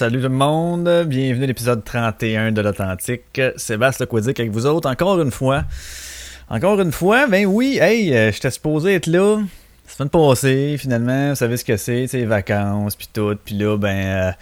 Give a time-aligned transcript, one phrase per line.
[0.00, 3.38] salut tout le monde, bienvenue à l'épisode 31 de l'Authentique.
[3.56, 5.64] Sébastien Lequodic avec vous autres, encore une fois.
[6.48, 11.28] Encore une fois, ben oui, hey, euh, j'étais supposé être là, la semaine passée, finalement,
[11.28, 14.32] vous savez ce que c'est, sais, vacances, puis tout, puis là, ben, euh,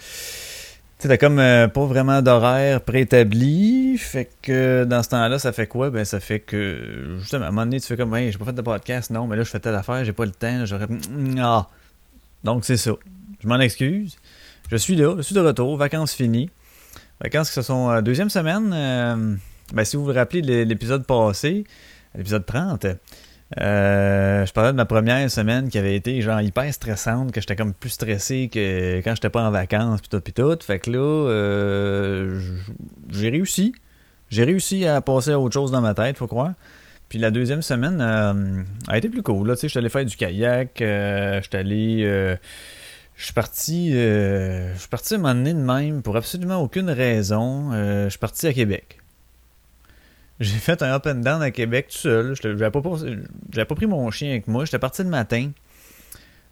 [0.97, 5.67] tu t'as comme euh, pas vraiment d'horaire préétabli, fait que dans ce temps-là, ça fait
[5.67, 5.89] quoi?
[5.89, 8.45] Ben, ça fait que, justement, à un moment donné, tu fais comme, hey, j'ai pas
[8.45, 10.87] fait de podcast, non, mais là, je fais telle affaire, j'ai pas le temps, j'aurais...
[11.37, 11.67] Ah!
[12.45, 12.93] Donc, c'est ça.
[13.41, 14.15] Je m'en excuse.
[14.71, 16.51] Je suis là, je suis de retour, vacances finies.
[17.21, 18.71] Vacances qui se sont euh, deuxième semaine.
[18.71, 19.35] Euh,
[19.73, 21.63] ben, si vous vous rappelez de l'épisode passé,
[22.13, 22.85] l'épisode 30,
[23.59, 27.55] euh, je parlais de ma première semaine qui avait été genre hyper stressante, que j'étais
[27.55, 30.59] comme plus stressé que quand j'étais pas en vacances, pis tout, pis tout.
[30.61, 32.29] Fait que là,
[33.09, 33.73] j'ai réussi.
[34.29, 36.53] J'ai réussi à passer à autre chose dans ma tête, faut croire.
[37.09, 38.01] Puis la deuxième semaine
[38.87, 39.47] a été plus cool.
[39.47, 42.37] Là, tu sais, j'étais allé faire du kayak, j'étais allé...
[43.19, 46.89] je suis parti, euh, je suis parti un moment donné de même pour absolument aucune
[46.89, 47.69] raison.
[47.73, 48.97] Euh, je suis parti à Québec.
[50.39, 52.33] J'ai fait un up and down à Québec tout seul.
[52.33, 54.63] J'étais- J'avais pas, pris mon chien avec moi.
[54.63, 55.51] J'étais parti le matin.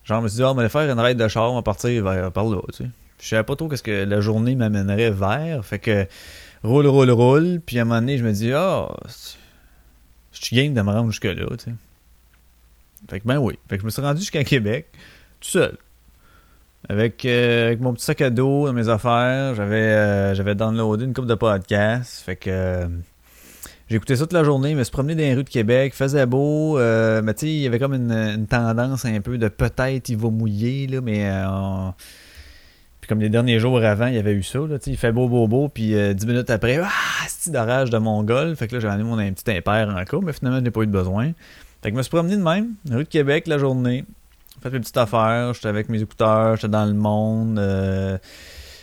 [0.03, 1.55] Genre, je me suis dit, ah, on va aller faire une raid de char, on
[1.55, 2.89] va partir vers, par là, tu sais.
[3.21, 5.63] Je savais pas trop qu'est-ce que la journée m'amènerait vers.
[5.65, 6.05] Fait que,
[6.63, 7.61] roule, roule, roule.
[7.65, 8.89] Puis à un moment donné, je me dis, ah,
[10.33, 11.73] je suis game de me rendre jusque-là, tu sais.
[13.09, 13.57] Fait que, ben oui.
[13.69, 14.87] Fait que je me suis rendu jusqu'à Québec,
[15.39, 15.77] tout seul.
[16.89, 21.13] Avec, euh, avec mon petit sac à dos, mes affaires, j'avais euh, j'avais downloadé une
[21.13, 22.21] coupe de podcasts.
[22.21, 22.87] Fait que euh,
[23.89, 26.77] écouté ça toute la journée, me suis promené dans les rues de Québec, faisait beau,
[26.79, 30.17] euh, mais tu sais, il y avait comme une, tendance un peu de peut-être il
[30.17, 31.29] va mouiller, là, mais
[33.01, 35.27] Puis comme les derniers jours avant, il y avait eu ça, là, il fait beau,
[35.27, 36.89] beau, beau, puis dix minutes après, ah,
[37.27, 40.59] c'est d'orage de Mongol, fait que là, j'avais amené mon petit impair encore, mais finalement,
[40.59, 41.33] je n'ai pas eu de besoin.
[41.83, 44.05] Fait que je me suis promené de même, rue de Québec la journée,
[44.61, 48.17] fait mes petites affaires, j'étais avec mes écouteurs, j'étais dans le monde, euh,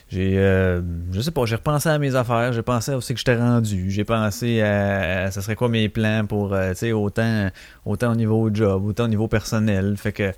[0.09, 0.81] j'ai, euh,
[1.13, 4.05] je sais pas, j'ai repensé à mes affaires, j'ai pensé c'est que j'étais rendu, j'ai
[4.05, 7.51] pensé à, ça serait quoi mes plans pour, euh, tu sais, autant,
[7.85, 10.33] autant au niveau job, autant au niveau personnel, fait que, un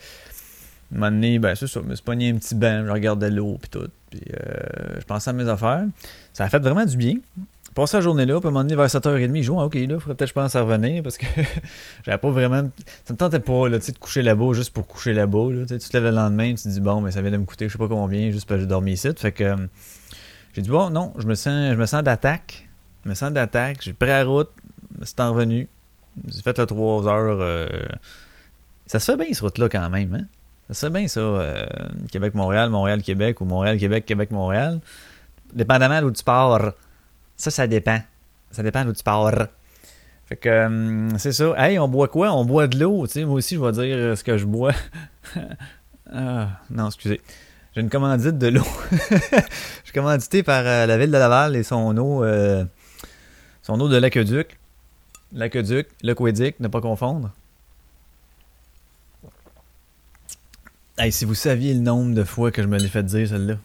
[0.92, 3.58] moment donné, ben c'est ça, je me suis pogné un petit banc, je regardais l'eau
[3.60, 4.22] puis tout, puis
[4.98, 5.84] je pensais à mes affaires,
[6.32, 7.14] ça a fait vraiment du bien.
[7.76, 10.14] Passé la journée-là, puis à un moment vers 7h30, je dis, ah, ok, là, faudrait
[10.16, 11.26] peut-être, je pense, à revenir, parce que
[12.06, 12.68] j'avais pas vraiment.
[13.04, 15.66] Ça me tentait pas, là, tu de coucher là-bas juste pour coucher là-bas, là.
[15.66, 17.68] Tu te lèves le lendemain, tu te dis, bon, mais ça vient de me coûter,
[17.68, 19.08] je sais pas combien, juste parce que j'ai dormi ici.
[19.16, 19.56] Fait que, euh,
[20.54, 22.66] j'ai dit, bon, non, je me sens, je me sens d'attaque.
[23.04, 23.78] Je me sens d'attaque.
[23.82, 24.48] J'ai pris la route,
[25.02, 25.68] c'est en revenu.
[26.28, 27.38] J'ai fait le 3 heures.
[27.42, 27.68] euh,
[28.86, 30.24] Ça se fait bien, cette route-là, quand même, hein?
[30.68, 31.20] Ça se fait bien, ça.
[31.20, 31.66] euh,
[32.10, 34.80] Québec-Montréal, Montréal-Québec ou Montréal-Québec, Québec-Montréal.
[35.52, 36.72] Dépendamment d'où tu pars.
[37.36, 38.00] Ça, ça dépend.
[38.50, 39.48] Ça dépend d'où tu pars.
[40.26, 41.54] Fait que euh, c'est ça.
[41.56, 42.32] Hey, on boit quoi?
[42.32, 43.06] On boit de l'eau.
[43.06, 44.72] Tu sais, moi aussi, je vais dire ce que je bois.
[46.12, 47.20] ah, non, excusez.
[47.74, 48.66] J'ai une commandite de l'eau.
[48.90, 52.64] je suis commandité par euh, la ville de Laval et son eau, euh,
[53.62, 54.58] son eau de l'aqueduc.
[55.32, 57.30] L'aqueduc, l'aquéduc, ne pas confondre.
[60.98, 63.56] Hey, si vous saviez le nombre de fois que je me l'ai fait dire, celle-là.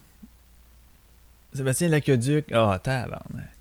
[1.53, 2.51] Sébastien Laqueduc.
[2.51, 3.60] Ah, tabarnak.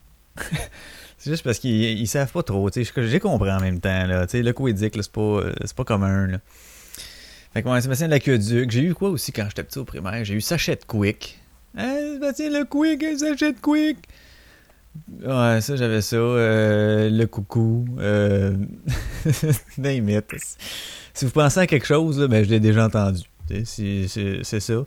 [1.18, 2.68] C'est juste parce qu'ils ils savent pas trop.
[2.72, 4.06] J'ai compris en même temps.
[4.06, 6.26] Là, le là, c'est pas, euh, pas commun.
[6.26, 6.38] Là.
[7.52, 8.70] Fait que ouais, Sébastien Laqueduc.
[8.70, 10.24] J'ai eu quoi aussi quand j'étais petit au primaire?
[10.24, 11.38] J'ai eu Sachet de Quick.
[11.76, 13.98] Hein, Sébastien le Quick, un Sachet de Quick.
[15.22, 16.16] Ouais, ça, j'avais ça.
[16.16, 17.84] euh, le coucou.
[17.98, 18.56] Euh...
[21.12, 23.22] Si vous pensez à quelque chose, là, ben, je l'ai déjà entendu.
[23.64, 24.06] C'est
[24.60, 24.84] ça.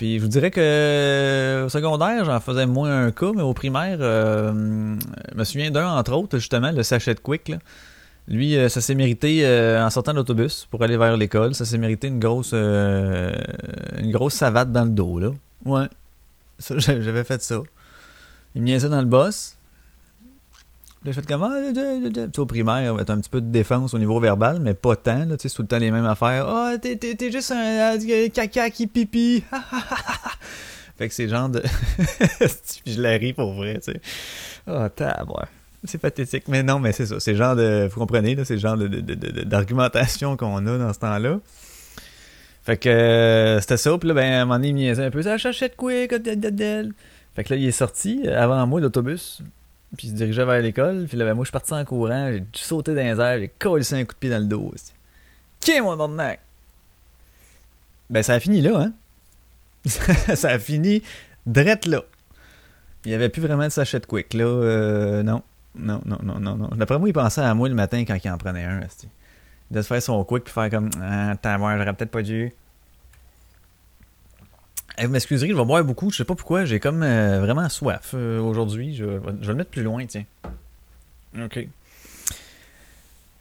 [0.00, 3.52] Puis je vous dirais que euh, au secondaire, j'en faisais moins un cas, mais au
[3.52, 4.96] primaire, euh,
[5.30, 7.50] je me souviens d'un, entre autres, justement, le sachet de Quick.
[7.50, 7.58] Là.
[8.26, 9.46] Lui, euh, ça s'est mérité,
[9.78, 14.32] en sortant de l'autobus pour aller vers l'école, ça s'est mérité une grosse une grosse
[14.32, 15.18] savate dans le dos.
[15.18, 15.32] Là.
[15.66, 15.88] Ouais.
[16.78, 17.60] J'avais fait ça.
[18.54, 19.58] Il me niaisait dans le boss.
[21.02, 21.50] Puis J'ai fait comment?
[22.36, 25.24] au primaire, être un petit peu de défense au niveau verbal, mais pas tant.
[25.24, 26.46] Là, tu sais, tout le temps les mêmes affaires.
[26.46, 29.42] Ah, t'es, t'es, t'es juste un euh, caca qui pipi.
[30.98, 31.62] fait que c'est genre de.
[32.86, 34.00] Je la ris pour vrai, tu sais.
[34.66, 35.46] Ah, tabouin.
[35.84, 36.48] C'est pathétique.
[36.48, 37.18] Mais non, mais c'est ça.
[37.18, 37.88] C'est genre de.
[37.90, 38.86] Vous comprenez, là, c'est genre de,
[39.44, 41.40] d'argumentation qu'on a dans ce temps-là.
[42.62, 43.96] Fait que euh, c'était ça.
[43.96, 45.22] Puis là, ben, à un moment un peu.
[45.22, 45.92] Ça achète quoi?
[45.92, 46.08] Fait
[47.44, 49.42] que là, il est sorti euh, avant moi, l'autobus.
[49.96, 51.06] Puis il se dirigeait vers l'école.
[51.08, 52.30] Puis là, ben, moi, je suis parti en courant.
[52.32, 53.38] J'ai sauté dans les airs.
[53.38, 54.72] J'ai collé un coup de pied dans le dos.
[55.60, 56.38] Qui mon ordinaire?
[58.08, 58.92] Ben, ça a fini là, hein?
[60.34, 61.02] ça a fini
[61.46, 62.02] drette là.
[63.04, 64.44] Il n'y avait plus vraiment de sachet de quick, là.
[64.44, 65.42] euh, non.
[65.76, 66.68] Non, non, non, non, non.
[66.74, 68.80] D'après moi, il pensait à moi le matin quand il en prenait un.
[68.80, 69.08] esti.
[69.70, 72.52] De se faire son quick puis faire comme Ah, t'as j'aurais peut-être pas dû.
[74.98, 76.10] Eh, vous m'excuserez, je vais boire beaucoup.
[76.10, 76.64] Je sais pas pourquoi.
[76.64, 78.94] J'ai comme euh, vraiment soif euh, aujourd'hui.
[78.94, 80.24] Je, vais- le mettre plus loin, tiens.
[81.42, 81.66] OK.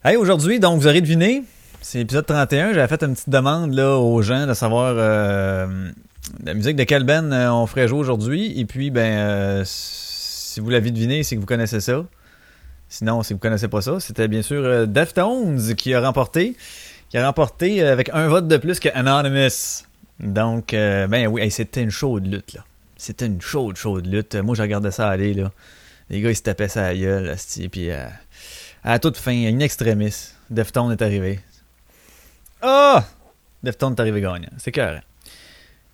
[0.05, 1.43] Hey, aujourd'hui, donc, vous aurez deviné,
[1.81, 2.73] c'est l'épisode 31.
[2.73, 5.89] J'avais fait une petite demande là, aux gens de savoir euh,
[6.45, 8.57] la musique de quelle band on ferait jouer aujourd'hui.
[8.59, 12.05] Et puis, ben, si vous l'avez deviné, c'est que vous connaissez ça.
[12.87, 16.55] Sinon, si vous connaissez pas ça, c'était bien sûr Deftones qui a remporté.
[17.09, 19.83] Qui a remporté avec un vote de plus que Anonymous.
[20.19, 22.65] Donc, euh, ben oui, c'était une chaude lutte, là.
[22.97, 24.35] C'était une chaude, chaude lutte.
[24.35, 25.51] Moi, je regardais ça aller, là.
[26.09, 28.05] Les gars, ils se tapaient ça à la gueule, asti, puis euh,
[28.83, 31.39] à toute fin, une extrémiste, Deftones est arrivé.
[32.61, 33.05] Ah!
[33.63, 34.49] Deftones est arrivé gagnant.
[34.57, 35.01] C'est carré.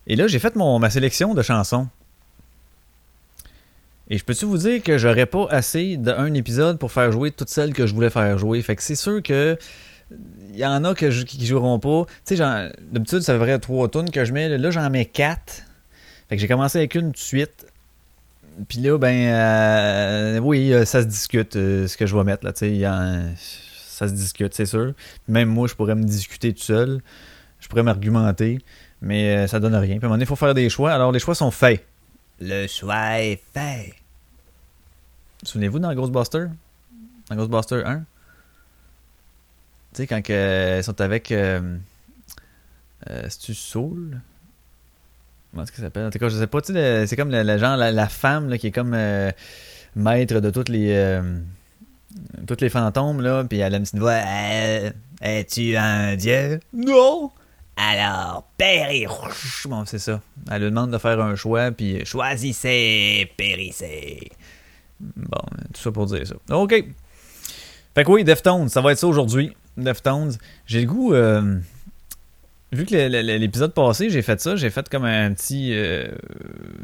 [0.06, 1.88] Et là, j'ai fait mon, ma sélection de chansons.
[4.08, 7.48] Et je peux-tu vous dire que j'aurais pas assez d'un épisode pour faire jouer toutes
[7.48, 8.62] celles que je voulais faire jouer?
[8.62, 9.58] Fait que c'est sûr que
[10.10, 12.04] il y en a qui joueront pas.
[12.24, 14.56] Tu sais, d'habitude, ça être trois tunes que je mets.
[14.56, 15.62] Là, j'en mets quatre.
[16.28, 17.66] Fait que j'ai commencé avec une de suite.
[18.68, 22.44] Puis là, ben, euh, oui, euh, ça se discute euh, ce que je vais mettre.
[22.44, 24.92] Là, ça se discute, c'est sûr.
[25.28, 27.02] Même moi, je pourrais me discuter tout seul.
[27.60, 28.58] Je pourrais m'argumenter.
[29.02, 29.98] Mais euh, ça donne rien.
[29.98, 30.92] Puis à un moment donné, il faut faire des choix.
[30.92, 31.84] Alors, les choix sont faits.
[32.40, 33.94] Le choix est fait.
[35.42, 36.46] Souvenez-vous dans Ghostbuster?
[37.28, 38.04] Dans Ghostbuster 1?
[40.04, 41.32] Quand euh, ils sont avec.
[41.32, 41.78] Euh,
[43.10, 44.20] euh, C'est-tu Soul?
[45.50, 46.06] Comment est-ce s'appelle?
[46.06, 46.58] En tout cas, je sais pas.
[46.62, 48.96] C'est comme le, genre, la, femme là, qui est comme
[49.94, 51.20] maître de toutes les.
[52.46, 53.44] toutes les fantômes, là.
[53.44, 54.20] Puis elle a une petite voix.
[55.22, 56.60] Es-tu un dieu?
[56.74, 57.30] Non!
[57.76, 59.12] Alors, périr!
[59.66, 60.20] Bon, c'est ça.
[60.50, 64.30] Elle lui demande de faire un choix, puis choisissez, périssez.
[64.98, 65.42] Bon,
[65.74, 66.34] tout ça pour dire ça.
[66.54, 66.84] OK.
[67.94, 69.54] Fait que oui, Deftones, ça va être ça aujourd'hui.
[69.76, 70.32] Deftones.
[70.66, 71.14] J'ai le goût.
[71.14, 71.58] euh,
[72.72, 72.94] vu que
[73.38, 75.70] l'épisode passé, j'ai fait ça, j'ai fait comme un petit.
[75.72, 76.08] euh,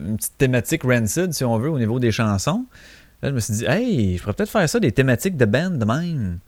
[0.01, 2.65] une petite thématique Rancid, si on veut, au niveau des chansons.
[3.23, 5.71] Là, je me suis dit, hey, je pourrais peut-être faire ça, des thématiques de band
[5.71, 6.39] de même.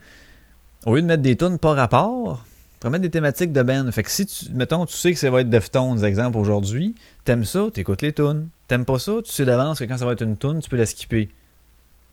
[0.87, 3.91] Au lieu de mettre des tunes par rapport, je pourrais mettre des thématiques de band.
[3.93, 7.45] Fait que si, tu, mettons, tu sais que ça va être Deftones, exemple, aujourd'hui, t'aimes
[7.45, 8.49] ça, t'écoutes les tunes.
[8.67, 10.77] T'aimes pas ça, tu sais d'avance que quand ça va être une tune, tu peux
[10.77, 11.29] la skipper.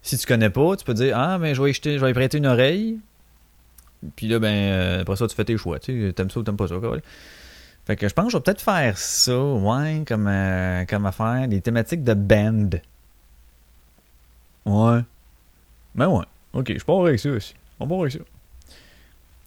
[0.03, 2.13] Si tu connais pas, tu peux dire Ah, ben je vais jeter, je vais y
[2.13, 2.99] prêter une oreille.
[4.15, 5.79] Puis là, ben, euh, après ça, tu fais tes choix.
[5.79, 6.75] Tu sais, t'aimes ça ou t'aimes pas ça.
[6.79, 6.97] quoi.
[7.85, 11.47] Fait que je pense que je vais peut-être faire ça, ouais, comme, euh, comme affaire,
[11.47, 12.69] des thématiques de band.
[14.65, 15.01] Ouais.
[15.95, 16.25] Ben ouais.
[16.53, 17.55] Ok, je pars avec ça aussi.
[17.79, 18.19] On part avec ça.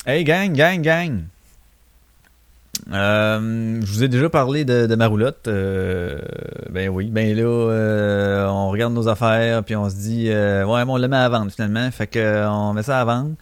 [0.07, 1.25] Hey, gang, gang, gang.
[2.93, 5.49] Euh, je vous ai déjà parlé de, de ma roulotte.
[5.49, 10.99] Ben oui, ben là, on regarde nos affaires, puis on se dit, ouais, bon, on
[10.99, 11.91] le met à vendre finalement.
[11.91, 13.35] Fait que euh, on met ça à vendre.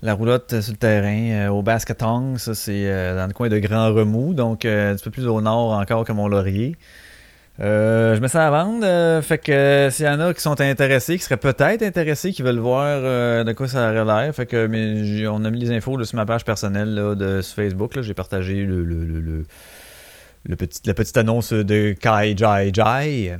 [0.00, 3.48] La roulotte euh, sur le terrain, euh, au Bascatong, ça c'est euh, dans le coin
[3.48, 6.76] de Grand Remous, donc un petit peu plus au nord encore que Mont-Laurier.
[7.58, 11.18] Euh, je mets ça à vendre, fait que s'il y en a qui sont intéressés,
[11.18, 15.26] qui seraient peut-être intéressés, qui veulent voir de quoi ça aurait l'air, fait que mais
[15.26, 18.64] on a mis les infos sur ma page personnelle là, de sur Facebook, j'ai partagé
[18.64, 19.44] le, le, le,
[20.44, 23.36] le, petit, la petite annonce de Kai Jai Jai.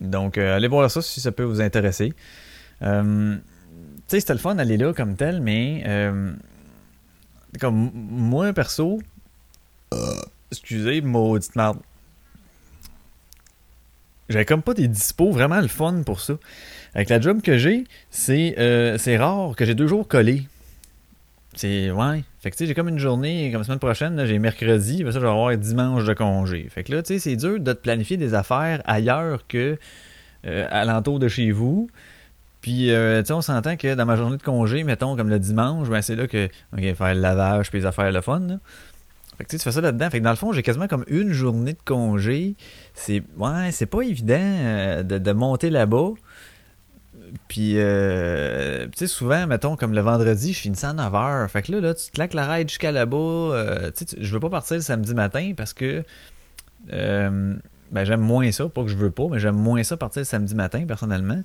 [0.00, 2.12] Donc allez voir ça si ça peut vous intéresser.
[4.12, 6.32] Euh, sais, c'était le fun d'aller là comme tel, mais euh,
[7.60, 9.00] comme moi perso,
[10.50, 11.78] excusez, maudite merde.
[14.28, 16.34] J'avais comme pas des dispos vraiment le fun pour ça.
[16.94, 20.44] Avec la job que j'ai, c'est euh, rare que j'ai deux jours collés.
[21.54, 21.90] C'est.
[21.90, 22.24] Ouais.
[22.40, 25.12] Fait que tu sais, j'ai comme une journée, comme la semaine prochaine, j'ai mercredi, après
[25.12, 26.66] ça, je vais avoir dimanche de congé.
[26.70, 29.78] Fait que là, tu sais, c'est dur de te planifier des affaires ailleurs que
[30.46, 31.88] euh, alentour de chez vous.
[32.62, 35.40] Puis, euh, tu sais, on s'entend que dans ma journée de congé, mettons, comme le
[35.40, 38.58] dimanche, ben c'est là que, ok, faire le lavage puis les affaires le fun, là.
[39.36, 40.10] Fait que tu fais ça là-dedans.
[40.10, 42.54] Fait que dans le fond, j'ai quasiment comme une journée de congé.
[42.94, 46.10] C'est, ouais, c'est pas évident euh, de, monter là-bas.
[47.48, 51.48] Puis, euh, tu sais, souvent, mettons, comme le vendredi, je finis à 9h.
[51.48, 53.90] Fait que là, là tu te claques la ride jusqu'à là-bas.
[53.96, 56.04] Tu sais, je veux pas partir le samedi matin parce que
[56.88, 58.68] ben, j'aime moins ça.
[58.68, 61.42] Pas que je veux pas, mais j'aime moins ça partir le samedi matin, personnellement.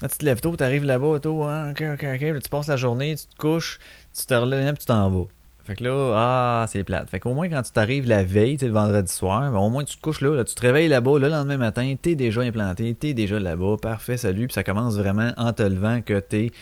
[0.00, 2.42] Tu te lèves tôt, tu arrives là-bas, tôt, hein, ok, ok, ok.
[2.42, 3.78] Tu passes la journée, tu te couches,
[4.18, 5.26] tu te relèves, tu t'en vas.
[5.64, 7.10] Fait que là, ah, c'est plate.
[7.10, 9.96] Fait qu'au moins, quand tu t'arrives la veille, le vendredi soir, ben, au moins, tu
[9.96, 13.14] te couches là, là, tu te réveilles là-bas, le lendemain matin, t'es déjà implanté, t'es
[13.14, 16.52] déjà là-bas, parfait, salut, puis ça commence vraiment en te levant que t'es,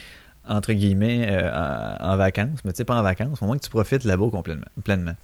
[0.49, 3.64] entre guillemets, euh, en, en vacances, mais tu sais, pas en vacances, au moins que
[3.64, 5.17] tu profites là-bas complètement, pleinement.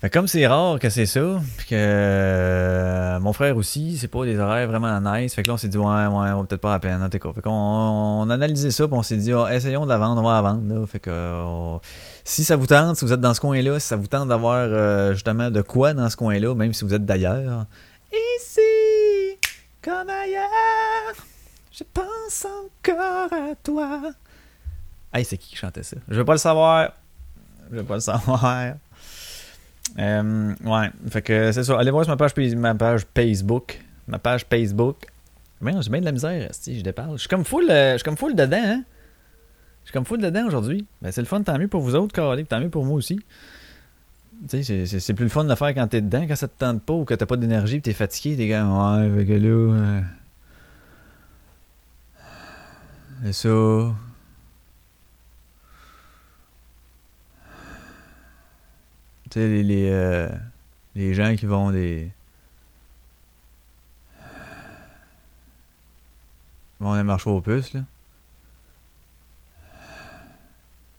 [0.00, 4.24] Fait comme c'est rare que c'est ça, puis que euh, mon frère aussi, c'est pas
[4.24, 5.34] des horaires vraiment nice.
[5.34, 7.06] Fait que là, on s'est dit, ouais, ouais, on va peut-être pas la peine.
[7.12, 10.22] Fait qu'on on a analysé ça, puis on s'est dit, oh, essayons de la vendre,
[10.22, 10.74] on va la vendre.
[10.74, 10.86] Là.
[10.86, 11.78] Fait que
[12.24, 14.56] si ça vous tente, si vous êtes dans ce coin-là, si ça vous tente d'avoir
[14.56, 17.66] euh, justement de quoi dans ce coin-là, même si vous êtes d'ailleurs,
[18.38, 19.38] ici,
[19.82, 21.14] comme ailleurs,
[21.70, 24.00] je pense encore à toi.
[25.12, 25.98] Hey, c'est qui qui chantait ça?
[26.08, 26.92] Je veux pas le savoir.
[27.70, 28.76] Je veux pas le savoir.
[29.98, 31.78] Euh, ouais, fait que c'est ça.
[31.78, 33.80] Allez voir sur ma page, ma page Facebook.
[34.06, 35.06] Ma page Facebook.
[35.62, 37.12] J'ai bien de la misère, si je déparle.
[37.12, 38.82] Je suis comme full, euh, je suis comme dedans, hein.
[39.82, 40.86] Je suis comme full dedans aujourd'hui.
[41.02, 43.20] Ben, c'est le fun, tant mieux pour vous autres, Carly, tant mieux pour moi aussi.
[44.48, 46.58] Tu sais, c'est plus le fun de le faire quand t'es dedans, quand ça te
[46.58, 49.32] tente pas ou que t'as pas d'énergie pis t'es fatigué, t'es comme, ouais, fait que
[49.34, 49.74] là.
[49.74, 50.00] Euh...
[53.26, 53.94] Et ça.
[59.30, 60.28] Tu sais, les, euh,
[60.96, 62.10] les, gens qui vont des.
[66.80, 67.82] vont des marchés aux puces, là.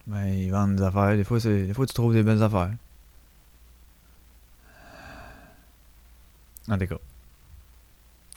[0.07, 1.15] Ben, ils vendent des affaires.
[1.15, 2.71] Des fois, des fois tu trouves des belles affaires.
[6.69, 6.97] En tout cas.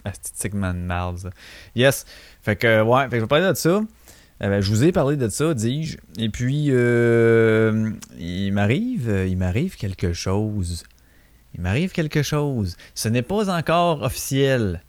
[0.04, 1.30] Esthétiquement de ça.
[1.74, 2.04] Yes.
[2.42, 3.80] Fait que, ouais, fait que je vais parler de ça.
[4.44, 5.96] Eh ben, je vous ai parlé de ça, dis-je.
[6.18, 10.84] Et puis, euh, il m'arrive, il m'arrive quelque chose.
[11.54, 12.76] Il m'arrive quelque chose.
[12.94, 14.82] Ce n'est pas encore officiel.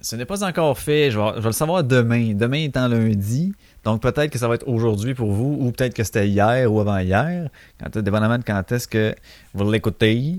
[0.00, 1.10] Ce n'est pas encore fait.
[1.10, 2.32] Je vais, le savoir demain.
[2.34, 3.54] Demain étant lundi.
[3.82, 6.78] Donc peut-être que ça va être aujourd'hui pour vous, ou peut-être que c'était hier ou
[6.78, 7.50] avant-hier.
[7.92, 9.16] Dépendamment de quand est-ce que
[9.52, 10.38] vous l'écoutez.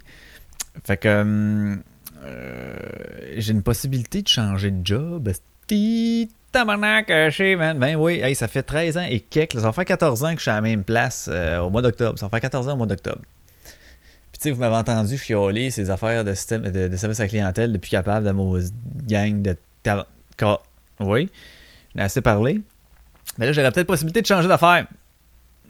[0.86, 1.77] Fait que
[2.24, 2.75] euh,
[3.36, 5.29] j'ai une possibilité de changer de job.
[6.51, 7.77] Tabarnak, chez man.
[7.77, 9.53] Ben oui, hey, ça fait 13 ans et quelques.
[9.53, 11.82] Ça va faire 14 ans que je suis à la même place euh, au mois
[11.82, 12.18] d'octobre.
[12.18, 13.22] Ça va faire 14 ans au mois d'octobre.
[14.32, 17.72] Puis tu sais, vous m'avez entendu fioler ces affaires de, système, de, service à clientèle
[17.72, 18.58] depuis capable de mon
[19.08, 19.56] gang de
[21.00, 21.29] Oui,
[21.94, 22.62] j'en ai assez parlé.
[23.38, 24.88] Mais là, j'aurais peut-être possibilité de changer d'affaire.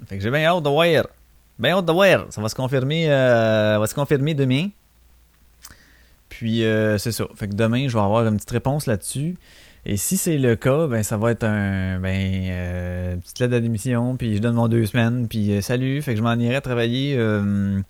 [0.08, 1.08] Fait que j'ai bien hâte de voir.
[1.58, 2.28] Bien hâte de voir.
[2.30, 4.70] Ça va se confirmer, euh, va se confirmer demain.
[6.30, 7.26] Puis euh, c'est ça.
[7.36, 9.36] Fait que demain, je vais avoir une petite réponse là-dessus.
[9.92, 14.18] Et si c'est le cas, ben ça va être un ben euh, petite lettre d'admission,
[14.18, 17.16] puis je donne mon deux semaines, puis euh, salut, fait que je m'en irai travailler.
[17.18, 17.82] Euh,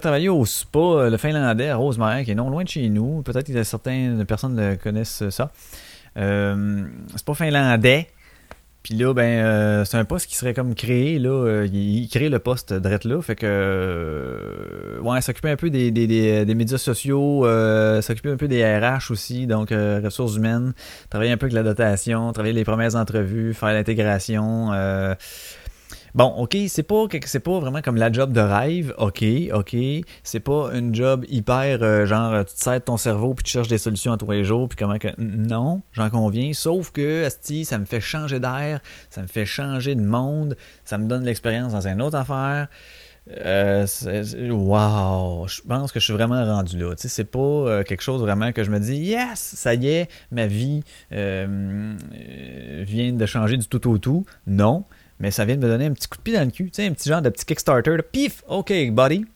[0.00, 3.22] travailler au spa le finlandais à Rosemère, qui est non loin de chez nous.
[3.22, 5.50] Peut-être que certaines personnes connaissent ça.
[6.14, 8.06] c'est pas finlandais,
[8.82, 11.28] puis là, ben, euh, c'est un poste qui serait comme créé, là.
[11.28, 13.20] Euh, il, crée le poste d'être là.
[13.20, 17.44] Fait que, euh, ouais, s'occuper un peu des, des, des, médias sociaux,
[18.00, 20.72] s'occuper un peu des RH aussi, donc ressources humaines,
[21.10, 24.70] travailler un peu avec la dotation, travailler les premières entrevues, faire l'intégration,
[26.14, 29.76] Bon, ok, c'est pas c'est pas vraiment comme la job de rêve, ok, ok.
[30.22, 33.78] C'est pas une job hyper euh, genre tu te ton cerveau puis tu cherches des
[33.78, 36.52] solutions à tous les jours puis comment que non, j'en conviens.
[36.52, 40.98] Sauf que asti, ça me fait changer d'air, ça me fait changer de monde, ça
[40.98, 42.68] me donne l'expérience dans une autre affaire.
[43.28, 43.86] Euh,
[44.50, 46.94] wow, je pense que je suis vraiment rendu là.
[46.96, 50.10] Tu c'est pas euh, quelque chose vraiment que je me dis yes, ça y est,
[50.32, 51.94] ma vie euh,
[52.82, 54.24] vient de changer du tout au tout.
[54.46, 54.84] Non,
[55.20, 56.82] mais ça vient de me donner un petit coup de pied dans le cul, tu
[56.82, 59.26] sais, un petit genre de petit Kickstarter, pif, ok, buddy.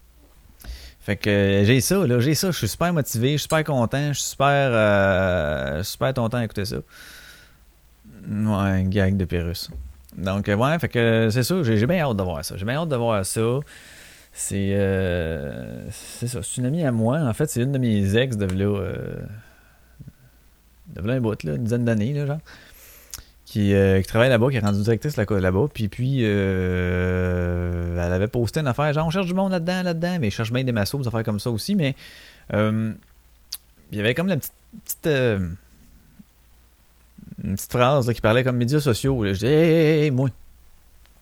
[1.00, 3.62] Fait que euh, j'ai ça, là, j'ai ça, je suis super motivé, je suis super
[3.62, 6.76] content, je suis super, euh, super content d'écouter ça.
[8.26, 9.70] Ouais, gag de Pérus.
[10.16, 12.56] Donc, euh, ouais, fait que c'est ça, j'ai bien hâte de voir ça.
[12.56, 13.42] J'ai bien hâte de voir ça.
[14.32, 14.74] C'est
[15.90, 17.18] c'est ça, c'est une amie à moi.
[17.18, 18.92] En fait, c'est une de mes ex de là,
[20.88, 22.40] de là un bout, là, une dizaine d'années, là, genre.
[23.56, 25.66] Euh, qui, travaille là-bas, qui est rendue directrice là-bas.
[25.72, 30.18] Puis, puis euh, elle avait posté une affaire, genre, on cherche du monde là-dedans, là-dedans,
[30.20, 31.74] mais je cherche bien des massos, des affaires comme ça aussi.
[31.74, 31.94] Mais
[32.52, 32.92] euh,
[33.92, 34.52] il y avait comme la petite,
[34.84, 35.06] petite
[37.42, 39.24] une petite phrase qui parlait comme médias sociaux.
[39.24, 40.30] Je dis, hey, hey, moi,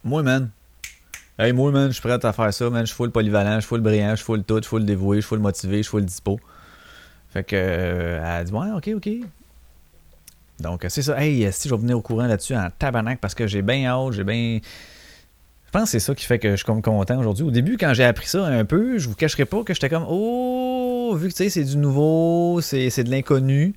[0.05, 0.51] moi, man.
[1.39, 2.83] Hey, moi, man, je suis prêt à faire ça, man.
[2.83, 4.85] Je suis full polyvalent, je suis full brillant, je suis full tout, je suis full
[4.85, 6.39] dévoué, je suis full motivé, je suis full dispo.
[7.31, 9.09] Fait que, elle a dit, ouais, ok, ok.
[10.61, 11.21] Donc, c'est ça.
[11.21, 14.13] Hey, si je vais venir au courant là-dessus en tabarnak parce que j'ai bien hâte,
[14.13, 14.61] j'ai bien.
[15.67, 17.45] Je pense que c'est ça qui fait que je suis comme content aujourd'hui.
[17.45, 20.05] Au début, quand j'ai appris ça un peu, je vous cacherai pas que j'étais comme
[20.09, 23.75] Oh, vu que tu sais, c'est du nouveau, c'est de l'inconnu.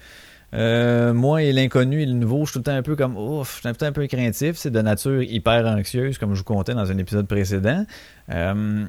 [0.54, 3.18] Euh, moi et l'inconnu et le nouveau, je suis tout le temps un peu comme
[3.18, 6.74] ouf, je suis un peu craintif, c'est de nature hyper anxieuse, comme je vous contais
[6.74, 7.86] dans un épisode précédent.
[8.30, 8.86] Euh,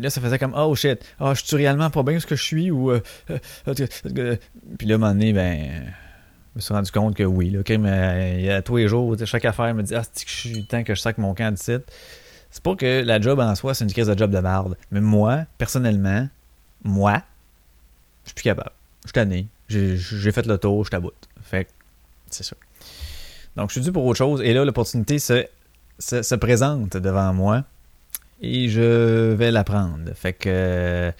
[0.00, 2.42] là, ça faisait comme oh shit, oh, je suis réellement pas bien ce que je
[2.42, 3.00] suis ou euh,
[4.78, 5.84] puis là, à un moment donné, ben
[6.56, 7.50] me suis rendu compte que oui.
[7.50, 10.66] Là, mais, à tous les jours, chaque affaire me dit Ah, c'est que je suis
[10.66, 11.84] temps que je sac mon camp de site?
[12.50, 14.76] C'est pas que la job en soi, c'est une crise de job de merde.
[14.90, 16.28] Mais moi, personnellement,
[16.82, 17.22] moi,
[18.24, 18.70] je suis plus capable.
[19.02, 19.46] Je suis tanné.
[19.68, 21.28] J'ai fait le tour, je t'aboute.
[21.42, 21.68] Fait
[22.30, 22.56] c'est ça.
[23.56, 24.40] Donc, je suis dû pour autre chose.
[24.42, 25.44] Et là, l'opportunité se,
[25.98, 27.64] se, présente devant moi.
[28.40, 30.12] Et je vais la prendre.
[30.14, 31.12] Fait que.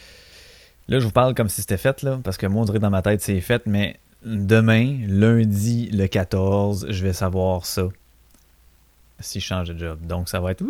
[0.88, 2.90] Là, je vous parle comme si c'était fait, là, parce que moi, on dirait dans
[2.90, 7.88] ma tête, c'est fait, mais demain, lundi le 14, je vais savoir ça.
[9.20, 10.00] Si je change de job.
[10.06, 10.62] Donc, ça va être.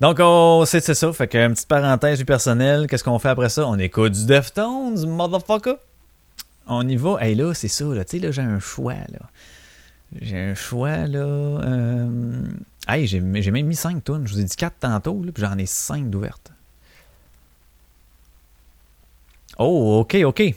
[0.00, 1.12] Donc, oh, c'est ça.
[1.12, 2.88] Fait qu'une petite parenthèse du personnel.
[2.88, 3.66] Qu'est-ce qu'on fait après ça?
[3.68, 5.76] On écoute du Deftones, motherfucker.
[6.66, 7.18] On y va.
[7.20, 7.84] Hey, là, c'est ça.
[7.84, 8.04] Là.
[8.04, 8.94] Tu sais, là, j'ai un choix.
[8.94, 9.30] là.
[10.20, 11.18] J'ai un choix, là.
[11.18, 12.42] Euh...
[12.88, 14.26] Hey, j'ai même mis 5 tonnes.
[14.26, 16.52] Je vous ai dit 4 tantôt, puis j'en ai 5 d'ouvertes.
[19.58, 20.54] Oh, ok, ok.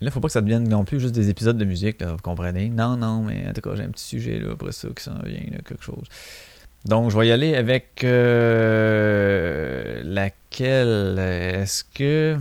[0.00, 2.18] Là, faut pas que ça devienne non plus juste des épisodes de musique, là, vous
[2.22, 2.70] comprenez?
[2.70, 5.18] Non, non, mais en tout cas, j'ai un petit sujet là, après ça qui s'en
[5.22, 6.04] vient, là, quelque chose.
[6.86, 11.18] Donc, je vais y aller avec euh, laquelle?
[11.18, 12.38] Est-ce que.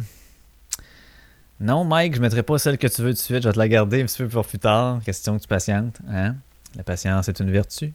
[1.60, 3.44] Non, Mike, je ne mettrai pas celle que tu veux tout de suite.
[3.44, 5.02] Je vais te la garder un petit peu pour plus tard.
[5.04, 6.00] Question que tu patientes.
[6.10, 6.36] Hein?
[6.78, 7.94] La patience est une vertu.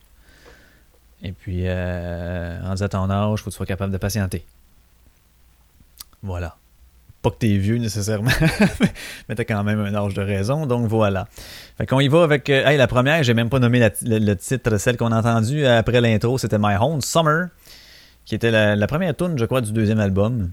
[1.23, 4.45] Et puis, euh, rendu à ton âge, faut que tu sois capable de patienter.
[6.23, 6.57] Voilà.
[7.25, 8.31] Pas que t'es vieux nécessairement,
[9.29, 11.27] mais t'as quand même un âge de raison, donc voilà.
[11.79, 12.51] Fait qu'on y va avec.
[12.51, 16.03] Euh, hey, la première, j'ai même pas nommé le, titre, celle qu'on a entendue après
[16.03, 17.47] l'intro, c'était My Home Summer,
[18.27, 20.51] qui était la, première tune, je crois, du deuxième album,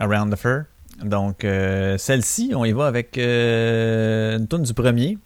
[0.00, 0.64] Around the Fur.
[1.04, 5.16] Donc, euh, celle-ci, on y va avec euh, une tune du premier.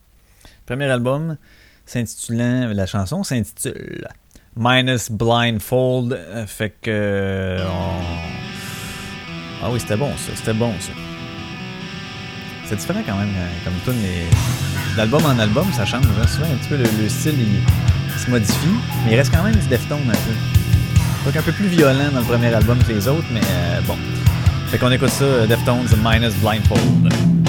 [0.66, 1.38] Premier album,
[1.86, 4.06] s'intitulant, la chanson s'intitule
[4.54, 6.20] Minus Blindfold.
[6.46, 7.56] Fait que.
[9.66, 10.92] Ah oui, c'était bon ça, c'était bon ça.
[12.66, 14.26] C'est différent quand même, euh, comme tout, mais
[14.94, 16.04] d'album en album, ça change.
[16.28, 18.54] Souvent, un petit peu le, style il, se modifie,
[19.06, 21.24] mais il reste quand même du Deftones un peu.
[21.24, 23.96] Donc un peu plus violent dans le premier album que les autres, mais euh, bon.
[24.70, 27.43] Fait qu'on écoute ça, Deftones Minus Blindfold.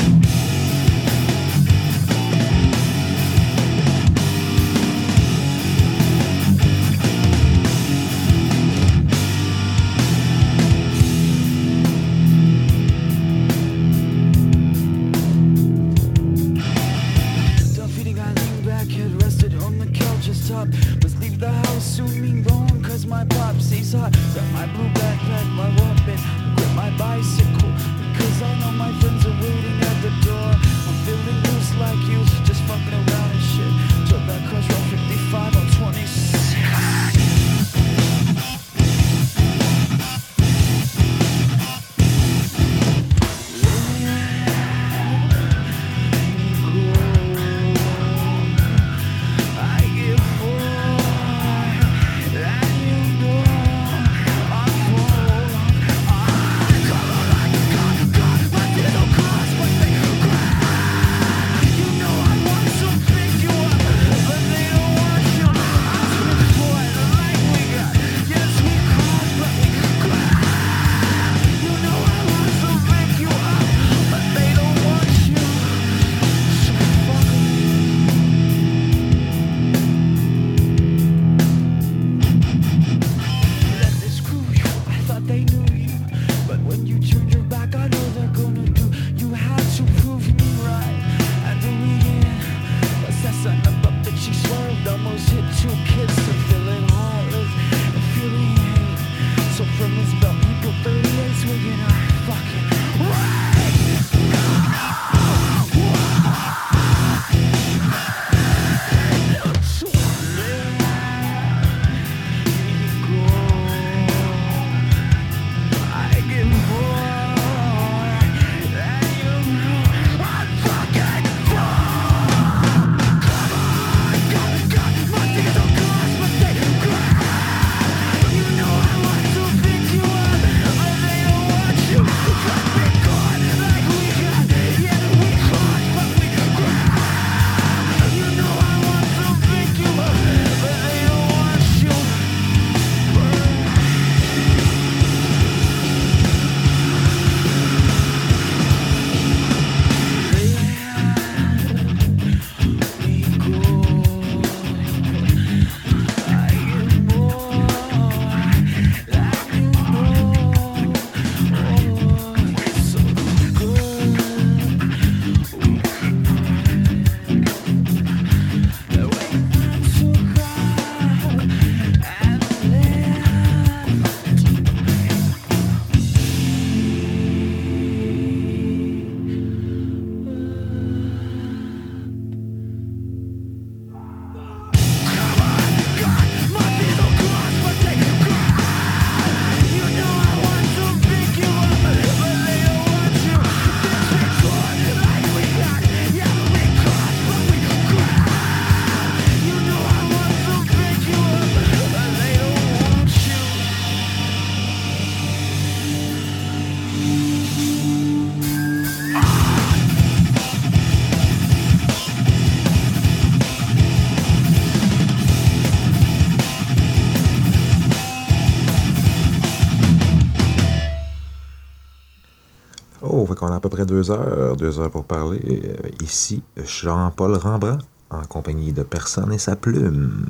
[223.55, 225.39] À peu près deux heures, deux heures pour parler.
[225.47, 230.27] Euh, ici, Jean-Paul Rembrandt, en compagnie de personne et sa plume.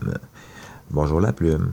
[0.92, 1.72] Bonjour la plume.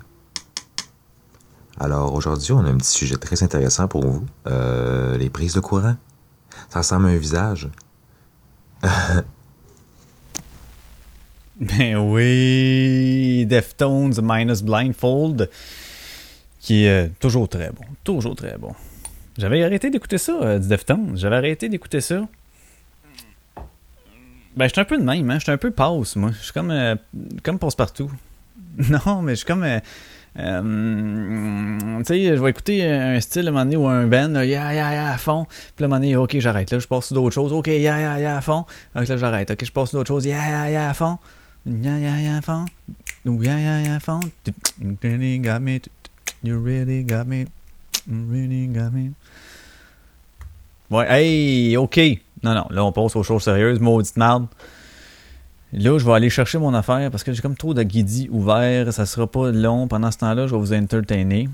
[1.78, 4.24] Alors aujourd'hui, on a un petit sujet très intéressant pour vous.
[4.46, 5.96] Euh, les prises de courant.
[6.70, 7.68] Ça ressemble à un visage.
[11.60, 15.50] ben oui, Deftones minus Blindfold,
[16.60, 18.72] qui est toujours très bon, toujours très bon.
[19.38, 21.12] J'avais arrêté d'écouter ça, euh, du Deftones.
[21.16, 22.26] J'avais arrêté d'écouter ça.
[24.56, 25.38] Ben, j'étais un peu de même, hein.
[25.38, 26.30] J'étais un peu passe, moi.
[26.32, 26.94] Je suis comme, euh,
[27.42, 28.10] comme passe-partout.
[28.90, 29.64] Non, mais je suis comme...
[29.64, 29.80] Euh,
[31.98, 34.46] tu sais, je vais écouter un style à un moment donné ou un band, là,
[34.46, 35.46] yeah, yeah, à fond.
[35.76, 36.70] Puis à un moment donné, ok, j'arrête.
[36.70, 37.52] Là, je passe sur d'autres choses.
[37.52, 38.64] Ok, yeah, yeah, yeah, à fond.
[38.94, 39.50] Là, j'arrête.
[39.50, 40.24] Ok, je passe sur d'autres choses.
[40.24, 41.18] Yeah, yeah, yeah, à fond.
[41.66, 42.64] Yeah, yeah, yeah, à fond.
[43.24, 44.20] Yeah, yeah, yeah, à fond.
[44.80, 45.80] You really got me.
[46.42, 47.44] You really got me.
[50.90, 51.98] Ouais, hey, ok.
[52.42, 53.80] Non, non, là, on passe aux choses sérieuses.
[53.80, 54.46] Maudite merde.
[55.72, 58.92] Là, je vais aller chercher mon affaire parce que j'ai comme trop de guidis ouverts.
[58.92, 59.88] Ça sera pas long.
[59.88, 61.48] Pendant ce temps-là, je vais vous entertainer.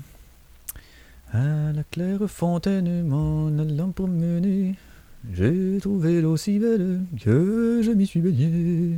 [1.31, 4.75] À la claire fontaine, mon allant promener,
[5.31, 8.97] j'ai trouvé l'eau si belle que je m'y suis baigné.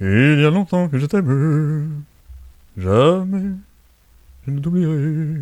[0.00, 2.04] Il y a longtemps que je t'aime,
[2.76, 3.50] jamais
[4.46, 5.40] je ne t'oublierai.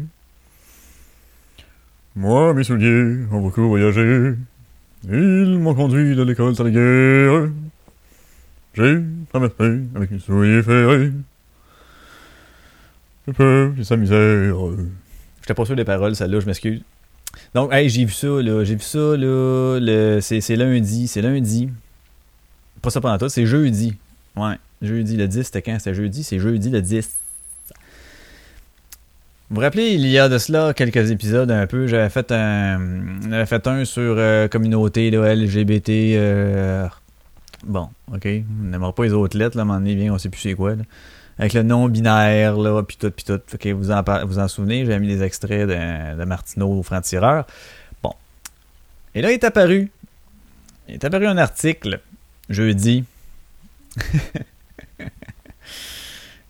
[2.16, 4.34] Moi, mes souliers ont beaucoup voyagé,
[5.08, 7.50] ils m'ont conduit de l'école à la guerre.
[8.74, 11.12] J'ai traversé avec mes souliers ferrés.
[13.26, 14.56] Le peuple et sa misère.
[15.40, 16.82] J'étais pas sûr des paroles, celle-là, je m'excuse.
[17.54, 18.64] Donc, hey, j'ai vu ça, là.
[18.64, 19.78] J'ai vu ça, là.
[19.80, 20.18] Le...
[20.20, 21.08] C'est lundi.
[21.08, 21.70] C'est lundi.
[22.82, 23.96] Pas ça pendant tout, c'est jeudi.
[24.36, 25.16] Ouais, jeudi.
[25.16, 25.78] Le 10, c'était quand?
[25.78, 27.18] C'était jeudi C'est jeudi le 10.
[29.50, 32.80] Vous vous rappelez, il y a de cela quelques épisodes un peu, j'avais fait un,
[33.28, 36.86] j'avais fait un sur euh, communauté LGBT, euh,
[37.64, 38.26] Bon, ok.
[38.26, 40.40] On n'aimera pas les autres lettres, là, à un moment donné, bien, on sait plus
[40.40, 40.74] c'est quoi.
[41.36, 43.40] Avec le nom binaire, là, puis tout, puis tout.
[43.52, 47.44] Ok, vous en, vous en souvenez, j'ai mis des extraits de, Martineau au franc-tireur.
[48.04, 48.14] Bon.
[49.16, 49.90] Et là, il est apparu.
[50.86, 51.98] Il est apparu un article,
[52.48, 53.04] jeudi.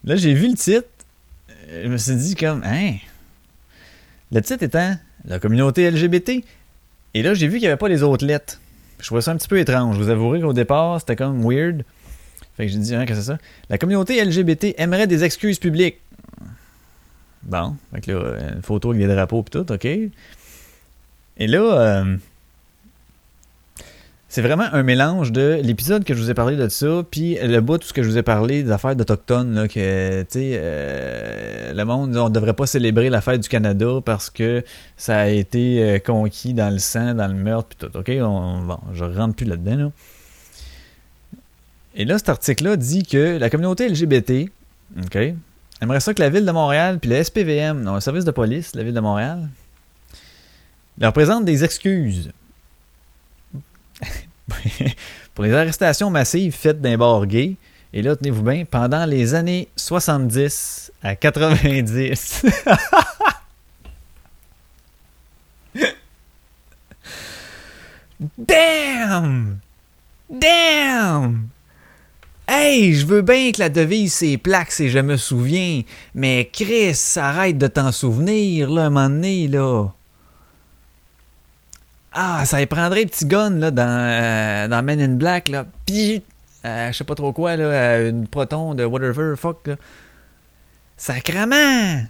[0.04, 0.86] là, j'ai vu le titre.
[1.70, 2.94] Je me suis dit comme, hein?
[4.32, 6.44] Le titre étant La communauté LGBT.
[7.14, 8.60] Et là, j'ai vu qu'il n'y avait pas les autres lettres.
[8.98, 9.96] Je trouvais ça un petit peu étrange.
[9.96, 11.84] Je vous avouerai qu'au départ, c'était comme weird.
[12.56, 13.38] Fait que j'ai dit, hein, que c'est ça?
[13.68, 16.00] La communauté LGBT aimerait des excuses publiques.
[17.42, 19.84] Bon, fait que là, une photo avec des drapeaux et tout, ok.
[19.84, 22.16] Et là, euh,
[24.30, 27.60] c'est vraiment un mélange de l'épisode que je vous ai parlé de ça, puis le
[27.60, 30.50] bout tout ce que je vous ai parlé des affaires d'Autochtones, là, que, tu sais,
[30.54, 34.62] euh, le monde, on ne devrait pas célébrer la fête du Canada parce que
[34.96, 38.08] ça a été euh, conquis dans le sang, dans le meurtre, puis tout, ok?
[38.20, 39.90] On, bon, je rentre plus là-dedans, là.
[41.96, 44.48] Et là, cet article-là dit que la communauté LGBT,
[45.06, 45.34] ok,
[45.80, 48.70] aimerait ça que la ville de Montréal, puis le SPVM, non, le service de police
[48.70, 49.48] de la ville de Montréal,
[51.00, 52.30] leur présente des excuses
[55.34, 57.56] pour les arrestations massives faites d'un bar gay.
[57.92, 62.46] Et là, tenez-vous bien, pendant les années 70 à 90.
[68.38, 69.58] Damn!
[70.28, 71.48] Damn!
[72.46, 75.82] Hey, je veux bien que la devise c'est plaque si je me souviens,
[76.14, 79.88] mais Chris, arrête de t'en souvenir, là, un moment donné, là.
[82.12, 85.66] Ah, ça y prendrait petit gun là, dans, euh, Men in Black, là.
[85.86, 86.22] Puis,
[86.64, 89.76] euh, je sais pas trop quoi, là, euh, une proton de whatever, fuck, là.
[90.96, 92.04] Sacrement!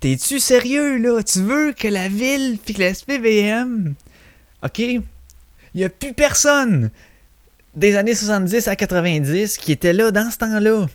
[0.00, 1.22] T'es-tu sérieux, là?
[1.22, 3.94] Tu veux que la ville puis que la SPVM,
[4.64, 4.78] OK?
[4.78, 6.90] Il a plus personne
[7.76, 10.86] des années 70 à 90 qui était là dans ce temps-là.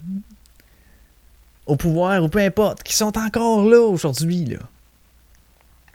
[1.68, 4.58] Au pouvoir ou peu importe, qui sont encore là aujourd'hui, là.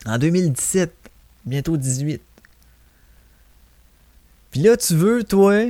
[0.05, 1.00] En 2017
[1.45, 2.21] bientôt 18.
[4.51, 5.65] Puis là, tu veux, toi,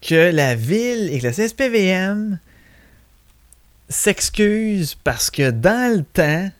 [0.00, 2.38] que la ville et que la CSPVM
[3.88, 6.50] s'excusent parce que dans le temps,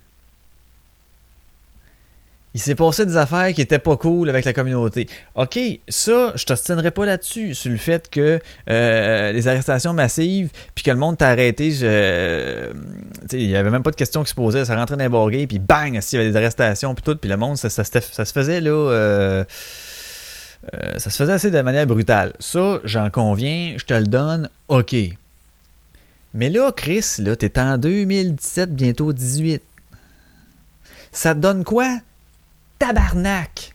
[2.56, 5.10] il s'est passé des affaires qui étaient pas cool avec la communauté.
[5.34, 8.40] OK, ça, je t'obstinerai pas là-dessus, sur le fait que
[8.70, 13.90] euh, les arrestations massives, puis que le monde t'a arrêté, il y avait même pas
[13.90, 16.30] de questions qui se posaient, ça rentrait dans les borguets, puis bang, il y avait
[16.30, 18.70] des arrestations, puis tout, puis le monde, ça, se faisait là...
[18.70, 19.44] Euh,
[20.72, 22.32] euh, ça se faisait assez de manière brutale.
[22.40, 24.96] Ça, j'en conviens, je te le donne, OK.
[26.32, 29.62] Mais là, Chris, là, t'es en 2017, bientôt 18.
[31.12, 31.98] Ça te donne quoi?
[32.78, 33.74] Tabarnak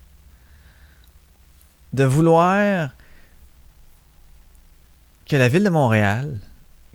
[1.93, 2.89] de vouloir
[5.25, 6.39] que la ville de Montréal,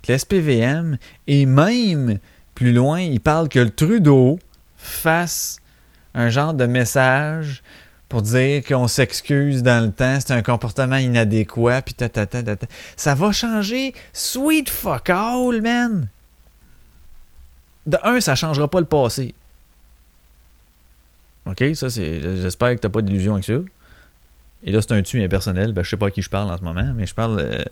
[0.03, 2.19] que le SPVM, et même
[2.55, 4.38] plus loin, il parle que le Trudeau
[4.77, 5.59] fasse
[6.14, 7.62] un genre de message
[8.09, 12.42] pour dire qu'on s'excuse dans le temps, c'est un comportement inadéquat, puis ta, ta, ta,
[12.42, 12.66] ta, ta.
[12.97, 16.09] Ça va changer sweet fuck all, man!
[17.87, 19.35] De un, ça changera pas le passé.
[21.47, 21.65] OK?
[21.75, 22.21] Ça, c'est.
[22.41, 23.55] J'espère que t'as pas d'illusion avec ça.
[24.65, 25.73] Et là, c'est un tu impersonnel.
[25.73, 27.63] Ben, je sais pas à qui je parle en ce moment, mais je parle, euh,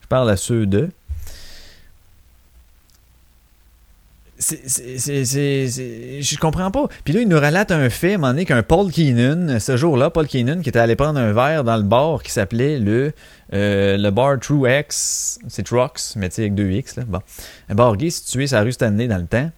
[0.00, 0.66] je parle à ceux
[5.24, 6.86] c'est- c'est- je comprends pas.
[7.04, 9.76] Puis là, il nous relate un fait, à un moment donné, qu'un Paul Keenan, ce
[9.76, 13.12] jour-là, Paul Keenan, qui était allé prendre un verre dans le bar qui s'appelait le,
[13.52, 17.02] euh, le bar True X, c'est Trucks, mais tu sais, avec deux X, là.
[17.08, 17.20] Bon.
[17.68, 19.50] Un bar gay situé sur la rue Stanley dans le temps.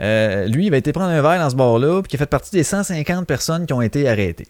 [0.00, 2.26] Euh, lui, il va été prendre un verre dans ce bar-là, puis qui a fait
[2.26, 4.46] partie des 150 personnes qui ont été arrêtées.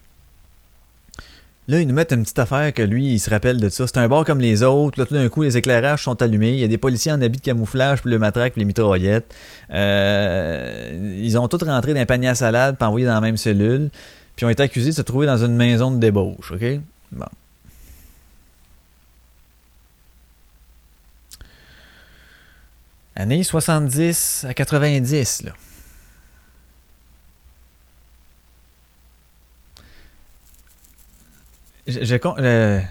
[1.68, 3.86] Là, ils nous mettent une petite affaire que lui, il se rappelle de ça.
[3.86, 4.98] C'est un bar comme les autres.
[4.98, 6.52] Là, tout d'un coup, les éclairages sont allumés.
[6.52, 9.34] Il y a des policiers en habit de camouflage, puis le matraque, puis les mitraillettes.
[9.74, 13.36] Euh, ils ont tous rentré dans un panier à salade, puis envoyés dans la même
[13.36, 13.90] cellule.
[14.34, 16.52] Puis ont été accusés de se trouver dans une maison de débauche.
[16.52, 16.64] OK?
[17.12, 17.26] Bon.
[23.18, 25.52] Années 70 à 90, là.
[31.86, 32.82] Je, je le-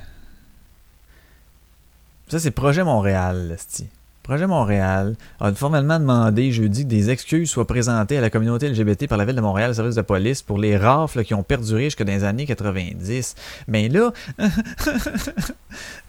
[2.29, 3.87] Ça, c'est Projet Montréal, esti.
[4.27, 9.07] Projet Montréal a formellement demandé jeudi que des excuses soient présentées à la communauté LGBT
[9.07, 12.03] par la Ville de Montréal, service de police, pour les rafles qui ont perduré jusque
[12.03, 13.35] dans les années 90.
[13.69, 14.11] Mais là,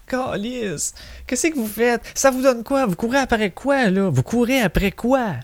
[0.05, 0.93] Calice,
[1.27, 2.01] qu'est-ce que vous faites?
[2.13, 2.85] Ça vous donne quoi?
[2.85, 4.09] Vous courez après quoi, là?
[4.09, 5.35] Vous courez après quoi?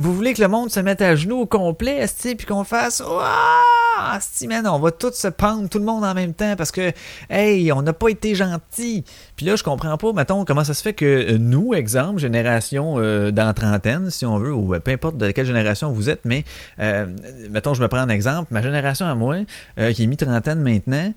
[0.00, 3.00] Vous voulez que le monde se mette à genoux au complet, esti, puis qu'on fasse
[3.00, 4.16] Ouah!
[4.16, 6.92] Esti, man, on va tous se pendre, tout le monde en même temps, parce que,
[7.28, 9.02] hey, on n'a pas été gentils.
[9.34, 12.94] Puis là, je comprends pas, mettons, comment ça se fait que euh, nous, exemple, génération
[12.98, 16.24] euh, dans trentaine, si on veut, ou euh, peu importe de quelle génération vous êtes,
[16.24, 16.44] mais,
[16.78, 17.06] euh,
[17.50, 19.38] mettons, je me prends un exemple, ma génération à moi,
[19.76, 21.12] qui est mi-trentaine maintenant,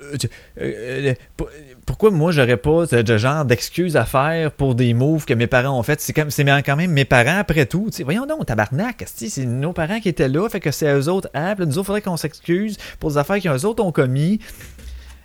[0.00, 0.16] euh,
[0.60, 1.44] euh, euh,
[1.86, 5.78] pourquoi moi j'aurais pas ce genre d'excuses à faire pour des moves que mes parents
[5.78, 6.00] ont fait?
[6.00, 9.44] C'est comme c'est quand même mes parents après tout tu sais, voyons donc tabarnak c'est
[9.44, 12.16] nos parents qui étaient là fait que c'est eux autres ah, nous autres faudrait qu'on
[12.16, 14.40] s'excuse pour des affaires qu'eux autres ont commis.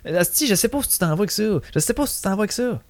[0.04, 1.42] Je sais pas si tu t'en vas avec ça.
[1.74, 2.80] Je sais pas si tu t'en vas avec ça.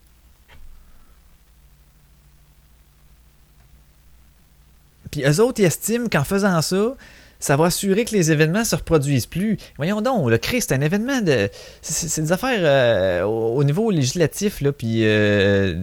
[5.11, 6.95] Puis eux autres, ils estiment qu'en faisant ça,
[7.41, 9.57] ça va assurer que les événements se reproduisent plus.
[9.77, 11.49] Voyons donc, le Christ, c'est un événement de.
[11.83, 15.75] C'est des affaires euh, au, au niveau législatif, là, puis euh,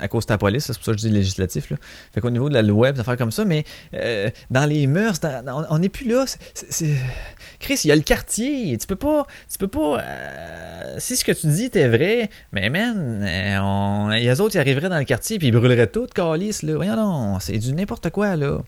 [0.00, 1.76] à cause de la police, c'est pour ça que je dis législatif, là.
[2.12, 5.20] Fait qu'au niveau de la loi, des affaires comme ça, mais euh, dans les mœurs,
[5.20, 6.24] dans- on n'est plus là.
[7.60, 8.76] Chris, il y a le quartier.
[8.76, 9.26] Tu peux pas.
[9.50, 10.02] Tu peux pas.
[10.98, 13.26] si ce que tu dis était vrai, mais man,
[13.62, 16.74] on, les autres, ils arriveraient dans le quartier puis ils brûleraient tout, calice, là.
[16.74, 18.58] Voyons non, c'est du n'importe quoi, là.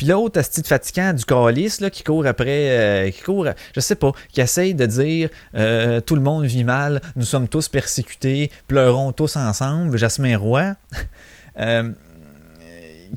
[0.00, 3.96] Puis l'autre, de fatigant du calice, là, qui court après, euh, qui court, je sais
[3.96, 8.50] pas, qui essaye de dire euh, tout le monde vit mal, nous sommes tous persécutés,
[8.66, 10.72] pleurons tous ensemble, Jasmin Roy,
[11.58, 11.90] euh,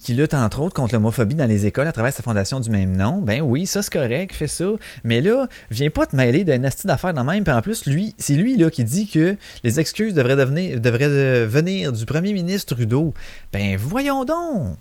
[0.03, 2.97] qui lutte entre autres contre l'homophobie dans les écoles à travers sa fondation du même
[2.97, 3.21] nom.
[3.21, 4.65] Ben oui, ça c'est correct, fais ça.
[5.05, 7.45] Mais là, viens pas te mêler d'un asti d'affaires dans même.
[7.45, 11.45] Puis en plus, lui, c'est lui là qui dit que les excuses devraient, devenir, devraient
[11.45, 13.13] venir du premier ministre Trudeau.
[13.53, 14.75] Ben voyons donc!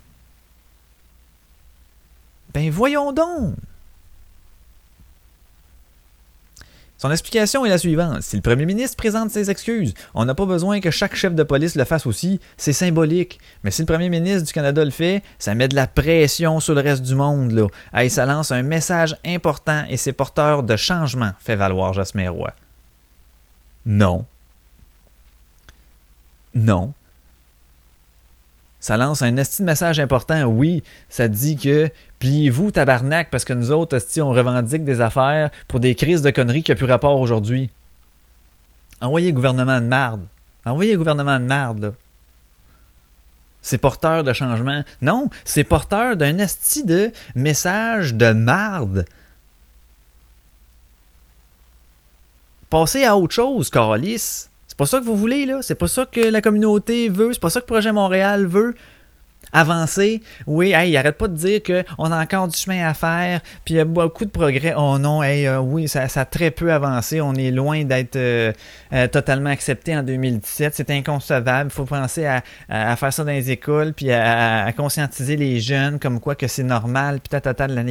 [2.53, 3.55] Ben voyons donc!
[7.03, 8.21] Son explication est la suivante.
[8.21, 11.43] Si le premier ministre présente ses excuses, on n'a pas besoin que chaque chef de
[11.43, 12.39] police le fasse aussi.
[12.55, 13.41] C'est symbolique.
[13.65, 16.75] Mais si le premier ministre du Canada le fait, ça met de la pression sur
[16.75, 17.51] le reste du monde.
[17.51, 17.67] Là.
[17.93, 22.53] Hey, ça lance un message important et c'est porteur de changement, fait valoir Jasmin Roy.
[23.85, 24.25] Non.
[26.55, 26.93] Non.
[28.79, 30.83] Ça lance un esti message important, oui.
[31.09, 31.89] Ça dit que
[32.23, 36.63] pliez-vous, tabarnak, parce que nous autres, on revendique des affaires pour des crises de conneries
[36.63, 37.69] qui n'ont plus rapport aujourd'hui.
[39.01, 40.21] Envoyez le gouvernement de marde.
[40.65, 41.91] Envoyez le gouvernement de marde, là.
[43.61, 44.83] C'est porteur de changement.
[45.01, 49.03] Non, c'est porteur d'un esti de message de marde.
[52.69, 54.47] Passez à autre chose, Carlis.
[54.67, 55.61] C'est pas ça que vous voulez, là.
[55.61, 57.33] C'est pas ça que la communauté veut.
[57.33, 58.75] C'est pas ça que Projet Montréal veut.
[59.55, 63.39] Avancer, oui, hey, il arrête pas de dire qu'on a encore du chemin à faire,
[63.63, 64.73] puis il y a beaucoup de progrès.
[64.75, 67.21] Oh non, hey, euh, oui, ça, ça, a très peu avancé.
[67.21, 68.51] On est loin d'être euh,
[68.93, 70.73] euh, totalement accepté en 2017.
[70.73, 71.69] C'est inconcevable.
[71.71, 75.99] Il faut penser à, à, faire ça dans les écoles, puis à, conscientiser les jeunes
[75.99, 77.83] comme quoi que c'est normal, puis tata de la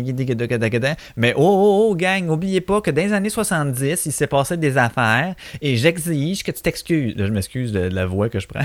[1.17, 4.57] Mais oh, oh, oh, gang, n'oubliez pas que dans les années 70, il s'est passé
[4.57, 7.15] des affaires, et j'exige que tu t'excuses.
[7.17, 8.65] Je m'excuse de, la voix que je prends.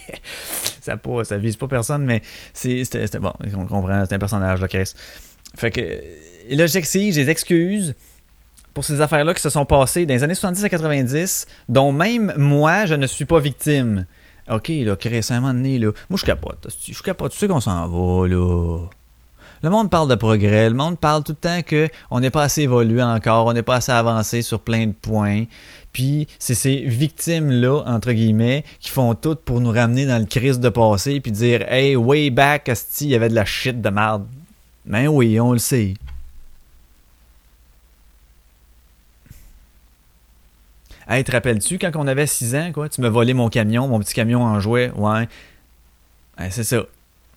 [0.80, 2.21] ça, pas, ça vise pas personne, mais
[2.52, 4.92] c'est bon, on comprend, c'est un personnage, là, Chris.
[5.56, 5.80] Fait que
[6.50, 7.94] là, j'exige des excuses
[8.74, 12.32] pour ces affaires-là qui se sont passées dans les années 70 à 90, dont même
[12.36, 14.06] moi, je ne suis pas victime.
[14.50, 16.68] Ok, là, Chris, à un moment donné, là, moi, je capote.
[16.88, 18.86] Je capote, tu sais qu'on s'en va, là.
[19.62, 22.62] Le monde parle de progrès, le monde parle tout le temps qu'on n'est pas assez
[22.62, 25.44] évolué encore, on n'est pas assez avancé sur plein de points.
[25.92, 30.58] Puis c'est ces victimes-là, entre guillemets, qui font tout pour nous ramener dans le crise
[30.58, 34.26] de passé, puis dire Hey, way back, il y avait de la shit de merde.
[34.84, 35.94] Ben oui, on le sait.
[41.08, 44.00] Hey, te rappelles-tu quand on avait 6 ans, quoi, tu me volé mon camion, mon
[44.00, 44.90] petit camion en jouet?
[44.96, 45.28] Ouais.
[46.50, 46.84] c'est ça.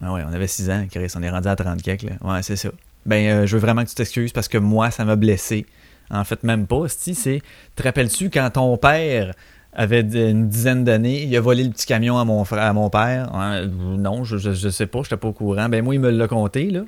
[0.02, 2.16] Ah ouais, on avait 6 ans, Chris, on est rendu à 30 quelques, là.
[2.22, 2.70] Ouais, c'est ça.
[3.06, 5.66] Ben, euh, je veux vraiment que tu t'excuses parce que moi, ça m'a blessé.
[6.10, 6.84] En fait, même pas.
[6.88, 7.42] c'est.
[7.76, 9.34] Te rappelles-tu quand ton père
[9.74, 12.90] avait une dizaine d'années, il a volé le petit camion à mon frère, à mon
[12.90, 13.32] père?
[13.68, 15.68] non, je, je, sais pas, je n'étais pas au courant.
[15.70, 16.82] Ben moi, il me l'a conté, là.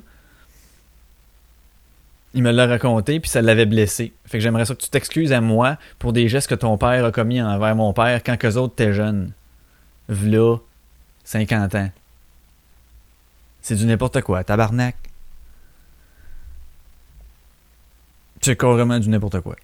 [2.34, 4.12] Il me l'a raconté, puis ça l'avait blessé.
[4.26, 7.04] Fait que j'aimerais ça que tu t'excuses à moi pour des gestes que ton père
[7.04, 9.32] a commis envers mon père quand qu'eux autres étaient jeunes.
[10.08, 10.56] V'là
[11.24, 11.90] 50 ans.
[13.60, 14.96] C'est du n'importe quoi, tabarnak.
[18.40, 19.56] C'est carrément du n'importe quoi.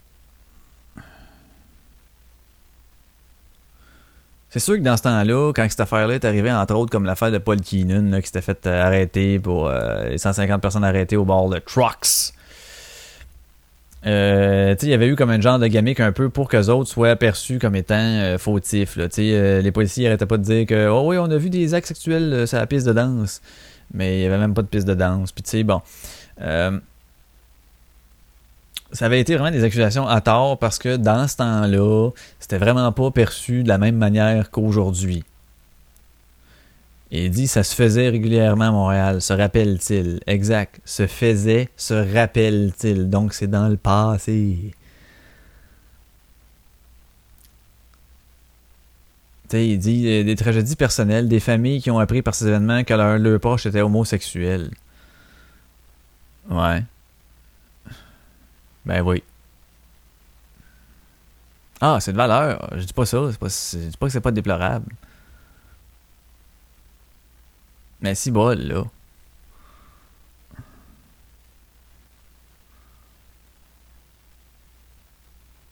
[4.55, 7.33] C'est sûr que dans ce temps-là, quand cette affaire-là est arrivée, entre autres comme l'affaire
[7.33, 11.25] de Paul Keenan, qui s'était fait euh, arrêter pour euh, les 150 personnes arrêtées au
[11.25, 12.33] bord de Trucks.
[14.07, 16.89] Euh, il y avait eu comme un genre de gamique un peu pour qu'eux autres
[16.89, 18.97] soient perçus comme étant fautifs.
[18.97, 22.47] les policiers n'arrêtaient pas de dire que Oh oui, on a vu des actes sexuels
[22.47, 23.41] sur la piste de danse.
[23.95, 25.33] Mais il n'y avait même pas de piste de danse.
[25.33, 25.81] Puis tu sais, bon
[28.95, 32.91] ça avait été vraiment des accusations à tort parce que dans ce temps-là, c'était vraiment
[32.93, 35.25] pas perçu de la même manière qu'aujourd'hui.
[37.11, 40.21] il dit ça se faisait régulièrement à Montréal, se rappelle-t-il.
[40.27, 40.81] Exact.
[40.85, 43.11] Se faisait, se rappelle-t-il.
[43.11, 44.73] Donc c'est dans le passé.
[49.59, 52.95] Il dit euh, des tragédies personnelles, des familles qui ont appris par ces événements que
[52.95, 54.71] leur, leur proche était homosexuel.
[56.51, 56.83] Ouais.
[58.87, 59.23] Ben oui.
[61.81, 62.69] Ah, c'est de valeur.
[62.77, 63.19] Je dis pas ça.
[63.31, 64.93] Je dis pas que c'est pas déplorable.
[68.01, 68.85] Mais si bol, là.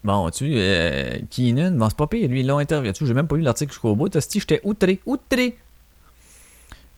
[0.04, 2.92] Bon, tu euh, Keenan, bon, c'est pas pire, lui, ils l'ont interviewé.
[3.00, 4.08] J'ai même pas lu l'article jusqu'au bout.
[4.08, 5.56] Tosti, j'étais outré, outré?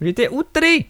[0.01, 0.89] J'étais outré.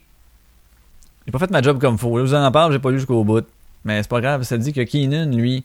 [1.26, 2.16] J'ai pas fait ma job comme faut.
[2.16, 3.44] Là, vous en parle, j'ai pas lu jusqu'au bout.
[3.84, 5.64] Mais c'est pas grave, ça dit que Keenan, lui,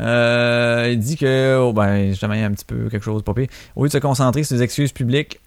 [0.00, 3.48] euh, il dit que, oh, ben, jamais un petit peu quelque chose, pas pire.
[3.74, 5.40] Au lieu de se concentrer sur les excuses publiques,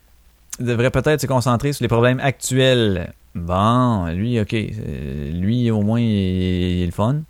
[0.59, 3.13] il devrait peut-être se concentrer sur les problèmes actuels.
[3.35, 4.55] Bon, lui, ok.
[5.33, 7.21] Lui, au moins, il, est le fun.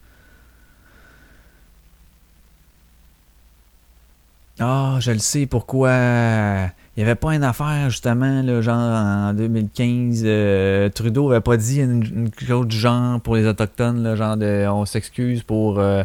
[4.64, 5.90] Ah, je le sais pourquoi?
[5.90, 10.22] Il n'y avait pas une affaire, justement, là, genre en 2015.
[10.24, 14.68] Euh, Trudeau avait pas dit une, chose du genre pour les Autochtones, là, genre de
[14.70, 15.80] on s'excuse pour.
[15.80, 16.04] Euh,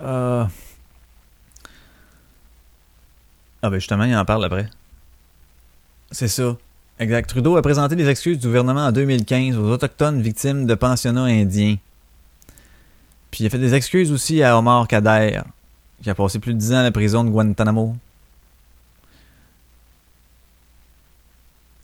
[0.00, 0.48] ah.
[3.62, 4.68] ah, ben justement, il en parle après.
[6.12, 6.56] C'est ça.
[7.00, 7.28] Exact.
[7.28, 11.78] Trudeau a présenté les excuses du gouvernement en 2015 aux Autochtones victimes de pensionnats indiens.
[13.32, 15.40] Puis il a fait des excuses aussi à Omar Kader,
[16.02, 17.96] qui a passé plus de 10 ans à la prison de Guantanamo.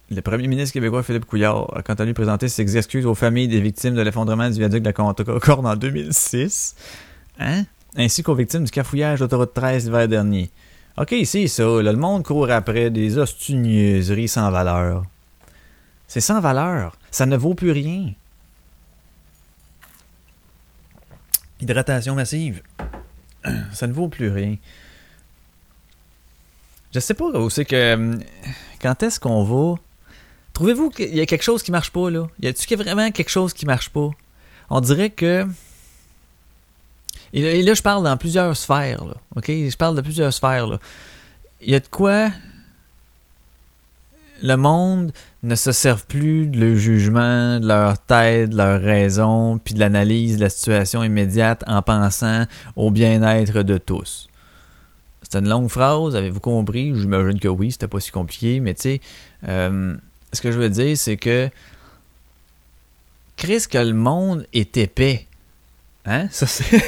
[0.08, 3.48] Le premier ministre québécois Philippe Couillard a quant à lui présenté ses excuses aux familles
[3.48, 6.76] des victimes de l'effondrement du viaduc de la Concorde en 2006,
[7.40, 7.64] hein?
[7.96, 10.50] ainsi qu'aux victimes du cafouillage d'autoroute 13 l'hiver dernier.
[10.96, 15.04] Ok, c'est ça, le monde court après des ostunieuseries sans valeur.
[16.06, 18.12] C'est sans valeur, ça ne vaut plus rien.
[21.60, 22.62] Hydratation massive,
[23.72, 24.56] ça ne vaut plus rien.
[26.94, 27.94] Je sais pas où c'est que.
[27.94, 28.20] Hum,
[28.80, 29.76] quand est-ce qu'on va?
[30.52, 32.28] Trouvez-vous qu'il y a quelque chose qui marche pas, là?
[32.40, 34.10] Y a-t-il vraiment quelque chose qui marche pas?
[34.70, 35.46] On dirait que.
[37.32, 39.14] Et là, je parle dans plusieurs sphères, là.
[39.34, 39.48] OK?
[39.48, 40.78] Je parle de plusieurs sphères, là.
[41.60, 42.30] Il y a de quoi.
[44.42, 45.12] Le monde
[45.46, 49.80] ne se servent plus de leur jugement, de leur tête, de leur raison, puis de
[49.80, 52.44] l'analyse de la situation immédiate en pensant
[52.74, 54.28] au bien-être de tous.
[55.22, 56.92] C'est une longue phrase, avez-vous compris?
[56.94, 59.00] J'imagine que oui, c'était pas si compliqué, mais tu sais,
[59.48, 59.96] euh,
[60.32, 61.48] ce que je veux dire, c'est que
[63.36, 65.26] Chris, que le monde est épais.
[66.04, 66.28] Hein?
[66.30, 66.80] Ça, c'est.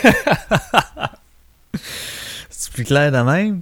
[2.48, 3.61] c'est plus clair de même.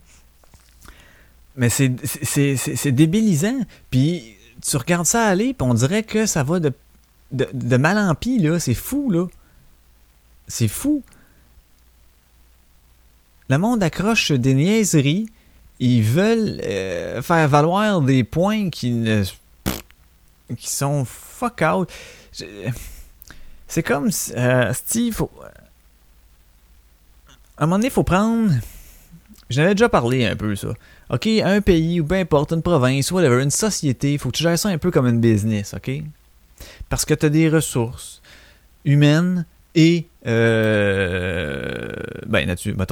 [1.56, 3.60] Mais c'est, débilisant.
[3.90, 4.35] Puis
[4.68, 8.58] tu regardes ça aller, puis on dirait que ça va de, mal en pis, là.
[8.58, 9.26] C'est fou, là.
[10.48, 11.02] C'est fou.
[13.48, 15.28] Le monde accroche des niaiseries.
[15.78, 19.04] Ils veulent euh, faire valoir des points qui,
[20.56, 21.90] qui sont fuck out.
[23.68, 25.22] C'est comme euh, Steve.
[27.56, 28.52] À un moment donné, faut prendre.
[29.48, 30.68] J'en avais déjà parlé un peu, ça.
[31.10, 34.42] OK, un pays ou peu importe, une province, whatever, une société, il faut que tu
[34.42, 35.90] gères ça un peu comme une business, OK?
[36.88, 38.22] Parce que tu as des ressources
[38.84, 41.92] humaines et euh,
[42.26, 42.46] ben,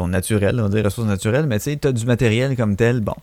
[0.08, 3.00] naturelles, on dit ressources naturelles, mais tu sais, tu as du matériel comme tel.
[3.00, 3.16] Bon.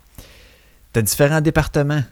[0.94, 2.04] Tu as différents départements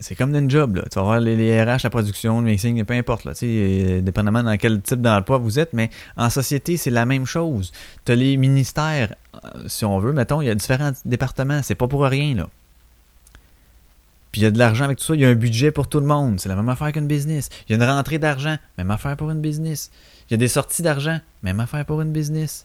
[0.00, 0.76] c'est comme une job.
[0.76, 0.82] Là.
[0.90, 4.56] Tu vas voir les, RH, la production, le mixing, peu importe, là, euh, dépendamment dans
[4.56, 7.70] quel type d'emploi vous êtes, mais en société, c'est la même chose.
[8.04, 11.74] Tu as les ministères, euh, si on veut, mettons, il y a différents départements, c'est
[11.74, 12.34] pas pour rien.
[12.34, 12.48] là.
[14.32, 15.88] Puis il y a de l'argent avec tout ça, il y a un budget pour
[15.88, 17.50] tout le monde, c'est la même affaire qu'une business.
[17.68, 19.90] Il y a une rentrée d'argent, même affaire pour une business.
[20.28, 22.64] Il y a des sorties d'argent, même affaire pour une business.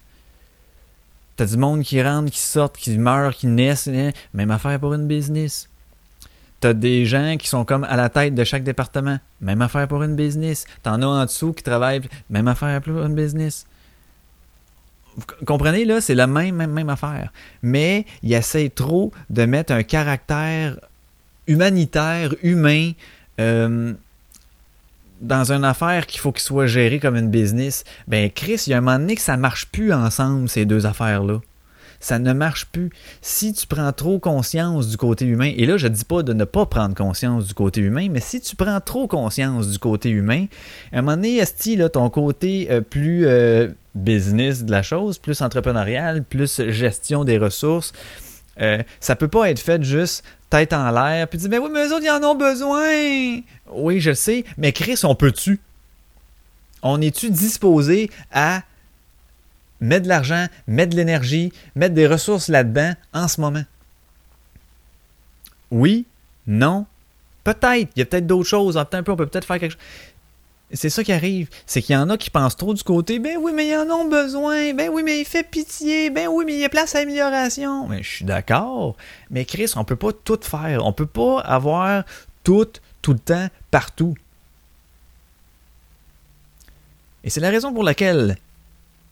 [1.36, 4.94] T'as du monde qui rentre, qui sort, qui meurt, qui naissent, hein, même affaire pour
[4.94, 5.68] une business.
[6.66, 9.20] T'as des gens qui sont comme à la tête de chaque département.
[9.40, 10.66] Même affaire pour une business.
[10.82, 12.02] T'en as en dessous qui travaillent.
[12.32, 13.68] Même affaire pour une business.
[15.16, 17.32] Vous comprenez, là, c'est la même, même, même affaire.
[17.62, 20.80] Mais il essaie trop de mettre un caractère
[21.46, 22.94] humanitaire, humain,
[23.40, 23.94] euh,
[25.22, 27.84] dans une affaire qu'il faut qu'il soit géré comme une business.
[28.08, 30.88] Ben, Chris, il y a un moment donné que ça marche plus ensemble, ces deux
[30.88, 31.42] affaires-là
[32.06, 32.92] ça ne marche plus.
[33.24, 36.34] Si tu prends trop conscience du côté humain, et là je ne dis pas de
[36.34, 40.12] ne pas prendre conscience du côté humain, mais si tu prends trop conscience du côté
[40.12, 40.46] humain,
[40.94, 45.42] à un moment donné, Esti, ton côté euh, plus euh, business de la chose, plus
[45.42, 47.92] entrepreneurial, plus gestion des ressources,
[48.62, 51.88] euh, ça peut pas être fait juste tête en l'air, puis dire, ben oui, mais
[51.88, 53.42] eux autres, ils en ont besoin.
[53.72, 55.60] Oui, je sais, mais Chris, on peut-tu?
[56.84, 58.62] On est-tu disposé à
[59.82, 63.64] mettre de l'argent, mettre de l'énergie, mettre des ressources là-dedans en ce moment?
[65.72, 66.06] Oui,
[66.48, 66.86] non,
[67.44, 67.90] peut-être.
[67.96, 68.78] Il y a peut-être d'autres choses.
[68.78, 69.82] un peu, on peut peut-être faire quelque chose.
[70.72, 71.50] C'est ça qui arrive.
[71.66, 73.90] C'est qu'il y en a qui pensent trop du côté, ben oui, mais ils en
[73.90, 74.74] ont besoin.
[74.74, 76.10] Ben oui, mais il fait pitié.
[76.10, 77.88] Ben oui, mais il y a place à amélioration.
[77.88, 78.96] Mais je suis d'accord.
[79.30, 80.86] Mais Chris, on peut pas tout faire.
[80.86, 82.04] On peut pas avoir
[82.44, 82.68] tout,
[83.02, 84.16] tout le temps, partout.
[87.24, 88.38] Et c'est la raison pour laquelle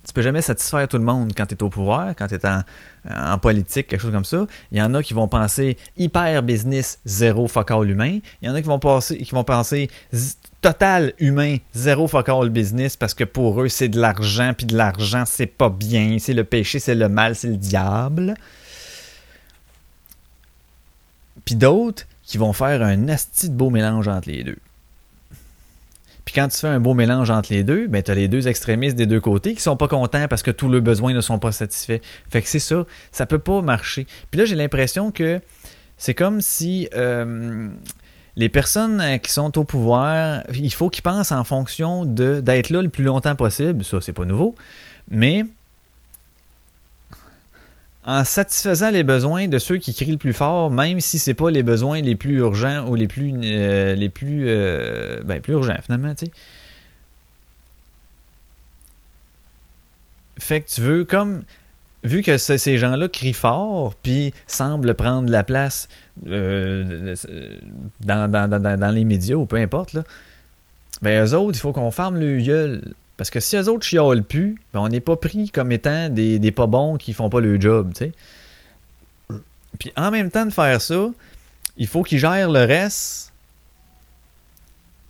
[0.05, 2.41] tu peux jamais satisfaire tout le monde quand tu es au pouvoir, quand tu es
[2.45, 4.45] en, politique, quelque chose comme ça.
[4.71, 8.19] Il y en a qui vont penser hyper business, zéro focal humain.
[8.41, 9.89] Il y en a qui vont, penser, qui vont penser
[10.61, 15.23] total humain, zéro focal business parce que pour eux, c'est de l'argent, puis de l'argent,
[15.25, 16.17] c'est pas bien.
[16.19, 18.33] C'est le péché, c'est le mal, c'est le diable.
[21.45, 24.57] Puis d'autres qui vont faire un asti de beau mélange entre les deux.
[26.25, 28.47] Puis quand tu fais un beau mélange entre les deux, ben tu as les deux
[28.47, 31.39] extrémistes des deux côtés qui sont pas contents parce que tous leurs besoins ne sont
[31.39, 31.99] pas satisfaits.
[32.29, 34.07] Fait que c'est ça, ça peut pas marcher.
[34.31, 35.41] Puis là, j'ai l'impression que
[35.97, 37.67] c'est comme si euh,
[38.35, 42.69] les personnes euh, qui sont au pouvoir, il faut qu'ils pensent en fonction de d'être
[42.69, 43.83] là le plus longtemps possible.
[43.83, 44.55] Ça, c'est pas nouveau.
[45.09, 45.45] Mais
[48.05, 51.49] en satisfaisant les besoins de ceux qui crient le plus fort, même si c'est pas
[51.49, 55.77] les besoins les plus urgents ou les plus euh, les plus euh, ben, plus urgents
[55.81, 56.31] finalement, tu sais.
[60.39, 61.43] Fait que tu veux comme
[62.03, 65.87] vu que ces gens-là crient fort puis semblent prendre la place
[66.27, 67.15] euh,
[68.01, 70.03] dans, dans, les médias ou peu importe là,
[71.01, 74.23] ben eux autres, il faut qu'on ferme le gueule parce que si eux autres chiolent
[74.23, 77.39] plus, ben on n'est pas pris comme étant des, des, pas bons qui font pas
[77.39, 78.11] le job, tu sais.
[79.79, 81.09] Puis en même temps de faire ça,
[81.77, 83.33] il faut qu'ils gèrent le reste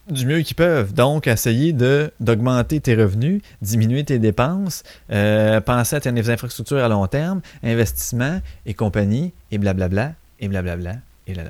[0.09, 0.93] du mieux qu'ils peuvent.
[0.93, 1.73] Donc, essayer
[2.19, 8.41] d'augmenter tes revenus, diminuer tes dépenses, euh, penser à tes infrastructures à long terme, investissement
[8.65, 10.95] et compagnie, et blablabla, et blablabla,
[11.27, 11.43] et là.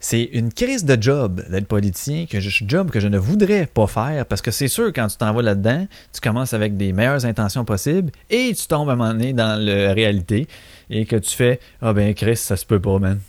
[0.00, 3.86] C'est une crise de job d'être politicien, que je, job que je ne voudrais pas
[3.86, 7.24] faire, parce que c'est sûr, quand tu t'en vas là-dedans, tu commences avec des meilleures
[7.24, 10.46] intentions possibles et tu tombes à un moment donné dans la réalité
[10.90, 13.20] et que tu fais Ah ben Chris, ça se peut pas, man.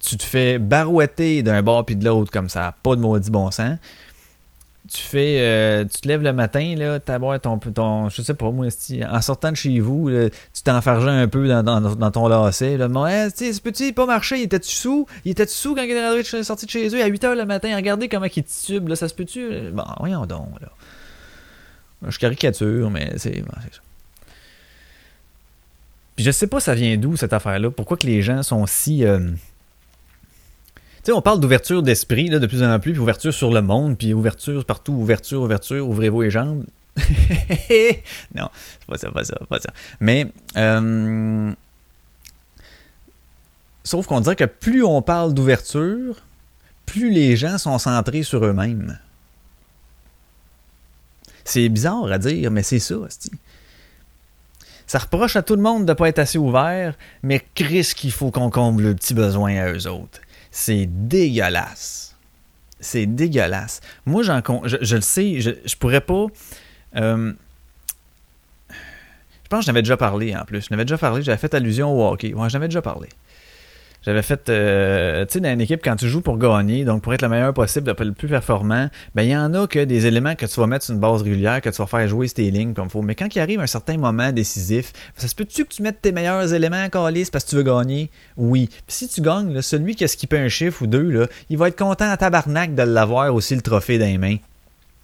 [0.00, 3.50] Tu te fais barouetter d'un bord puis de l'autre comme ça, pas de maudit bon
[3.50, 3.78] sens
[4.90, 8.50] tu fais euh, tu te lèves le matin là t'as ton ton je sais pas
[8.50, 8.66] moi
[9.08, 13.06] en sortant de chez vous tu t'enfargeais un peu dans, dans, ton lacet là bon
[13.06, 15.06] hey, ce petit pas marché il était-tu sous?
[15.24, 17.74] Il était-tu sous quand il est sorti de chez eux à 8h le matin?
[17.76, 19.70] Regardez comment il tube là ça se peut-tu?
[19.72, 20.68] Bon voyons donc là.
[22.08, 23.78] Je caricature mais c'est bon, ça.
[26.16, 28.66] Puis je sais pas ça vient d'où cette affaire là pourquoi que les gens sont
[28.66, 29.36] si euh, tu
[31.02, 34.14] sais, on parle d'ouverture d'esprit de plus en plus, puis ouverture sur le monde, puis
[34.14, 36.64] ouverture partout, ouverture, ouverture, ouvrez-vous les jambes.
[38.34, 39.70] non, c'est pas ça, pas ça, pas ça.
[40.00, 41.52] Mais, euh,
[43.84, 46.16] sauf qu'on dirait que plus on parle d'ouverture,
[46.86, 48.98] plus les gens sont centrés sur eux-mêmes.
[51.44, 52.94] C'est bizarre à dire, mais c'est ça,
[54.86, 58.12] Ça reproche à tout le monde de ne pas être assez ouvert, mais Chris qu'il
[58.12, 60.20] faut qu'on comble le petit besoin à eux autres.
[60.52, 62.14] C'est dégueulasse.
[62.78, 63.80] C'est dégueulasse.
[64.06, 66.26] Moi, j'en je, le sais, je, je pourrais pas.
[66.96, 67.32] Euh,
[68.70, 70.66] je pense que je n'avais déjà parlé en plus.
[70.66, 72.34] Je n'avais déjà parlé, j'avais fait allusion au hockey.
[72.34, 73.08] Ouais, j'en avais déjà parlé.
[74.04, 77.14] J'avais fait, euh, tu sais, dans une équipe, quand tu joues pour gagner, donc pour
[77.14, 80.34] être le meilleur possible, le plus performant, ben il y en a que des éléments
[80.34, 82.74] que tu vas mettre sur une base régulière, que tu vas faire jouer tes lignes
[82.74, 83.02] comme il faut.
[83.02, 86.10] Mais quand il arrive un certain moment décisif, ça se peut-tu que tu mettes tes
[86.10, 88.10] meilleurs éléments en calice parce que tu veux gagner?
[88.36, 88.68] Oui.
[88.86, 91.68] Puis si tu gagnes, celui qui a skippé un chiffre ou deux, là, il va
[91.68, 94.36] être content à tabarnak de l'avoir aussi le trophée dans les mains.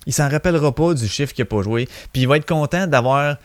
[0.07, 1.87] Il s'en rappellera pas du chiffre qu'il n'a pas joué.
[2.13, 3.37] Puis il va être content d'avoir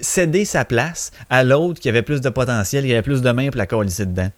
[0.00, 3.48] cédé sa place à l'autre qui avait plus de potentiel, qui avait plus de mains
[3.48, 4.30] pour la calisser dedans.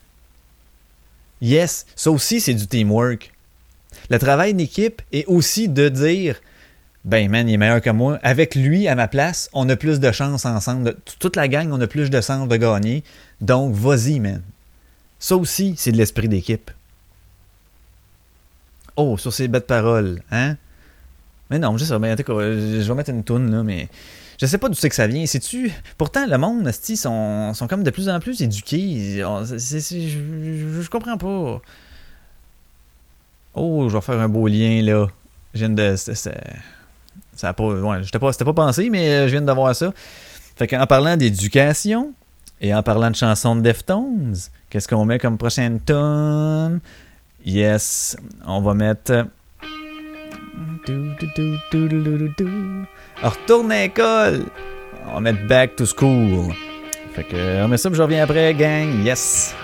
[1.45, 3.31] Yes, ça aussi, c'est du teamwork.
[4.09, 6.41] Le travail d'équipe est aussi de dire
[7.05, 8.19] ben man, il est meilleur que moi.
[8.23, 10.97] Avec lui à ma place, on a plus de chances ensemble.
[11.19, 13.05] Toute la gang, on a plus de chances de gagner.
[13.43, 14.41] Donc, vas-y, man.
[15.19, 16.71] Ça aussi, c'est de l'esprit d'équipe.
[18.97, 20.57] Oh, sur ces bêtes paroles, hein?
[21.51, 23.91] Mais non, sais, ben, je vais mettre une toune, là, mais
[24.41, 25.27] je sais pas d'où c'est que ça vient.
[25.27, 25.73] C'est-tu.
[25.97, 29.19] Pourtant, le monde, ils sont, sont comme de plus en plus éduqués.
[29.19, 31.61] je, comprends pas.
[33.55, 35.07] Oh, je vais faire un beau lien là.
[35.55, 35.95] Je viens de.
[35.97, 37.65] Ça a pas.
[37.65, 39.93] Ouais, j'étais pas, pas pensé, mais euh, je viens de voir ça.
[40.57, 42.13] Fait qu'en parlant d'éducation
[42.61, 44.37] et en parlant de chansons de Deftones,
[44.71, 46.81] qu'est-ce qu'on met comme prochaine tonne?
[47.45, 48.17] Yes,
[48.47, 49.27] on va mettre.
[53.23, 54.47] Retourne à l'école.
[55.15, 56.53] On mettre back to school.
[57.15, 59.05] Fait que on met ça, je reviens après, gang.
[59.05, 59.55] Yes.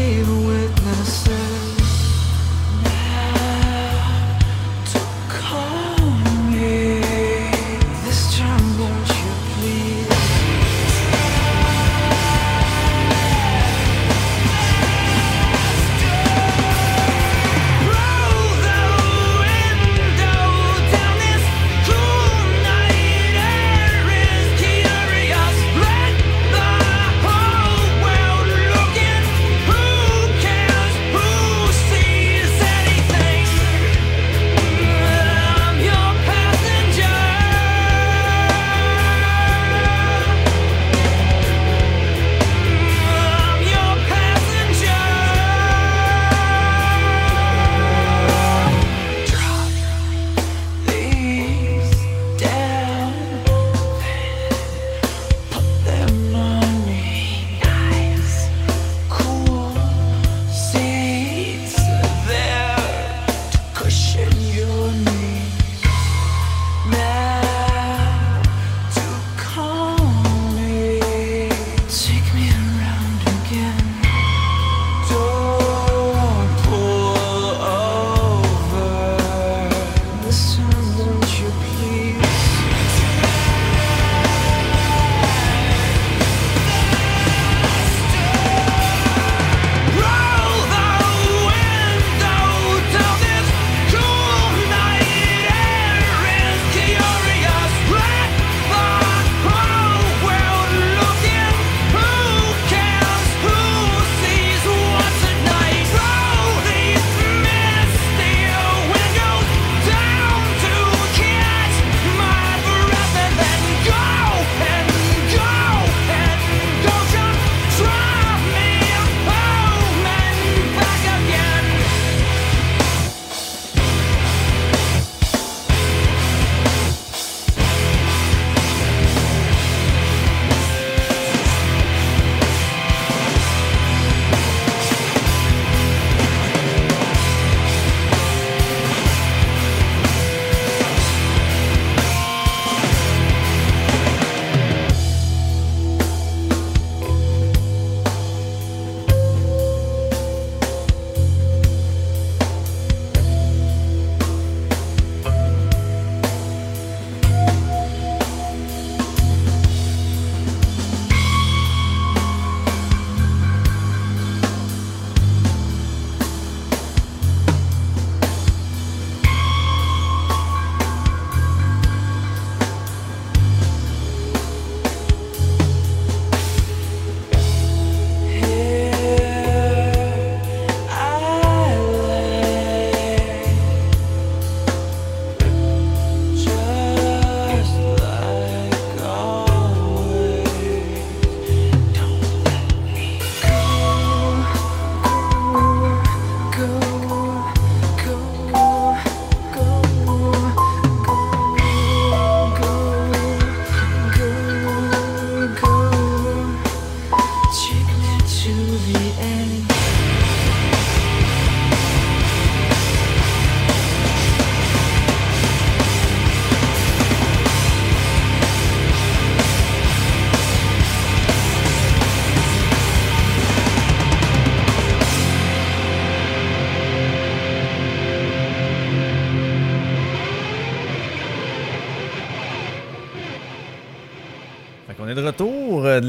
[0.00, 1.49] De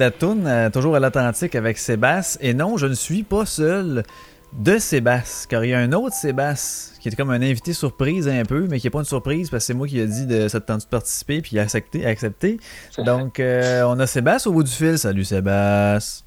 [0.01, 2.39] la toune, euh, toujours à l'Atlantique avec Sébastien.
[2.41, 4.03] Et non, je ne suis pas seul
[4.51, 8.27] de Sébastien, car il y a un autre Sébastien qui était comme un invité surprise
[8.27, 10.25] un peu, mais qui n'est pas une surprise parce que c'est moi qui ai dit
[10.25, 12.05] de cette de participer puis il a accepté.
[12.05, 12.59] accepté.
[12.97, 14.97] Donc, euh, on a Sébastien au bout du fil.
[14.97, 16.25] Salut Sébastien.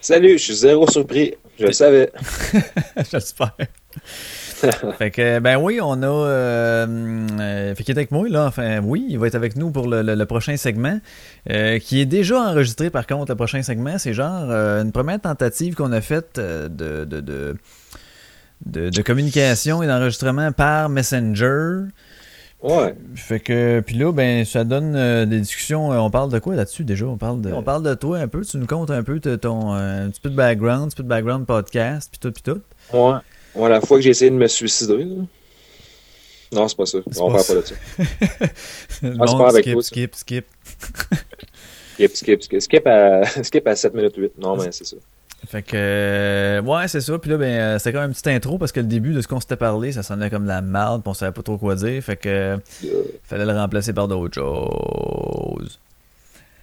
[0.00, 1.34] Salut, je suis zéro surpris.
[1.58, 2.12] Je le savais.
[3.10, 3.56] J'espère.
[4.98, 6.06] fait que, ben oui, on a.
[6.06, 6.86] Euh,
[7.40, 8.46] euh, fait qu'il est avec moi, là.
[8.46, 11.00] Enfin, oui, il va être avec nous pour le, prochain segment,
[11.50, 13.98] euh, qui est déjà enregistré, par contre, le prochain segment.
[13.98, 16.68] C'est genre une première tentative qu'on a faite de,
[17.04, 17.56] de,
[18.66, 21.88] de, communication et d'enregistrement par Messenger.
[22.62, 22.94] Ouais.
[23.14, 25.90] Fait que, puis là, ben, ça donne euh, des discussions.
[25.90, 27.06] on parle de quoi là-dessus déjà?
[27.06, 28.44] On parle de, on parle de toi un peu.
[28.44, 30.96] Tu nous comptes un peu de ton, euh, un petit peu de background, un petit
[30.96, 32.60] peu de background podcast, puis tout, puis tout.
[32.92, 33.18] Ouais.
[33.58, 35.04] Ouais, la fois que j'ai essayé de me suicider.
[35.04, 35.24] là.
[36.52, 36.98] Non, c'est pas ça.
[37.18, 37.74] On parle pas de ça.
[39.02, 39.88] Ah, monde pas avec skip, toi, ça.
[39.88, 40.46] skip, skip.
[41.98, 42.60] Skip, skip, skip.
[42.62, 44.32] Skip à, skip à 7 minutes 8.
[44.38, 44.96] Non, mais c'est ça.
[45.48, 47.18] Fait que, euh, ouais, c'est ça.
[47.18, 49.20] Puis là, ben, euh, c'était quand même une petite intro parce que le début de
[49.20, 51.58] ce qu'on s'était parlé, ça sonnait comme de la merde, puis on savait pas trop
[51.58, 52.00] quoi dire.
[52.02, 52.56] Fait que, Euh,
[53.24, 55.80] fallait le remplacer par d'autres choses.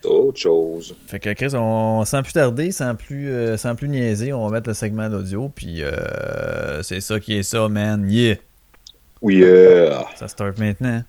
[0.06, 0.96] Autre chose.
[1.08, 4.52] Fait que, Chris, on, sans plus tarder, sans plus, euh, sans plus niaiser, on va
[4.58, 8.10] mettre le segment d'audio, puis euh, c'est ça qui est ça, man.
[8.10, 8.36] Yeah!
[9.22, 11.04] Oui, euh, Ça start maintenant,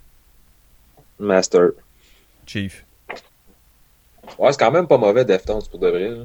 [1.19, 1.71] Master.
[2.47, 2.85] Chief.
[4.39, 6.11] Ouais, c'est quand même pas mauvais Deftones pour de vrai.
[6.11, 6.25] là.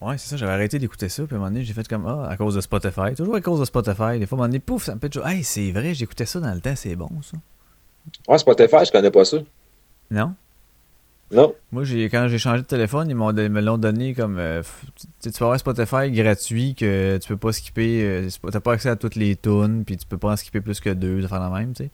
[0.00, 2.06] Ouais, c'est ça, j'avais arrêté d'écouter ça, puis à un moment donné, j'ai fait comme,
[2.06, 3.14] ah, à cause de Spotify.
[3.16, 4.18] Toujours à cause de Spotify.
[4.18, 6.26] Des fois, à un moment donné, pouf, ça me fait toujours, hey, c'est vrai, j'écoutais
[6.26, 7.36] ça dans le temps, c'est bon, ça.
[8.28, 9.38] Ouais, Spotify, je connais pas ça.
[10.10, 10.34] Non?
[11.30, 11.54] Non.
[11.72, 14.62] Moi, j'ai quand j'ai changé de téléphone, ils me l'ont donné comme euh,
[15.22, 18.96] tu peux avoir Spotify gratuit que tu peux pas skipper, euh, t'as pas accès à
[18.96, 21.50] toutes les tunes, puis tu peux pas en skipper plus que deux, de faire la
[21.50, 21.90] même, tu sais.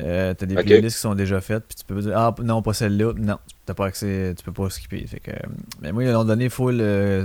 [0.00, 2.72] Euh, t'as des playlists qui sont déjà faites, puis tu peux dire ah non pas
[2.72, 3.36] celle-là, non,
[3.66, 5.06] t'as pas accès, tu peux pas skipper.
[5.06, 5.34] Fait que, euh,
[5.82, 6.78] mais moi ils l'ont donné full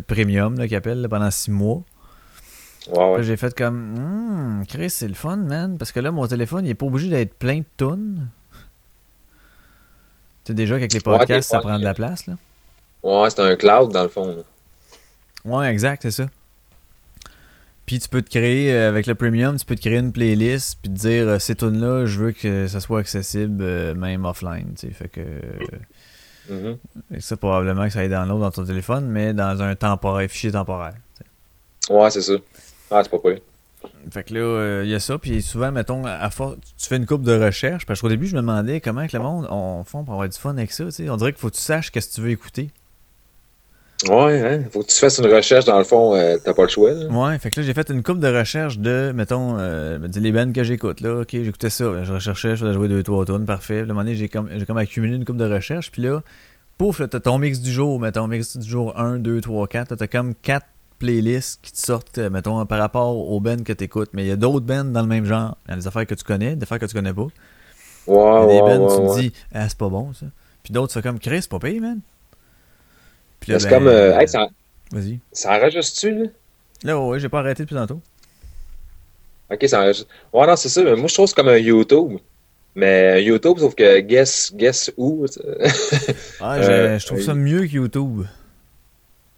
[0.06, 1.82] premium là qu'ils appellent là, pendant six mois.
[2.92, 6.66] Ouais, j'ai fait comme hmm, Chris c'est le fun man, parce que là mon téléphone
[6.66, 8.28] il est pas obligé d'être plein de tunes.
[10.44, 12.34] Tu sais déjà qu'avec les podcasts ça prend de la place là.
[13.04, 14.28] Ouais, c'est un cloud dans le fond.
[14.28, 14.44] là.
[15.44, 16.28] Ouais, exact, c'est ça.
[17.86, 20.78] Puis tu peux te créer, euh, avec le premium, tu peux te créer une playlist,
[20.82, 24.74] puis te dire, euh, ces tunes-là, je veux que ça soit accessible euh, même offline,
[24.80, 24.94] tu sais.
[24.94, 25.22] Fait que.
[27.14, 30.52] Et ça, probablement que ça aille download dans ton téléphone, mais dans un temporaire, fichier
[30.52, 30.94] temporaire.
[31.90, 32.34] Ouais, c'est ça.
[32.90, 33.40] Ah, c'est pas pire.
[34.12, 36.98] Fait que là, euh, il y a ça, puis souvent, mettons, à force, tu fais
[36.98, 39.84] une coupe de recherche, parce qu'au début, je me demandais comment que le monde, on
[39.84, 41.10] font pour avoir du fun avec ça, tu sais.
[41.10, 42.70] On dirait qu'il faut que tu saches qu'est-ce que tu veux écouter.
[44.10, 44.64] Ouais, hein.
[44.72, 46.92] Faut que tu fasses une recherche, dans le fond, euh, t'as pas le choix.
[46.92, 47.06] Là.
[47.08, 50.52] Ouais, fait que là, j'ai fait une coupe de recherche de, mettons, euh, les bands
[50.52, 51.22] que j'écoute, là.
[51.22, 52.04] Ok, j'écoutais ça.
[52.04, 53.82] Je recherchais, je faisais jouer deux, trois tunes, parfait.
[53.82, 56.24] Puis, à un moment donné, j'ai comme, comme accumulé une coupe de recherche, puis là,
[56.80, 59.92] pouf, t'as ton mix du jour, mettons, mix du jour 1, 2, 3, 4.
[59.92, 60.66] Là, t'as comme quatre
[61.02, 64.12] playlists qui te sortent, euh, mettons, par rapport aux bands que t'écoutes.
[64.14, 65.58] Mais il y a d'autres bands dans le même genre.
[65.68, 67.28] Il y a des affaires que tu connais, des affaires que tu connais pas.
[68.38, 69.22] Il y Ouais, a ouais, des bands, ouais, tu te ouais.
[69.22, 70.28] dis, ah, c'est pas bon, ça.
[70.64, 72.00] Puis d'autres, c'est comme, Chris, c'est pas payé, man.
[73.40, 73.88] Puis C'est comme.
[73.88, 74.48] euh, hey, ça,
[74.92, 75.20] Vas-y.
[75.32, 76.26] ça enregistre-tu, là?
[76.84, 78.02] Là, ouais, j'ai pas arrêté depuis tantôt.
[79.52, 80.08] Ok, ça enregistre.
[80.34, 80.84] Ouais, non, c'est ça.
[80.84, 82.20] Mais moi, je trouve c'est comme un YouTube.
[82.76, 85.28] Mais YouTube, sauf que guess, guess où?
[85.28, 85.42] tu sais.
[86.40, 88.26] Ah, je, Euh, je trouve ça mieux que YouTube.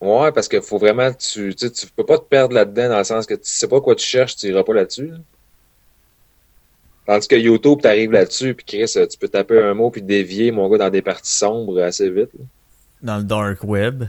[0.04, 1.12] Ouais, parce qu'il faut vraiment.
[1.14, 3.82] Tu, tu tu peux pas te perdre là-dedans dans le sens que tu sais pas
[3.82, 5.08] quoi tu cherches, tu iras pas là-dessus.
[5.08, 5.18] là.
[7.06, 10.70] Tandis que YouTube, t'arrives là-dessus, puis Chris, tu peux taper un mot puis dévier, mon
[10.70, 12.30] gars, dans des parties sombres assez vite.
[12.38, 12.46] là.
[13.02, 14.06] Dans le dark web?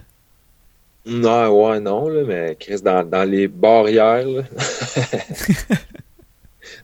[1.07, 4.43] Non, ouais, non, là, mais Chris, dans, dans les barrières, là.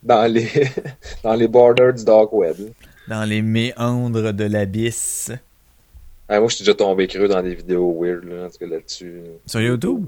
[0.03, 0.49] dans les
[1.23, 2.57] dans les borders du dark web.
[3.09, 5.33] Dans les méandres de l'abysse.
[6.33, 8.67] Ah, moi, je suis déjà tombé creux dans des vidéos weird, là, en tout cas,
[8.67, 9.21] là-dessus.
[9.47, 10.07] Sur YouTube?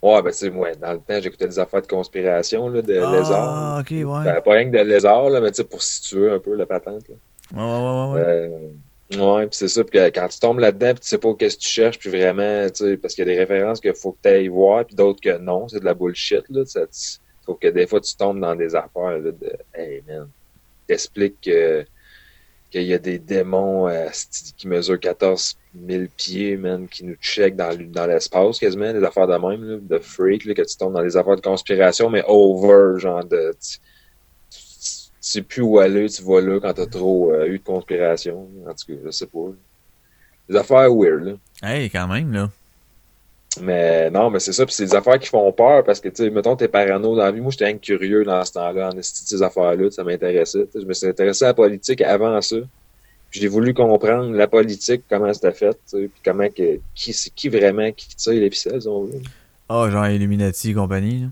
[0.00, 2.92] Ouais, ben, tu sais, moi, dans le temps, j'écoutais des affaires de conspiration, là, de
[2.92, 3.32] lézards.
[3.32, 4.24] Ah, ok, ouais.
[4.24, 6.66] Ben, pas rien que de lézards, là, mais tu sais, pour situer un peu la
[6.66, 7.16] patente, là.
[7.52, 9.18] Ouais, ouais, ouais, ouais.
[9.18, 11.56] Euh, ouais, puis c'est ça, puis quand tu tombes là-dedans, puis tu sais pas qu'est-ce
[11.56, 14.12] que tu cherches, puis vraiment, tu sais, parce qu'il y a des références qu'il faut
[14.12, 16.82] que tu ailles voir, puis d'autres que non, c'est de la bullshit, là, ça,
[17.44, 20.28] sauf que des fois, tu tombes dans des affaires, là, de, hey, man,
[20.86, 21.84] t'expliques que
[22.72, 24.08] qu'il y a des démons euh,
[24.56, 25.56] qui mesurent 14
[25.86, 29.98] 000 pieds, man, qui nous checkent dans, l'espace, quasiment, des affaires de même, là, de
[29.98, 33.54] freak, là, que tu tombes dans des affaires de conspiration, mais over, genre de...
[33.60, 33.78] Tu,
[35.20, 38.48] sais plus où aller, tu vas là quand t'as trop euh, eu de conspiration.
[38.66, 39.52] En tout cas, je sais pas.
[40.48, 41.32] Des affaires weird, là.
[41.62, 42.50] Hey, quand même, là.
[43.60, 46.24] Mais non, mais c'est ça, puis c'est des affaires qui font peur parce que, tu
[46.24, 47.40] sais, mettons, t'es parano dans la vie.
[47.40, 50.66] Moi, j'étais curieux dans ce temps-là, en esti de ces affaires-là, ça m'intéressait.
[50.74, 52.56] Je me suis intéressé à la politique avant ça.
[53.30, 57.90] J'ai voulu comprendre la politique, comment c'était fait, puis comment que, qui, c'est qui vraiment
[57.92, 59.20] qui tire les ficelles, on veut.
[59.68, 61.26] Ah, genre Illuminati et compagnie, là?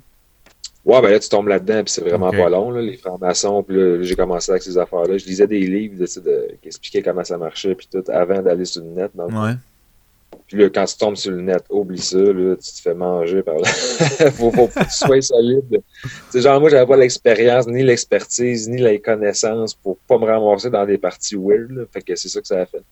[0.87, 3.77] Ouais, ben là, tu tombes là-dedans, puis c'est vraiment pas long, là, les francs-maçons, puis
[3.77, 5.19] là, j'ai commencé avec ces affaires-là.
[5.19, 8.65] Je lisais des livres de, de- qui expliquaient comment ça marchait, puis tout, avant d'aller
[8.65, 9.11] sur le net.
[9.15, 9.53] Donc, Ouais.
[10.51, 13.41] Puis là, quand tu tombes sur le net, oublie ça, là, tu te fais manger
[13.41, 13.69] par là.
[14.33, 15.63] faut, faut, que tu sois solide.
[15.71, 20.25] Tu sais, genre, moi, j'avais pas l'expérience, ni l'expertise, ni les connaissances pour pas me
[20.25, 21.85] ramasser dans des parties weird, là.
[21.93, 22.83] Fait que c'est ça que ça a fait.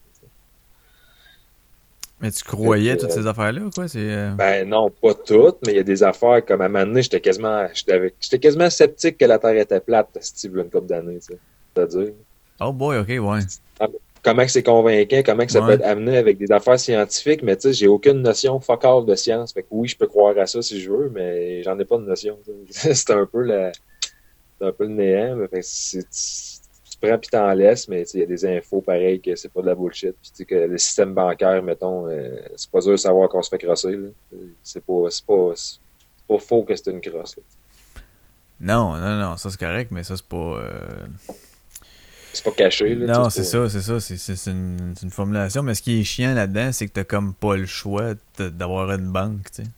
[2.21, 3.89] Mais tu croyais toutes ces affaires-là, quoi?
[3.89, 3.99] C'est.
[3.99, 6.87] euh, Ben non, pas toutes, mais il y a des affaires comme à un moment
[6.87, 11.19] donné, j'étais quasiment, j'étais quasiment sceptique que la Terre était plate, Steve, une couple d'années,
[11.19, 11.39] tu sais.
[11.75, 12.13] C'est-à-dire,
[12.61, 13.41] Oh boy, ok, ouais.
[14.23, 15.67] Comment que c'est convaincant, comment que ça Ouais.
[15.67, 19.05] peut être amené avec des affaires scientifiques, mais tu sais, j'ai aucune notion fuck all
[19.07, 19.53] de science.
[19.53, 21.97] Fait que oui, je peux croire à ça si je veux, mais j'en ai pas
[21.99, 22.39] de notion.
[22.71, 23.73] c'est un peu la,
[24.59, 28.21] c'est un peu le néant, mais fait que tu, prends puis t'en laisses, mais il
[28.21, 30.17] y a des infos pareilles que c'est pas de la bullshit.
[30.21, 33.41] Puis tu sais que le système bancaire, mettons, euh, c'est pas dur de savoir qu'on
[33.43, 33.97] se fait crosser.
[34.65, 35.79] C'est pas, c'est pas, c'est
[36.27, 37.43] pas faux que c'est une crosse, là.
[38.61, 40.37] Non, non, non, ça c'est correct, mais ça c'est pas.
[40.37, 40.81] euh,
[42.39, 43.19] C'est pas caché, là.
[43.19, 43.99] Non, c'est ça, c'est ça.
[43.99, 45.65] C'est, une, formulation.
[45.65, 49.11] Mais ce qui est chiant là-dedans, c'est que t'as comme pas le choix d'avoir une
[49.11, 49.69] banque, tu sais.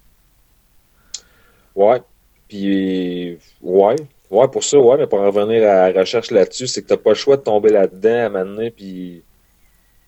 [1.74, 2.02] Ouais.
[2.48, 3.96] Puis, ouais.
[4.30, 6.98] Ouais, pour ça, ouais, mais pour en revenir à la recherche là-dessus, c'est que t'as
[6.98, 9.22] pas le choix de tomber là-dedans à donné, puis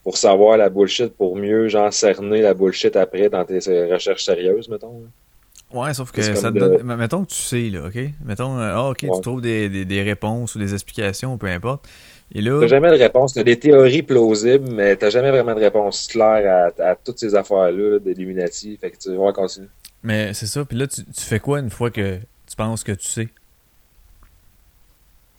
[0.02, 4.68] pour savoir la bullshit, pour mieux, genre, cerner la bullshit après dans tes recherches sérieuses,
[4.68, 5.00] mettons.
[5.00, 5.80] là.
[5.80, 6.96] Ouais, sauf que ça te de- donne.
[6.96, 7.98] Mettons que tu sais, là, OK?
[8.26, 9.08] Mettons, euh, ah, OK, Ouais.
[9.14, 11.88] tu trouves des, des, des réponses ou des explications, peu importe.
[12.34, 12.60] Et là.
[12.60, 13.34] T'as jamais de réponse.
[13.34, 17.34] T'as des théories plausibles, mais t'as jamais vraiment de réponse claire à, à toutes ces
[17.34, 18.78] affaires-là là, d'Illuminati.
[18.80, 19.68] Fait que tu vas continuer.
[20.02, 20.64] Mais c'est ça.
[20.64, 22.16] Puis là, tu, tu fais quoi une fois que
[22.48, 23.28] tu penses que tu sais?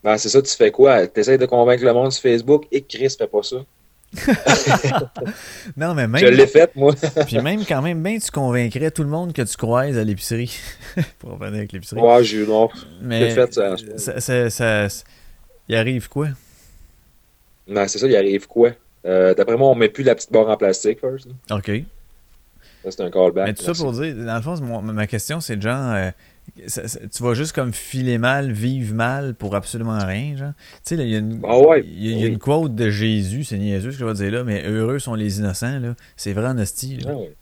[0.03, 1.07] Ben, c'est ça, tu fais quoi?
[1.07, 3.57] T'essayes de convaincre le monde sur Facebook et Chris fait pas ça.
[5.77, 6.21] Non, mais même.
[6.21, 6.93] Je l'ai fait, moi.
[7.25, 10.55] Puis même quand même, ben, tu convaincrais tout le monde que tu croises à l'épicerie.
[11.19, 11.99] Pour revenir avec l'épicerie.
[12.01, 12.69] ouais, j'ai eu non.
[13.01, 13.75] mais fait ça,
[14.19, 15.03] ça- ça-
[15.69, 16.27] Il arrive quoi?
[17.67, 18.71] Ben, c'est ça, il arrive quoi?
[19.05, 21.27] Euh, D'après moi, on met plus la petite barre en plastique, first.
[21.27, 21.57] là.
[21.57, 21.71] OK.
[22.83, 23.45] Ça, c'est un callback.
[23.47, 26.09] Mais tout ça pour dire, dans le fond, mon- ma question, c'est de genre, euh,
[26.67, 30.51] ça- ça- tu vas juste comme filer mal, vivre mal pour absolument rien, genre.
[30.85, 33.45] Tu sais, il y a une, Ah ouais, y a- y une quote de Jésus,
[33.45, 35.95] c'est niaiseux ce que je vais dire là, mais heureux sont les innocents, là.
[36.17, 37.05] C'est vrai en.
[37.07, 37.33] Ah ouais.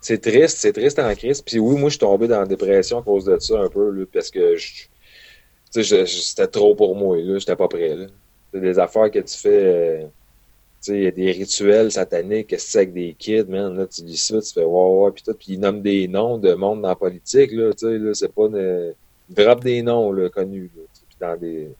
[0.00, 1.40] C'est triste, c'est triste en crise.
[1.42, 3.90] Puis oui, moi, je suis tombé dans la dépression à cause de ça un peu,
[3.92, 4.86] là, parce que je-
[5.76, 7.38] je- c'était trop pour moi, là.
[7.38, 8.06] J'étais pas prêt, là.
[8.52, 10.08] C'est des affaires que tu fais, euh, tu
[10.80, 13.86] sais, il y a des rituels sataniques, qu'est-ce que c'est avec des kids, man, là,
[13.86, 16.54] tu dis ça, tu fais ouais, ouais, puis tout, puis ils nomment des noms de
[16.54, 18.94] monde dans la politique, là, tu sais, là, c'est pas une...
[19.30, 21.70] Ils drapent des noms, là, connus, là, puis dans des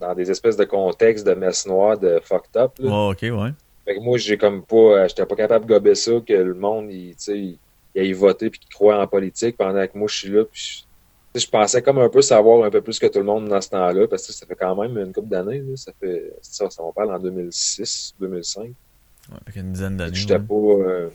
[0.00, 2.88] dans des espèces de contextes de messe noire, de fucked up, là.
[2.88, 3.50] Ouais, ok, ouais.
[3.84, 6.54] Fait que moi, j'ai comme pas, euh, j'étais pas capable de gober ça, que le
[6.54, 7.58] monde, il, tu sais, il,
[7.94, 10.44] il aille voter puis qu'il croit en politique pendant que moi, je suis là.
[10.44, 10.86] Puis
[11.34, 13.70] je, pensais comme un peu savoir un peu plus que tout le monde dans ce
[13.70, 15.62] temps-là, parce que ça fait quand même une couple d'années.
[15.76, 18.62] Ça fait, ça, ça on parle en 2006, 2005.
[18.64, 20.14] Ouais, une dizaine d'années.
[20.14, 20.40] J'étais ouais.
[20.40, 21.08] pas, euh,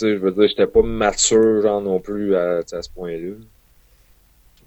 [0.00, 3.34] je veux dire, j'étais pas mature, genre, non plus, à, ce point-là.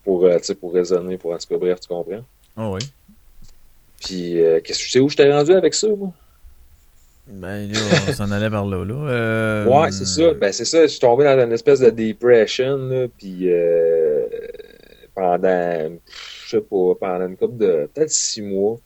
[0.04, 2.24] Pour, euh, pour raisonner, pour, en tout cas, bref, tu comprends.
[2.56, 2.80] Ah oui.
[4.04, 6.14] Puis, euh, qu'est-ce que tu sais où je t'ai rendu avec ça, moi?
[7.30, 8.94] Ben là, on s'en allait par là, là.
[8.94, 10.34] Euh, Ouais, c'est ça.
[10.34, 10.84] Ben, c'est ça.
[10.84, 13.97] Je suis tombé dans une espèce de depression, là, puis euh,
[15.18, 18.78] pendant, je sais pas, pendant une couple de, peut-être six mois,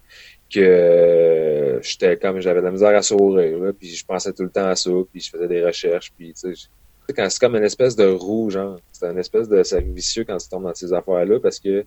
[0.53, 4.51] que j'étais comme, j'avais de la misère à sourire, là, puis je pensais tout le
[4.51, 6.69] temps à ça, puis je faisais des recherches, puis tu sais,
[7.15, 10.37] quand c'est comme une espèce de roue, genre, c'est une espèce de cercle vicieux quand
[10.37, 11.85] tu tombes dans ces affaires-là, parce que,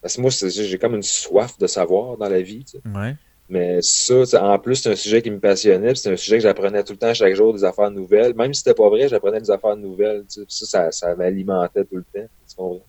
[0.00, 2.82] parce que moi, c'est- j'ai comme une soif de savoir dans la vie, tu sais.
[2.94, 3.14] Ouais.
[3.48, 5.94] Mais ça, c'est- en plus, c'est un sujet qui me passionnait.
[5.94, 8.34] C'est un sujet que j'apprenais tout le temps, chaque jour, des affaires nouvelles.
[8.34, 10.22] Même si c'était pas vrai, j'apprenais des affaires nouvelles.
[10.28, 10.46] tu sais.
[10.48, 12.26] Ça, ça, ça m'alimentait tout le temps.
[12.48, 12.86] Tu comprends?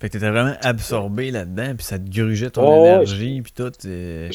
[0.00, 3.72] Fait que t'étais vraiment absorbé là-dedans, puis ça te grugeait ton ouais, énergie, puis tout.
[3.86, 4.30] et-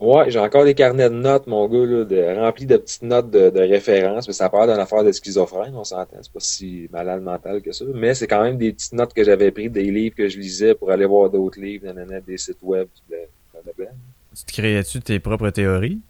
[0.00, 3.30] Ouais, j'ai encore des carnets de notes, mon gars, là, de, remplis de petites notes
[3.30, 4.26] de, de référence.
[4.26, 6.16] Mais ça part d'une affaire de schizophrène, on s'entend.
[6.20, 7.84] C'est pas si malade mental que ça.
[7.94, 10.74] Mais c'est quand même des petites notes que j'avais prises, des livres que je lisais
[10.74, 13.92] pour aller voir d'autres livres, nanana, des sites web, blablabla.
[14.36, 16.00] Tu te créais-tu tes propres théories?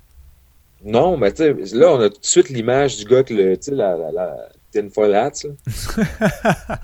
[0.82, 3.58] Non, mais tu sais, là, on a tout de suite l'image du gars que le,
[3.58, 5.50] tu sais, la, la, la tinfoil hat, là.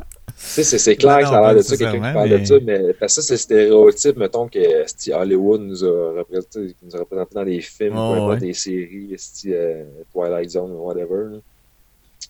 [0.40, 2.38] Sais, c'est, c'est clair Non, que ça a l'air de ça, quelqu'un qui parle mais-
[2.38, 6.76] de ça, mais parce que ça, c'est le stéréotype, mettons, que Hollywood nous a représenté,
[6.82, 8.46] nous a représenté dans des films, Oh, importe, ouais.
[8.46, 9.16] des séries,
[9.46, 11.24] euh, Twilight Zone ou whatever.
[11.32, 11.38] là.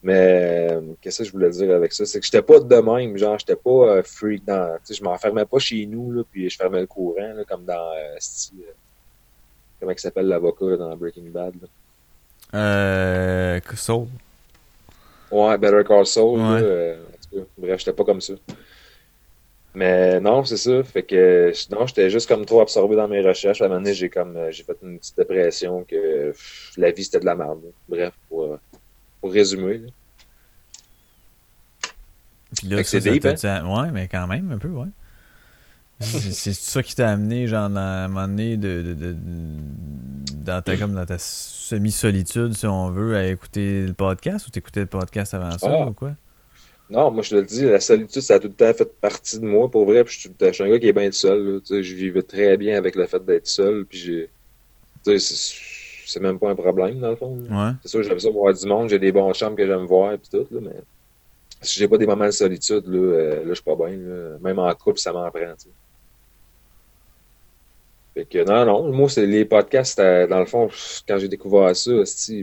[0.03, 2.07] Mais euh, qu'est-ce que je voulais dire avec ça?
[2.07, 4.77] C'est que j'étais pas de même, genre, j'étais pas euh, freak dans.
[4.77, 7.65] Tu sais, je m'enfermais pas chez nous, là, puis je fermais le courant, là, comme
[7.65, 8.73] dans euh, euh,
[9.81, 11.55] comment il s'appelle l'avocat dans Breaking Bad.
[11.61, 11.69] Là?
[12.59, 13.61] Euh.
[13.75, 14.07] Soul.
[15.31, 16.39] Ouais, Better Call Saul.
[16.39, 16.97] là, Ouais.
[17.33, 18.35] En tout cas, bref, j'étais pas comme ça.
[19.75, 20.83] Mais non, c'est ça.
[20.83, 23.61] Fait que non, j'étais juste comme trop absorbé dans mes recherches.
[23.63, 26.91] À un moment donné, j'ai comme euh, j'ai fait une petite dépression que pff, la
[26.91, 27.61] vie c'était de la merde.
[27.63, 27.71] là.
[27.89, 28.57] Bref, pour, euh,
[29.21, 29.79] pour résumer.
[29.79, 29.89] là.
[32.57, 33.67] Puis là, c'est deep, hein?
[33.67, 34.87] Ouais, mais quand même, un peu, ouais.
[36.01, 39.17] C'est c'est ça qui t'a amené, genre, à un moment donné, de, de, de,
[40.33, 44.81] dans ta, comme dans ta semi-solitude, si on veut, à écouter le podcast ou t'écoutais
[44.81, 45.87] le podcast avant ça Ah.
[45.89, 46.13] ou quoi?
[46.91, 49.39] Non, moi je te le dis, la solitude, ça a tout le temps fait partie
[49.39, 50.05] de moi, pour vrai.
[50.05, 51.43] Puis je suis, je un gars qui est bien seul.
[51.55, 53.85] Là, tu sais, je vivais très bien avec le fait d'être seul.
[53.85, 54.31] Puis j'ai.
[55.05, 55.35] tu sais,
[56.07, 57.37] c'est- même pas un problème, dans le fond.
[57.39, 57.73] Ouais.
[57.83, 60.19] C'est sûr, j'aime ça voir du monde, j'ai des bons chambres que j'aime voir et
[60.19, 60.81] tout, là, mais
[61.61, 63.91] si j'ai pas des moments de solitude, là, euh, là je suis pas bien.
[63.97, 64.39] là.
[64.41, 65.55] Même en couple, ça m'en prend.
[65.59, 65.69] tu sais.
[68.15, 70.69] Fait que non, non, moi, c'est les podcasts, c'était, dans le fond,
[71.07, 71.91] quand j'ai découvert ça,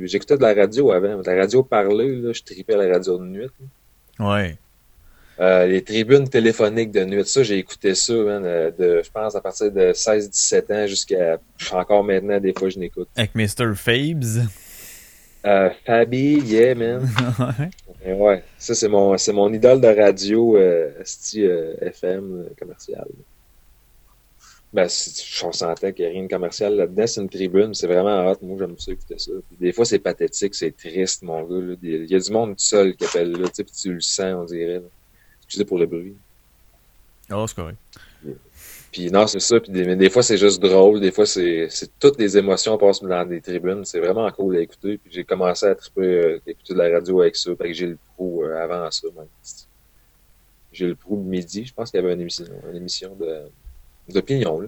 [0.04, 1.22] j'écoutais de la radio avant.
[1.26, 3.46] La radio parlée, là, je tripais la radio de nuit.
[3.46, 3.66] là.
[4.20, 4.58] Ouais.
[5.40, 9.36] Euh, les tribunes téléphoniques de nuit, ça, j'ai écouté ça, man, euh, de, je pense,
[9.36, 11.38] à partir de 16-17 ans jusqu'à
[11.74, 13.10] encore maintenant, des fois, je n'écoute.
[13.18, 13.76] Avec Mr.
[13.76, 14.48] Fabes.
[15.46, 17.08] Euh, Fabi, yeah, man.
[18.06, 18.44] ouais.
[18.58, 23.06] Ça c'est mon c'est mon idole de radio euh, sti, euh, FM commercial.
[24.76, 24.88] Ben,
[25.44, 28.36] on sentait qu'il n'y a rien de commercial là-dedans, c'est une tribune, c'est vraiment hot,
[28.42, 29.32] moi j'aime ça écouter ça.
[29.48, 31.66] Puis des fois c'est pathétique, c'est triste, mon gars.
[31.66, 31.76] là.
[31.82, 34.36] Il y a du monde seul qui appelle là, tu sais, puis tu le sens,
[34.38, 34.80] on dirait.
[34.80, 34.88] là.
[35.46, 36.16] Excusez pour le bruit.
[37.32, 37.78] Oh, c'est correct.
[38.92, 39.60] Puis non, c'est ça.
[39.60, 41.00] Puis des, mais des fois, c'est juste drôle.
[41.02, 41.68] Des fois, c'est
[42.00, 43.84] toutes les émotions passent dans des tribunes.
[43.84, 44.98] C'est vraiment cool à écouter.
[44.98, 47.54] Puis j'ai commencé à triper, euh, écouter de la radio avec ça.
[47.58, 49.08] Fait que j'ai le pro euh, avant ça.
[50.72, 51.66] J'ai le pro de midi.
[51.66, 53.50] Je pense qu'il y avait une émission, une émission de
[54.14, 54.62] d'opinion.
[54.62, 54.68] là.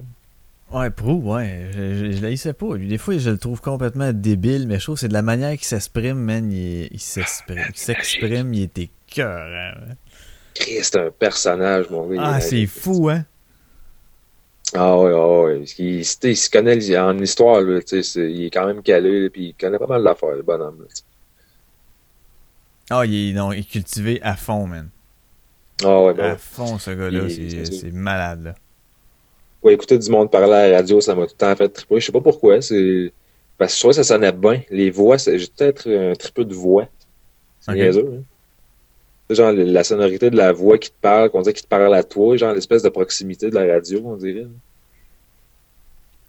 [0.71, 1.69] Ouais, Prou, ouais.
[1.71, 2.75] Je, je, je l'haïssais pas.
[2.75, 5.21] Lui, des fois, je le trouve complètement débile, mais je trouve que c'est de la
[5.21, 6.51] manière qu'il s'exprime, man.
[6.51, 7.63] Il, il s'exprime.
[7.69, 9.77] Il s'exprime, il était cœur.
[10.53, 12.15] Christ, c'est un personnage, mon gars.
[12.15, 13.23] il Ah, est- c'est fou, hein?
[14.73, 15.59] Ah ouais, ah ouais.
[15.59, 17.61] Parce qu'il- tu sais, il se connaît il- en histoire.
[17.61, 17.79] Là,
[18.15, 19.29] il est quand même calé.
[19.29, 20.79] Puis il connaît pas mal d'affaires, le bonhomme.
[20.81, 20.85] là.
[22.89, 24.89] Ah, il est, non, il est cultivé à fond, man.
[25.85, 27.27] Ah ouais, ben, À fond, ce gars-là.
[27.29, 28.55] Il- c'est malade, là.
[29.63, 31.99] Ouais, écouter du monde parler à la radio, ça m'a tout le temps fait triper.
[31.99, 32.61] Je sais pas pourquoi.
[32.61, 33.11] C'est
[33.57, 34.61] parce que je trouvais que ça sonnait bien.
[34.69, 36.87] Les voix, c'est- j'ai peut-être un tripeux de voix.
[37.59, 37.77] C'est Ok.
[37.77, 38.23] niaiseux, hein.
[39.29, 42.03] Genre la sonorité de la voix qui te parle, qu'on dirait qui te parle à
[42.03, 44.47] toi, genre l'espèce de proximité de la radio, on dirait.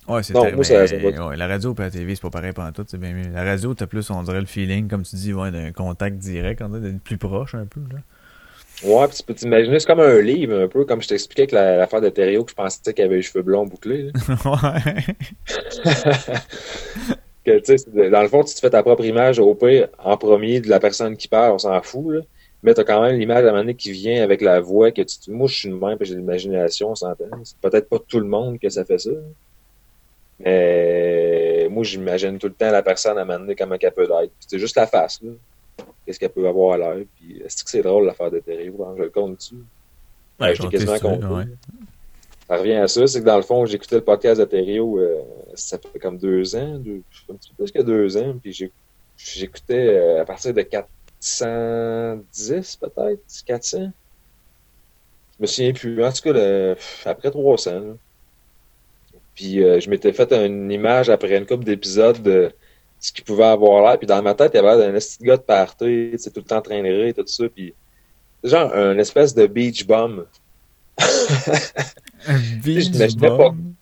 [0.09, 2.85] Ouais, c'est ça- ouais, La radio et la TV, c'est pas pareil pendant tout.
[2.89, 3.31] C'est bien mieux.
[3.31, 6.63] La radio, t'as plus, on dirait, le feeling, comme tu dis, ouais, d'un contact direct,
[6.63, 7.99] on dirait d'être plus proche un peu, là.
[8.85, 11.53] Ouais, puis tu peux t'imaginer, c'est comme un livre un peu, comme je t'expliquais avec
[11.53, 14.11] la- l'affaire de Thériault, que je pensais qu'il avait les cheveux blonds bouclés.
[14.45, 15.05] ouais.
[17.45, 20.61] que, tu dans le fond, tu te fais ta propre image au pire en premier
[20.61, 22.21] de la personne qui parle, on s'en fout, là.
[22.63, 25.03] Mais t'as quand même l'image à un moment donné qui vient avec la voix que
[25.03, 27.27] tu moi je suis de même puis j'ai de l'imagination, on s'entend.
[27.45, 29.11] C'est peut-être pas tout le monde que ça fait ça.
[30.41, 34.03] Mais moi j'imagine tout le temps la personne à un moment donné comment elle peut
[34.03, 34.31] être.
[34.31, 35.31] Puis C'est juste la face, là.
[36.05, 37.05] Qu'est-ce qu'elle peut avoir à l'air.
[37.17, 38.95] Puis est-ce que c'est drôle l'affaire de hein?
[38.97, 39.57] je le compte dessus.
[40.41, 41.27] Ouais, quasiment compté.
[41.27, 41.45] ouais.
[42.49, 45.21] Ça revient à ça, c'est que dans le fond, j'écoutais le podcast de euh,
[45.55, 48.71] ça fait comme deux ans, deux, un petit peu plus que deux ans, puis
[49.19, 53.91] j'écoutais euh, à partir de 410 peut-être, 400.
[55.37, 56.03] Je me souviens plus.
[56.03, 56.75] En tout cas, le-
[57.05, 57.71] après 300.
[57.73, 57.81] là.
[59.35, 62.51] Puis euh, je m'étais fait une image après une couple d'épisodes de
[63.01, 63.99] ce qu'il pouvait avoir l'air.
[63.99, 66.31] Puis dans ma tête, il y avait l'air d'un petit gars de party, tu sais,
[66.31, 67.45] tout le temps train de rire et tout ça.
[67.49, 67.75] Puis
[68.43, 70.25] c'est genre un espèce de beach bum.
[70.99, 73.75] Un beach bum?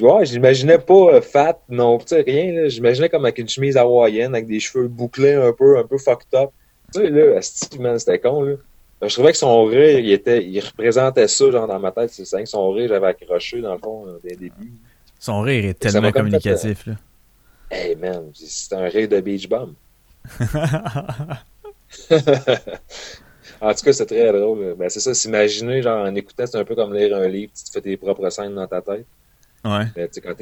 [0.00, 2.68] Ouais, je l'imaginais pas euh, fat, non, tu sais, rien.
[2.68, 6.34] J'imaginais comme avec une chemise hawaïenne, avec des cheveux bouclés un peu, un peu fucked
[6.34, 6.50] up.
[6.92, 8.54] Tu sais, là, c'était con, là.
[9.02, 12.10] Je trouvais que son rire, il était, il représentait ça, genre, dans ma tête.
[12.10, 14.72] C'est ça que son rire, j'avais accroché, dans le fond, euh, dès le début.
[15.20, 16.94] Son rire est tellement fait, communicatif, là.
[17.70, 19.74] Hey, man, c'est un rire de beach bum.
[23.60, 24.74] En tout cas, c'est très drôle.
[24.78, 27.64] Ben, c'est ça, s'imaginer, genre, en écoutant, c'est un peu comme lire un livre, tu
[27.64, 29.06] te fais tes propres scènes dans ta tête.
[29.64, 29.86] ouais.
[29.96, 30.34] Mais, tu sais, quand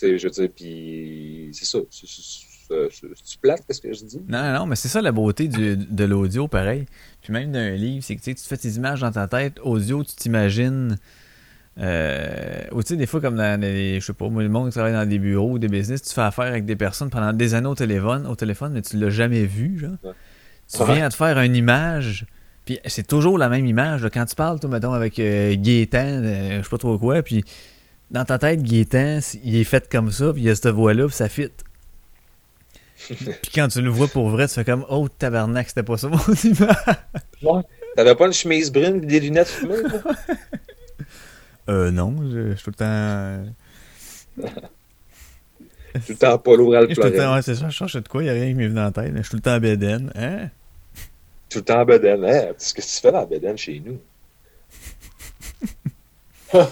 [0.00, 1.78] je veux dire, puis c'est ça.
[1.90, 4.20] C'est- plate, qu'est-ce que je dis?
[4.26, 6.86] Non, non, mais c'est ça la beauté du- de l'audio, pareil.
[7.20, 9.58] Puis même d'un livre, c'est que tu te fais tes images dans ta tête.
[9.62, 10.96] Audio, tu t'imagines.
[11.78, 14.00] Euh, ou tu sais, des fois, comme dans les.
[14.00, 16.12] Je sais pas, moi, le monde qui travaille dans des bureaux ou des business, tu
[16.12, 19.10] fais affaire avec des personnes pendant des années au téléphone, au téléphone mais tu l'as
[19.10, 19.96] jamais vu, genre.
[20.02, 20.12] Ouais.
[20.70, 22.26] Tu viens de faire une image.
[22.64, 24.02] Puis c'est toujours la même image.
[24.02, 24.10] là.
[24.10, 27.44] Quand tu parles, toi, mettons, avec euh, Gaétan, euh, je sais pas trop quoi, puis
[28.10, 31.06] dans ta tête, Gaétan, il est fait comme ça, puis il y a cette voix-là,
[31.06, 31.48] puis ça fit.
[33.08, 36.08] puis quand tu le vois pour vrai, tu fais comme Oh tabarnak, c'était pas ça
[36.08, 36.76] mon image.
[37.42, 37.62] Ouais.
[37.96, 39.74] T'avais pas une chemise brune et des lunettes fumées?
[41.68, 42.84] Euh, non, je je suis tout le temps.
[42.86, 43.44] euh,
[45.94, 47.74] Tout le temps pas l'ouvrir Je le suis tout le temps, ouais, c'est ça, je
[47.74, 49.12] cherche de quoi, il y a rien qui m'est venu dans la tête.
[49.14, 50.10] Je suis tout le temps à Béden.
[50.14, 50.48] Hein?
[51.52, 52.24] Tout le temps en bedaine.
[52.24, 52.52] Hein?
[52.58, 53.98] Qu'est-ce que tu fais dans bedaine chez nous?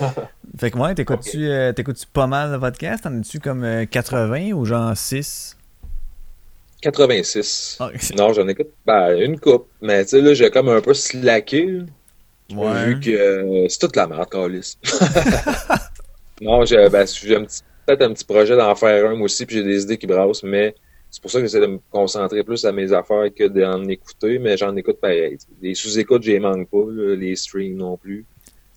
[0.59, 1.73] fait que ouais, t'écoutes-tu euh,
[2.15, 3.05] pas mal de podcasts?
[3.05, 5.57] T'en as-tu comme euh, 80 ou genre 6?
[6.81, 7.77] 86.
[7.81, 9.69] Ah, Non, j'en écoute ben, une coupe.
[9.83, 11.83] Mais tu sais, là, j'ai comme un peu slacké.
[12.55, 12.87] Ouais.
[12.87, 14.77] Vu que euh, c'est toute la merde, Calis.
[16.41, 19.99] non, j'ai ben, peut-être un petit projet d'en faire un aussi, puis j'ai des idées
[19.99, 20.75] qui brassent, mais
[21.11, 24.39] c'est pour ça que j'essaie de me concentrer plus à mes affaires que d'en écouter,
[24.39, 25.39] mais j'en écoute pareil.
[25.61, 28.25] Les sous-écoutes, j'y manque pas, là, les streams non plus,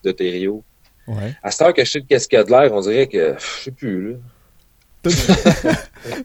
[0.03, 0.63] de Thériault.
[1.07, 1.35] Ouais.
[1.43, 3.07] À cette heure que je sais de qu'est-ce qu'il y a de l'air, on dirait
[3.07, 4.17] que je sais plus, là.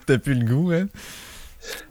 [0.06, 0.86] T'as plus le goût, hein?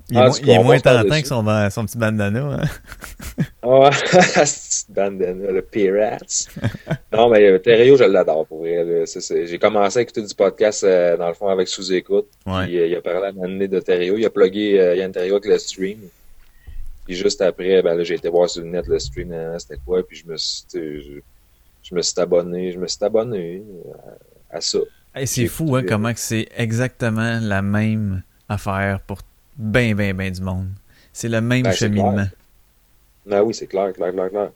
[0.10, 3.90] Il est, Ah, il est moins tentant que son, son petit bandana, hein?
[4.46, 6.48] Cette bandana, le Pirates.
[7.12, 9.06] non, mais euh, Thériault, je l'adore pour vrai.
[9.06, 12.28] J'ai commencé à écouter du podcast, euh, dans le fond, avec sous-écoute.
[12.46, 12.66] Ouais.
[12.66, 14.18] Puis, euh, il a parlé à un de Thériault.
[14.18, 16.00] Il a plugué euh, Yann Thériault avec le stream.
[17.06, 20.06] Puis juste après, ben j'ai été voir sur le net le stream, hein, c'était quoi.
[20.06, 21.22] Puis je me suis, je,
[21.84, 23.64] je me suis abonné, je me suis abonné
[24.52, 24.80] à, à ça.
[25.16, 29.20] Hey, c'est fou, hein, comment c'est exactement la même affaire pour
[29.58, 30.68] ben, ben, ben du monde.
[31.14, 32.28] C'est le même Ben, cheminement.
[33.30, 34.52] Ah oui, c'est clair, clair, clair, clair.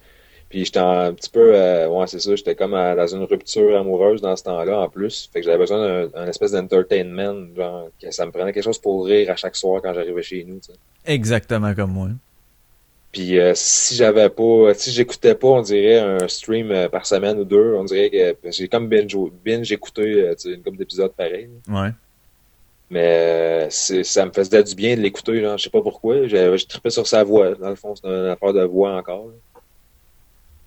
[0.50, 3.78] Puis j'étais un petit peu, euh, ouais, c'est ça, j'étais comme à- dans une rupture
[3.80, 5.30] amoureuse dans ce temps-là en plus.
[5.32, 9.06] Fait que j'avais besoin d'un espèce d'entertainment, genre, que ça me prenait quelque chose pour
[9.06, 10.60] rire à chaque soir quand j'arrivais chez nous.
[11.06, 12.10] Exactement comme moi.
[13.14, 17.40] Puis euh, si j'avais pas, si j'écoutais pas, on dirait un stream euh, par semaine
[17.40, 21.50] ou deux, on dirait que j'ai comme binge, binge écouté, euh, une couple d'épisodes pareil.
[21.68, 21.90] Ouais.
[22.92, 25.40] Mais euh, ça me faisait du bien de l'écouter.
[25.40, 26.28] Je sais pas pourquoi.
[26.28, 27.56] J'ai je trippais sur sa voix.
[27.56, 29.28] Dans le fond, c'est une affaire de voix encore.
[29.28, 29.62] là.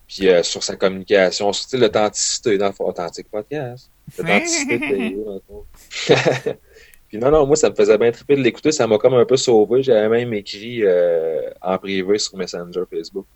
[0.08, 3.90] Puis euh, sur sa communication, sur l'authenticité, dans le fond, authentique podcast.
[4.16, 6.54] L'authenticité de Théo, dans le fond.
[7.08, 8.72] Puis non, non, moi, ça me faisait bien tripper de l'écouter.
[8.72, 9.82] Ça m'a comme un peu sauvé.
[9.82, 13.26] J'avais même écrit euh, en privé sur Messenger Facebook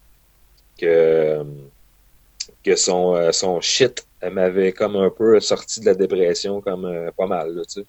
[0.78, 1.44] que,
[2.64, 7.26] que son, son shit m'avait comme un peu sorti de la dépression comme euh, pas
[7.26, 7.86] mal, là, tu sais.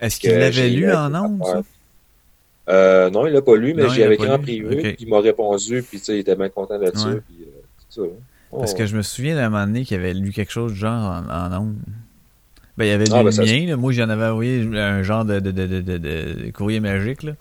[0.00, 1.64] Est-ce qu'il l'avait lu en des ondes.
[2.68, 4.42] Euh, non, il l'a pas lu, mais j'y avais pas écrit en lu.
[4.42, 4.82] privé, Ok.
[4.82, 7.20] puis il m'a répondu, puis tu sais, il était bien content de ça, Ouais.
[7.26, 7.50] puis euh,
[7.88, 8.02] ça.
[8.02, 8.06] hein.
[8.50, 8.76] Parce Oh.
[8.76, 11.52] que je me souviens d'un moment donné qu'il avait lu quelque chose du genre en,
[11.54, 11.76] en ondes.
[12.76, 13.76] Ben, il avait lu Ah, ben, le ça se- mien, là.
[13.76, 17.32] Moi, j'en avais envoyé un genre de, de, de, de, courrier magique, là.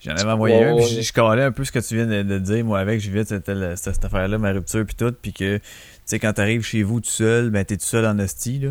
[0.00, 1.02] J'en avais envoyé Ouais, un, puis ouais.
[1.02, 3.00] je, calais un peu ce que tu viens de, de dire, moi, avec.
[3.00, 5.62] Je cette, cette affaire-là, ma rupture, puis tout, puis que, tu
[6.04, 8.70] sais, quand t'arrives chez vous tout seul, ben, t'es tout seul en hostie, là.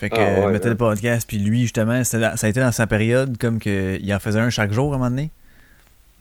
[0.00, 0.68] Fait que, Ah, ouais, euh, ouais.
[0.70, 4.14] le podcast, puis lui, justement, dans- ça a été dans sa période, comme que, il
[4.14, 5.30] en faisait un chaque jour, à un moment donné?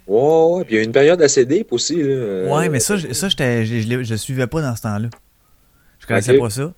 [0.05, 0.17] Ouais,
[0.57, 2.03] ouais, puis il y a eu une période assez deep aussi, là.
[2.09, 5.07] euh, Ouais, mais ça, je- ça je, le suivais pas dans ce temps-là.
[5.99, 6.73] Je connaissais pas ça.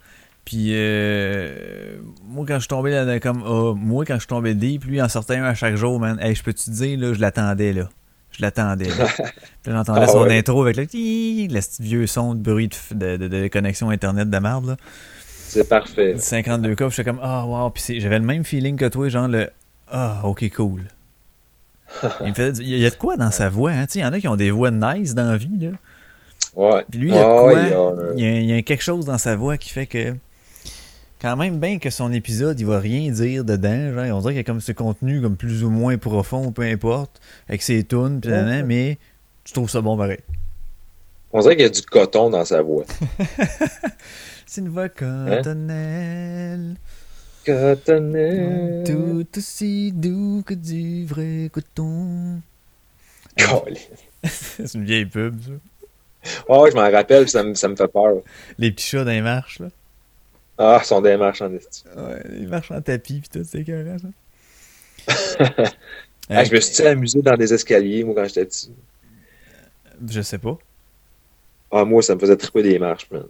[0.45, 1.97] Puis, euh,
[2.27, 5.01] moi, quand je suis tombé là, comme, ah, moi, quand je suis tombé deep, lui,
[5.01, 6.19] en sortait un à chaque jour, man.
[6.21, 7.89] Hey, je peux te dire, là, je l'attendais, là.
[8.31, 9.07] Je l'attendais, là.
[9.65, 10.37] J'entendais Ah son ouais.
[10.37, 13.47] intro avec le, ti- le petit vieux son de bruit de, f- de, de, de
[13.49, 14.77] connexion Internet de merde, là.
[15.53, 16.15] C'est parfait.
[16.17, 17.69] 52 cas, j'étais comme, ah, wow.
[17.71, 19.49] Puis j'avais le même feeling que toi, genre, le,
[19.91, 20.83] ah, ok, cool.
[22.21, 23.85] Il me faisait, il y a de quoi dans sa voix, hein?
[23.93, 25.69] Il y en a qui ont des voix nice dans la vie, là.
[26.55, 26.85] Ouais.
[26.89, 27.53] Puis lui, il y a Ah, quoi?
[27.53, 29.57] il y a un- Il y a, il y a quelque chose dans sa voix
[29.57, 30.15] qui fait que,
[31.21, 34.37] quand même, bien que son épisode, il va rien dire dedans, genre, on dirait qu'il
[34.37, 37.19] y a comme ce contenu comme plus ou moins profond, peu importe,
[37.49, 38.63] avec ses tunes, pis Ouais.
[38.63, 38.97] mais
[39.43, 40.19] tu trouves ça bon pareil.
[41.33, 42.85] On dirait qu'il y a du coton dans sa voix.
[44.51, 45.37] C'est une voix Hein?
[45.37, 46.75] cotonnelle,
[47.45, 48.83] Cotonnelle.
[48.85, 52.41] tout aussi doux que du vrai coton.
[54.25, 55.51] C'est une vieille pub, ça.
[56.49, 58.15] Ouais, je m'en rappelle, puis ça me, ça me fait peur.
[58.57, 59.69] Les petits chats dans les marches, là.
[60.57, 61.85] Ah, son démarche en esti.
[61.95, 65.45] Ouais, ils marchent en tapis, pis tout, c'est écœurant, ça.
[66.29, 68.73] Ah, je me suis amusé dans des escaliers, moi, quand j'étais petit?
[70.09, 70.57] Je sais pas.
[71.71, 73.23] Ah, moi, ça me faisait triper des marches, man.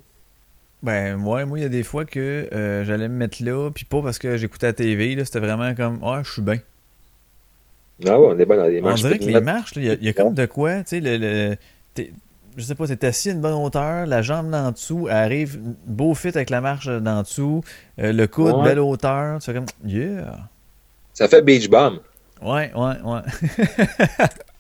[0.84, 3.86] Ben, ouais, moi, il y a des fois que euh, j'allais me mettre là, puis
[3.86, 6.58] pas parce que j'écoutais la TV, là, c'était vraiment comme, ah, je suis bien.
[8.08, 9.02] Ah ouais, on est bien dans On marches.
[9.02, 10.78] dirait Je que les mettre- marches, il y a- il y, a comme de quoi,
[10.80, 11.56] tu sais, le, le-
[12.58, 15.60] je sais pas, t'es assis à une bonne hauteur, la jambe d'en dessous, elle arrive,
[15.86, 17.64] beau fit avec la marche d'en dessous,
[18.00, 18.64] euh, le coude, Ouais.
[18.64, 20.50] belle hauteur, tu fais comme, yeah.
[21.14, 22.00] Ça fait beach bomb.
[22.42, 23.22] Ouais, ouais, ouais.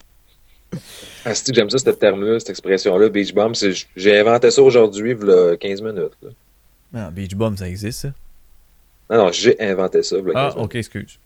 [1.25, 3.53] Ah, que j'aime ça, cette terme-là, cette expression-là, beach bomb.
[3.95, 6.17] J'ai inventé ça aujourd'hui, il y a 15 minutes.
[6.23, 6.29] là.
[6.93, 8.07] Non, Beach Bum, ça existe, ça?
[9.09, 10.57] Non, non, j'ai inventé ça, Ah, 15 minutes.
[10.57, 11.19] ok, excuse.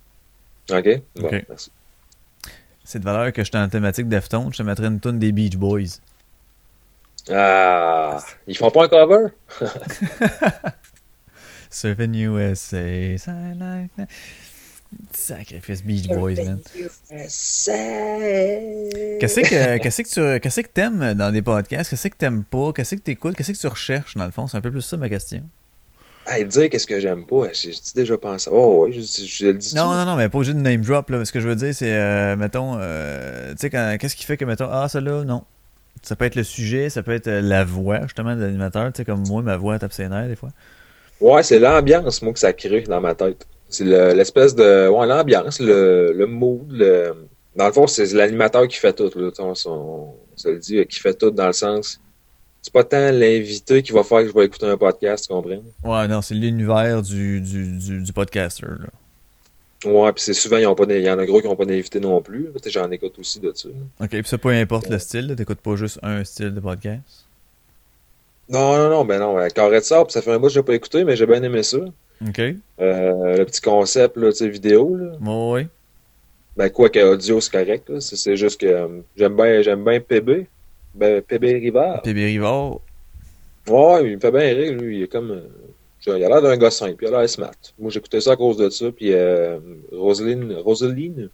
[0.72, 1.02] OK?
[1.16, 1.46] Bon, Ok.
[1.48, 1.72] merci.
[2.84, 5.56] C'est de valeur que j'étais en thématique Deftones, je te mettrais une tonne des Beach
[5.56, 6.00] Boys.
[7.32, 8.88] Ah, ils font pas un?
[8.88, 9.28] Cover?
[11.72, 13.18] Surfing USA.
[15.12, 16.60] Sacrifice Beach Boys, man.
[17.10, 17.70] Qu'est-ce
[19.42, 21.90] que, qu'est-ce que tu qu'est-ce que t'aimes dans des podcasts?
[21.90, 22.72] Qu'est-ce que t'aimes pas?
[22.74, 23.36] Qu'est-ce que t'écoutes?
[23.36, 24.48] Qu'est-ce que tu recherches, dans le fond?
[24.48, 25.44] C'est un peu plus ça ma question.
[26.28, 28.50] Hey, dire qu'est-ce que j'aime pas, j'ai déjà pensé.
[28.52, 29.76] Oh, ouais, je, je, le dis.
[29.76, 31.24] Non, non, non, mais pas obligé de name drop, là.
[31.24, 34.46] Ce que je veux dire, c'est, euh, mettons, euh, tu sais, qu'est-ce qui fait que,
[34.46, 35.44] mettons, ah, ça là, non.
[36.02, 38.92] Ça peut être le sujet, ça peut être euh, la voix, justement, de l'animateur.
[38.92, 40.50] Tu sais, comme moi, ma voix tape ses nerfs, des fois.
[41.22, 43.46] Ouais, c'est l'ambiance, moi, que ça crée dans ma tête.
[43.70, 44.88] C'est l'espèce de.
[44.90, 46.72] Ouais, l'ambiance, le, le mood.
[46.72, 47.14] Le...
[47.56, 49.12] Dans le fond, c'est l'animateur qui fait tout.
[49.16, 52.00] Là, on, on, se le dit, qui fait tout dans le sens
[52.66, 55.62] c'est pas tant l'invité qui va faire que je vais écouter un podcast, tu comprends?
[55.84, 58.66] Ouais, non, c'est l'univers du, du, du, du, podcaster.
[58.66, 59.92] Là.
[59.92, 62.50] Ouais, puis c'est souvent, il y en a gros qui n'ont pas d'invité non plus.
[62.66, 63.70] J'en écoute aussi de ça.
[64.02, 67.28] Ok, puis ça, peu importe le style, t'écoutes pas juste un style de podcast?
[68.50, 69.48] Non, non, non, ben non.
[69.54, 71.44] Carré de sable, ça fait un mois que je n'ai pas écouté, mais j'ai bien
[71.44, 71.78] aimé ça.
[72.22, 72.40] Ok.
[72.40, 75.18] Euh, le petit concept, là, vidéo, là.
[75.22, 75.68] oui.
[76.58, 78.88] Ben, quoi que audio, c'est correct, C'est juste que euh,
[79.18, 80.48] j'aime bien, j'aime bien PB.
[80.94, 82.02] Ben, PB Rivard.
[82.02, 82.80] PB Rivard.
[83.68, 85.00] Ouais, il me fait bien rire, lui.
[85.00, 85.32] Il est comme.
[85.32, 85.48] Euh,
[86.08, 87.52] il a l'air d'un gars simple, il a l'air smart.
[87.80, 88.92] Moi, j'écoutais ça à cause de ça.
[88.92, 89.58] Puis euh,
[89.92, 91.30] Roseline, Roseline.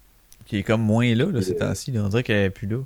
[0.45, 1.93] Qui est comme moins là, là ces temps-ci.
[1.97, 2.77] On dirait qu'elle est plus là.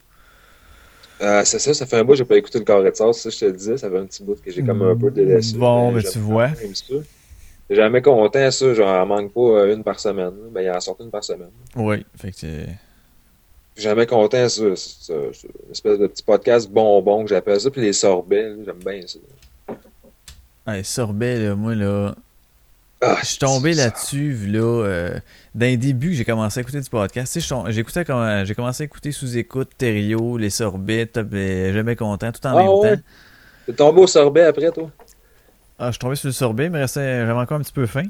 [1.22, 3.22] Euh, c'est ça, ça fait un bout que j'ai pas écouté le carré de sauce,
[3.22, 5.10] ça je te le disais, ça fait un petit bout que j'ai comme un peu
[5.10, 5.56] délaissé.
[5.56, 6.50] Bon, mais, tu vois.
[7.70, 10.34] Jamais content, ça, genre, il manque pas euh, une par semaine.
[10.52, 11.50] Ben, il en sort une par semaine.
[11.76, 12.48] Oui, fait que
[13.76, 14.64] Jamais content, ça.
[14.76, 17.70] C'est une espèce de petit podcast bonbon que j'appelle ça.
[17.70, 19.20] Puis les sorbets, j'aime bien ça.
[20.68, 22.16] Ouais, sorbets, là, moi, là.
[23.02, 24.86] Ah, je suis tombé là-dessus, là.
[24.86, 25.20] Euh,
[25.54, 27.34] d'un début, j'ai commencé à écouter du podcast.
[27.34, 32.70] Sais, j'ai commencé à écouter sous-écoute, Thériault, les sorbets, jamais content, tout en ah, même
[32.70, 32.96] ouais?
[32.96, 33.04] temps.
[33.66, 34.90] T'es tombé au sorbet après, toi?
[35.78, 38.06] Ah, je suis tombé sur le sorbet, mais j'avais encore un petit peu faim.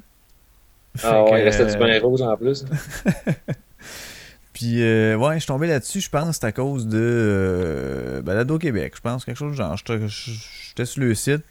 [1.03, 2.65] Ah ouais, il restait du pain rouge en plus.
[4.53, 8.57] Puis, euh, ouais, je suis tombé là-dessus, je pense, c'est à cause de euh, Balado
[8.57, 8.93] Québec.
[8.95, 9.75] Je pense, quelque chose de genre.
[9.75, 11.43] J'étais sur le site,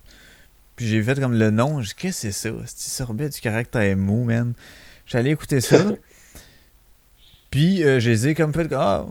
[0.74, 1.82] puis j'ai fait comme le nom.
[1.82, 2.54] J'ai dit, qu'est-ce que c'est ça?
[2.64, 4.54] C'est sorbet du caractère mou, man?
[5.04, 5.84] J'allais écouter ça.
[7.50, 8.72] puis, euh, je les ai comme fait.
[8.72, 9.04] Ah,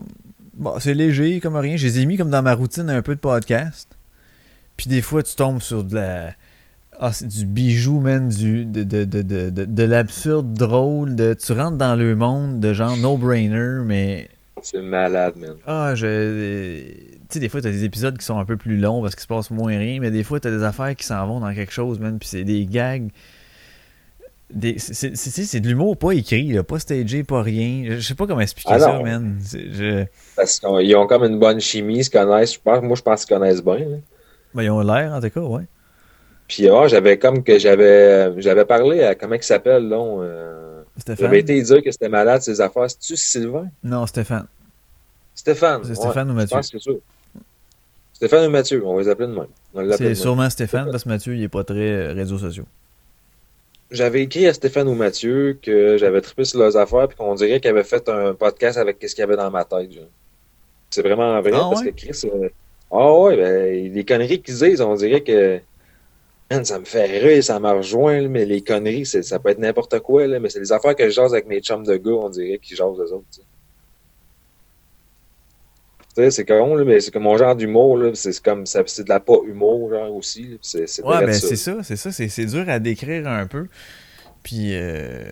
[0.54, 1.76] bon, c'est léger, comme rien.
[1.76, 3.96] Je les ai mis comme dans ma routine un peu de podcast.
[4.76, 6.34] Puis, des fois, tu tombes sur de la
[7.00, 11.14] ah, c'est du bijou, man, du, de, de, de, de, de l'absurde drôle.
[11.16, 14.28] De, tu rentres dans le monde de genre no-brainer, mais.
[14.62, 15.56] C'est malade, man.
[15.66, 16.82] Ah, je.
[16.82, 19.22] Tu sais, des fois, t'as des épisodes qui sont un peu plus longs parce qu'il
[19.22, 21.72] se passe moins rien, mais des fois, t'as des affaires qui s'en vont dans quelque
[21.72, 23.08] chose, man, puis c'est des gags.
[24.52, 24.76] Des...
[24.78, 27.96] C'est de l'humour pas écrit, là, pas stagé, pas rien.
[27.96, 29.38] Je sais pas comment expliquer ah ça, man.
[29.42, 30.04] Je...
[30.36, 32.54] Parce qu'ils ont comme une bonne chimie, ils se connaissent.
[32.54, 33.78] Je pense, moi, je pense qu'ils connaissent bien.
[34.54, 35.64] Ben, ils ont l'air, en tout cas, ouais.
[36.48, 39.96] Puis ah, j'avais comme que j'avais j'avais parlé à comment il s'appelle là.
[39.96, 41.24] Euh, Stéphane?
[41.24, 42.88] J'avais été dire que c'était malade ses affaires.
[42.88, 43.68] C'est-tu Sylvain?
[43.82, 44.46] Non, Stéphane.
[45.34, 45.82] Stéphane.
[45.84, 46.48] C'est Stéphane ou Mathieu?
[46.48, 47.00] Je pense que c'est.
[48.12, 49.96] Stéphane ou Mathieu, on va les appeler de même.
[49.96, 52.64] C'est sûrement Stéphane parce que Mathieu, il est pas très euh, réseaux sociaux.
[53.90, 57.60] J'avais écrit à Stéphane ou Mathieu que j'avais trippé sur leurs affaires puis qu'on dirait
[57.60, 59.90] qu'il avait fait un podcast avec ce qu'il y avait dans ma tête.
[60.90, 62.22] C'est vraiment vrai ah, parce que Chris.
[62.24, 62.48] Euh,
[62.90, 65.60] ah ouais, ben, les conneries qu'ils disent, on dirait que
[66.50, 70.26] ça me fait rire, ça m'a rejoint, mais les conneries, ça peut être n'importe quoi,
[70.26, 72.58] là, mais c'est des affaires que je jase avec mes chums de gars, on dirait,
[72.58, 73.26] qu'ils jasent eux autres.
[76.16, 79.18] Tu sais, c'est con, mais c'est comme mon genre d'humour, c'est comme c'est de la
[79.18, 80.58] pas humour, genre aussi.
[80.62, 83.66] C'est, ouais, ben c'est ça, c'est ça, c'est, dur à décrire un peu.
[84.44, 85.24] Puis euh,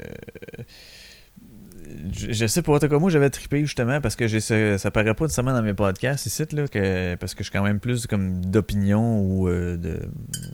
[2.12, 5.62] je, sais pas, moi j'avais trippé justement parce que ça, ça paraît pas nécessairement dans
[5.62, 9.48] mes podcasts ici, là, que, parce que je suis quand même plus comme d'opinion ou
[9.48, 10.00] euh, de.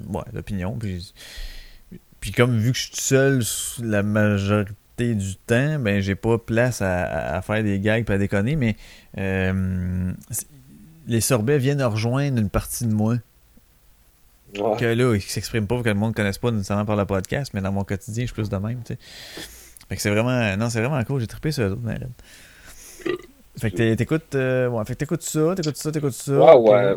[0.08, 0.76] Ouais, d'opinion.
[0.78, 1.12] Puis,
[2.20, 3.42] puis comme vu que je suis tout seul
[3.82, 8.56] la majorité du temps, ben j'ai pas place à, faire des gags et à déconner,
[8.56, 8.76] mais
[9.18, 10.12] euh,
[11.06, 13.16] les sorbets viennent rejoindre une partie de moi.
[14.54, 17.52] Que là, ils s'expriment pas, que le monde ne connaisse pas nécessairement par le podcast,
[17.52, 18.98] mais dans mon quotidien, je suis plus de même, tu sais.
[19.88, 20.56] Fait que c'est vraiment.
[20.56, 21.20] Non, c'est vraiment cool.
[21.20, 21.80] J'ai trippé sur eux autres,
[23.58, 24.34] Fait que t'écoutes.
[24.34, 26.32] Euh, ouais, fait que t'écoutes ça, t'écoutes ça, t'écoutes ça.
[26.32, 26.94] Ouais, ouais.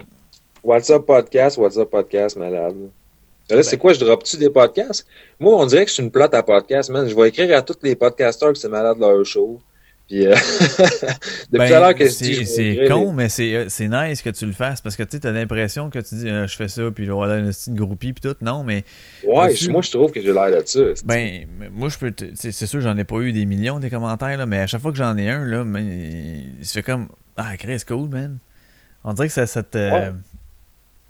[0.63, 2.75] What's up podcast, what's up podcast, malade.
[3.49, 3.81] Là, c'est ben.
[3.81, 5.07] quoi, je drop-tu des podcasts?
[5.39, 7.07] Moi, on dirait que je suis une plate à podcast, man.
[7.07, 9.59] Je vais écrire à tous les podcasters que c'est malade leur show.
[10.11, 10.35] Puis, euh,
[11.51, 14.97] depuis ben, l'heure que C'est con, mais euh, c'est nice que tu le fasses parce
[14.97, 17.75] que tu as l'impression que tu dis euh, je fais ça, puis voilà, une petite
[17.75, 18.35] groupie, puis tout.
[18.41, 18.83] Non, mais.
[19.25, 20.81] Ouais, moi, je trouve que j'ai l'air de ça.
[21.05, 22.13] Ben, moi, je peux.
[22.35, 24.91] C'est sûr, j'en ai pas eu des millions des commentaires, là, mais à chaque fois
[24.91, 27.07] que j'en ai un, là, mais, il se fait comme
[27.37, 28.39] Ah, Chris, cool, man.
[29.05, 30.11] On dirait que ça, ça te.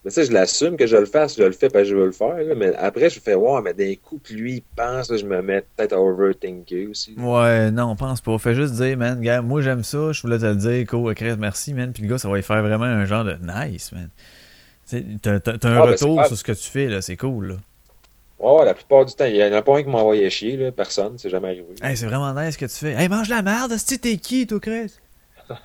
[0.04, 2.06] Mais ça, je l'assume que je le fasse, je le fais parce que je veux
[2.08, 2.36] le faire.
[2.38, 2.56] là.
[2.56, 5.42] mais après, je fais, wow, mais d'un coup que lui, il pense, là, je me
[5.44, 7.14] mets peut-être à overthinker aussi.
[7.18, 8.36] Ouais, non, pense pas.
[8.40, 11.36] Fais juste dire, man, gars, moi j'aime ça, je voulais te le dire, cool, Chris,
[11.38, 11.94] merci, man.
[11.94, 14.10] Puis le gars, ça va lui faire vraiment un genre de nice, man.
[15.22, 17.48] T'as t'as- t'as un Ah, ben, retour sur ce que tu fais, là, c'est cool,
[17.50, 17.56] là.
[18.40, 20.28] Ouais, ouais, la plupart du temps, il y en a pas un qui m'a envoyé
[20.32, 20.72] chier, là.
[20.72, 21.66] Personne, c'est jamais arrivé.
[21.84, 22.94] Hey, c'est vraiment nice ce que tu fais.
[22.94, 24.94] Hey, mange la merde, si t'es qui, toi, Chris?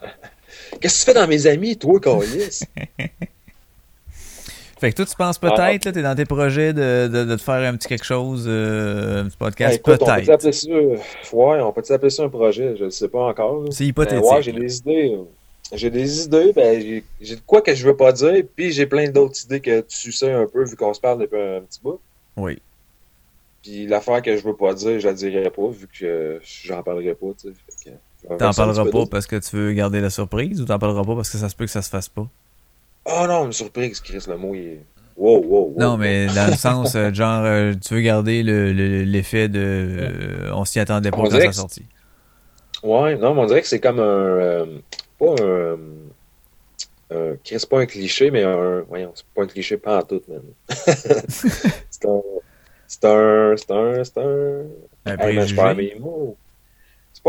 [0.80, 2.60] Qu'est-ce que tu fais dans mes amis, toi, Carlis?
[4.86, 5.50] Fait que toi, tu penses Ah.
[5.50, 8.44] peut-être, là, t'es dans tes projets de, de, de te faire un petit quelque chose,
[8.46, 10.28] euh, un petit podcast, peut peut-être.
[10.30, 13.64] appeler ça, ouais, on peut appeler ça un projet, je ne sais pas encore.
[13.72, 14.24] C'est Ben, hypothétique.
[14.24, 15.18] ouais, j'ai des idées.
[15.72, 19.08] J'ai des idées, ben, j'ai- de quoi que je veux pas dire, puis j'ai plein
[19.10, 21.98] d'autres idées que tu sais un peu, vu qu'on se parle depuis un petit bout.
[22.36, 22.56] Oui.
[23.64, 27.14] Puis l'affaire que je veux pas dire, je la dirai pas, vu que j'en parlerai
[27.16, 27.92] pas, tu sais.
[28.38, 31.30] T'en parleras pas parce que tu veux garder la surprise ou t'en parleras pas parce
[31.30, 32.28] que ça se peut que ça se fasse pas?
[33.08, 34.80] Oh non, une surprise, Chris, le mot, il est...
[35.16, 35.74] Wow, wow, wow.
[35.80, 39.60] Non, mais dans le sens, euh, genre, euh, tu veux garder le- le- l'effet de.
[39.62, 41.82] euh, on s'y attendait pas On quand dirait ça que- sorti.
[42.82, 44.66] Ouais, non, mais on dirait que c'est comme un...
[45.18, 45.78] pas un...
[47.44, 48.82] Chris, pas un cliché, mais un...
[48.88, 50.42] Voyons, c'est pas un cliché pas en tout, man.
[50.68, 52.20] c'est un...
[52.86, 53.54] C'est un...
[53.56, 54.04] C'est un...
[54.04, 54.62] C'est un...
[55.06, 55.56] Un préjugé?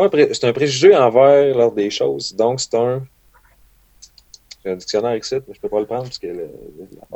[0.10, 2.36] pré- c'est un préjugé envers l'ordre des choses.
[2.36, 3.04] Donc, c'est un.
[4.68, 6.49] Un dictionnaire ici, mais je peux pas le prendre parce que le,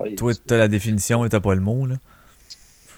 [0.06, 1.96] le- Toi, t'as la définition et t'as pas le mot, là.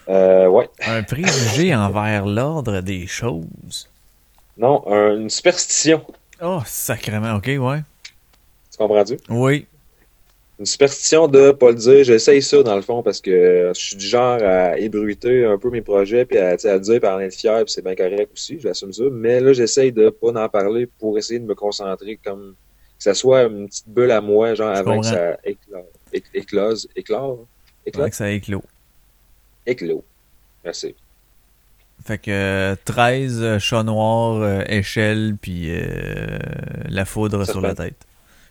[0.10, 0.70] Euh, ouais.
[0.86, 3.90] Un préjugé envers l'ordre des choses.
[4.58, 6.06] Non, un- une superstition.
[6.42, 7.80] Oh, sacrément, ok, ouais.
[8.72, 9.18] Tu comprends-tu?
[9.30, 9.66] Oui.
[10.60, 12.04] Une superstition de pas le dire.
[12.04, 15.70] J'essaye ça, dans le fond, parce que je suis du genre à ébruiter un peu
[15.70, 18.94] mes projets, puis à, dire, à en être fier, puis c'est bien correct aussi, j'assume
[18.94, 19.04] ça.
[19.12, 22.56] Mais là, j'essaye de pas en parler pour essayer de me concentrer comme
[23.04, 25.86] ça soit une petite bulle à moi, genre avant que ça éclore.
[26.14, 26.88] Éc- éclose.
[26.96, 27.46] Éclore?
[27.86, 28.64] Que ça éclot.
[29.66, 30.04] Éclos.
[30.64, 30.96] Merci.
[32.06, 36.38] Fait que euh, 13 euh, chats noirs, euh, échelle, puis euh,
[36.90, 38.06] la foudre sur la tête.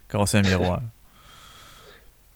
[0.09, 0.83] Casser un miroir.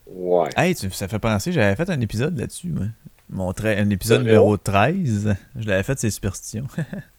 [0.09, 0.51] Ouais.
[0.56, 2.86] hey, tu- ça fait penser, j'avais fait un épisode là-dessus, moi.
[3.28, 5.34] Mon un épisode numéro 13.
[5.59, 6.68] Je l'avais fait, c'est superstitions.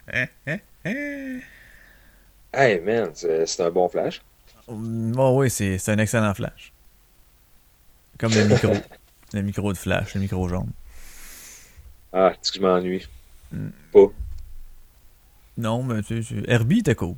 [2.54, 4.22] Hey, man, c'est c'est un bon flash.
[4.68, 6.72] Oh, oui, c'est c'est un excellent flash.
[8.20, 8.74] Comme le micro.
[9.34, 10.72] le micro de flash, le micro jaune.
[12.14, 13.08] Ah, est-ce que je m'ennuie?
[15.58, 17.16] Non, mais tu sais, Herbie était cool.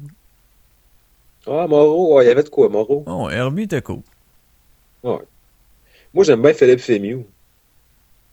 [1.47, 3.03] Ah, Moreau, ouais, il y avait de quoi, Moreau?
[3.07, 4.01] Oh, Herbie était cool.
[6.13, 7.25] Moi, j'aime bien Philippe Fémieux.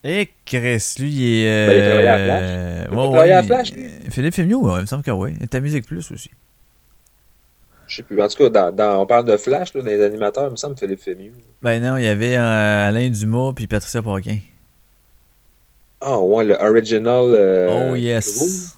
[0.05, 1.67] Et Chris, lui, il est.
[1.67, 2.91] Ben, il travaillait à euh, Flash.
[2.93, 5.35] ouais, à ouais, Flash, il- Philippe Fémieux, ouais, il me semble que oui.
[5.41, 6.31] Et ta musique plus aussi.
[7.97, 8.21] Je sais plus.
[8.21, 10.77] En tout cas, dans, dans- on parle de Flash, là, des animateurs, il me semble
[10.77, 11.33] Philippe Fémieux.
[11.63, 14.39] Ben non, il y avait euh, Alain Dumas puis Patricia Paquin.
[16.03, 17.25] Ah, ouais, le original.
[17.35, 18.77] euh, oh yes.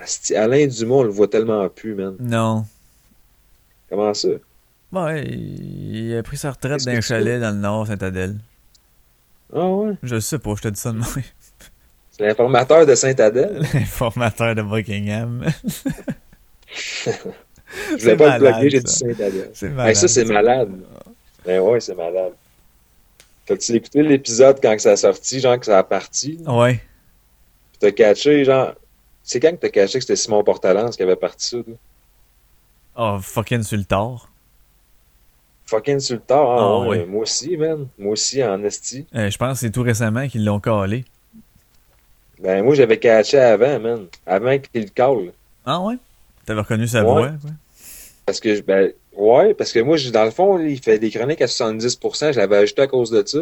[0.00, 2.14] Asti, Alain Dumas, on le voit tellement plus, man.
[2.20, 2.64] Non.
[3.90, 4.28] Comment ça?
[4.92, 8.36] Ouais, il a pris sa retraite d'un chalet dans le nord, Saint-Adèle.
[9.52, 9.94] Ah, ouais.
[10.04, 11.06] Je sais pas, je te dis ça de moi.
[12.12, 13.60] C'est l'informateur de Saint-Adèle.
[13.74, 15.44] L'informateur de Buckingham.
[17.98, 18.98] Je voulais pas le plugger, j'ai dit ça.
[19.06, 19.50] Saint-Adèle.
[19.54, 20.70] C'est Hey, ça, c'est malade.
[21.44, 22.32] Ben ouais, c'est malade.
[23.46, 26.38] T'as-tu écouté l'épisode quand ça a sorti, genre que ça a parti?
[26.46, 26.74] Ouais.
[26.74, 28.72] Puis t'as catché, genre.
[29.24, 31.74] C'est quand que t'as caché que c'était Simon Portalance qui avait parti ça, toi?
[32.96, 34.28] Oh, fucking sur le tard.
[35.66, 36.56] Fucking sur le tard, hein?
[36.84, 36.98] Ah, ouais.
[37.00, 37.06] ouais.
[37.06, 37.86] Moi aussi, man.
[37.98, 39.06] Moi aussi, en esti.
[39.14, 41.04] Euh, je pense que c'est tout récemment qu'ils l'ont calé.
[42.40, 44.06] Ben, moi, j'avais catché avant, man.
[44.26, 45.32] Avant qu'il le cale.
[45.64, 45.94] Ah ouais?
[46.44, 47.04] T'avais reconnu sa Ouais.
[47.10, 47.50] voix, quoi?
[48.26, 51.42] Parce que, ben, ouais, parce que moi, je- dans le fond, il fait des chroniques
[51.42, 53.40] à 70%, je l'avais ajouté à cause de ça.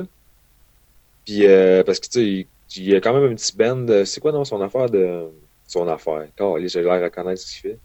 [1.25, 4.21] Puis, euh, parce que, tu sais, il, y a quand même un petit band, c'est
[4.21, 5.31] quoi, non, son affaire de,
[5.67, 7.79] son affaire, Calé, j'ai l'air à connaître ce qu'il fait.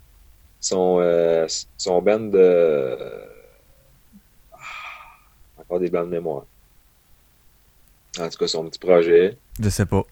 [0.60, 1.46] Son, euh,
[1.78, 2.98] son band de,
[4.54, 4.58] ah,
[5.58, 6.46] encore des blancs de mémoire.
[8.20, 10.04] En tout cas, son petit projet Je sais pas.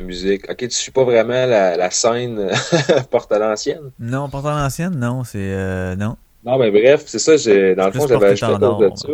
[0.00, 0.48] De musique.
[0.50, 2.50] Ok, tu suis pas vraiment la, la scène
[3.10, 3.90] porte à l'ancienne?
[3.98, 5.38] Non, pourtant l'ancienne, non, c'est.
[5.38, 6.16] Euh, non.
[6.44, 9.12] Non, mais bref, c'est ça, j'ai, dans le fond, j'avais à tendard, cause de ça.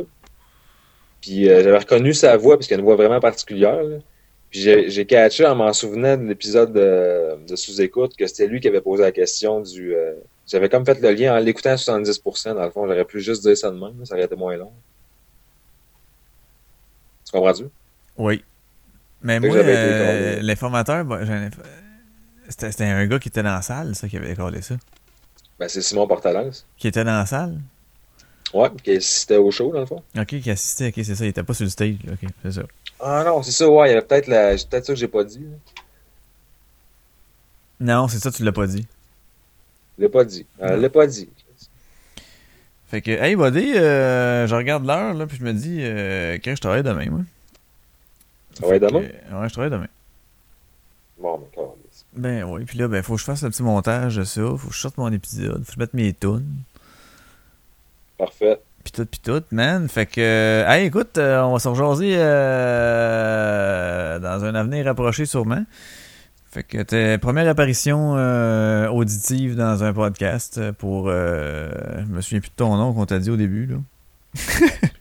[1.22, 3.82] Puis euh, j'avais reconnu sa voix, parce qu'il y a une voix vraiment particulière.
[3.82, 3.98] là.
[4.50, 8.68] Puis j'ai, catché en m'en souvenant de l'épisode de, de sous-écoute que c'était lui qui
[8.68, 9.94] avait posé la question du...
[9.94, 10.12] euh,
[10.46, 13.42] j'avais comme fait le lien en l'écoutant à 70%, dans le fond, j'aurais pu juste
[13.42, 14.70] dire ça de même, ça aurait été moins long.
[17.24, 17.64] Tu comprends-tu?
[18.18, 18.44] Oui.
[19.23, 21.07] Mais moi, euh, l'informateur,
[22.49, 24.74] c'était un gars qui était dans la salle, ça, qui avait collé ça.
[25.59, 26.66] Ben, c'est Simon Portalance.
[26.77, 27.59] Qui était dans la salle?
[28.53, 30.03] Ouais, qui assistait au show, dans le fond.
[30.19, 32.62] Ok, qui assistait, ok, c'est ça, il était pas sur le stage, ok, c'est ça.
[33.01, 34.51] Ah non, c'est ça, ouais, il y avait peut-être la...
[34.51, 35.40] peut-être ça que j'ai pas dit.
[35.40, 35.82] là.
[37.81, 38.86] Non, c'est ça, tu l'as pas dit.
[39.99, 40.47] Je l'ai pas dit.
[40.61, 41.28] Euh, je l'ai pas dit.
[42.89, 46.55] Fait que, hey, buddy, euh, je regarde l'heure, là, puis je me dis, euh, que
[46.55, 47.20] je travaille demain, moi.
[48.61, 49.01] Être demain?
[49.01, 49.89] Que, ouais, je travaille demain.
[51.19, 51.74] Bon, mais quand
[52.15, 54.69] Ben oui, puis là, ben, faut que je fasse le petit montage de ça, faut
[54.69, 56.47] que je sorte mon épisode, faut que je mette mes tunes,
[58.19, 58.61] Parfait.
[58.85, 59.89] pis tout, pis tout, man.
[59.89, 65.65] Fait que, hey, écoute, euh, on va se rejaser euh, dans un avenir rapproché sûrement.
[66.51, 71.70] Fait que t'es première apparition euh, auditive dans un podcast pour, euh,
[72.01, 73.77] je me souviens plus de ton nom qu'on t'a dit au début, là.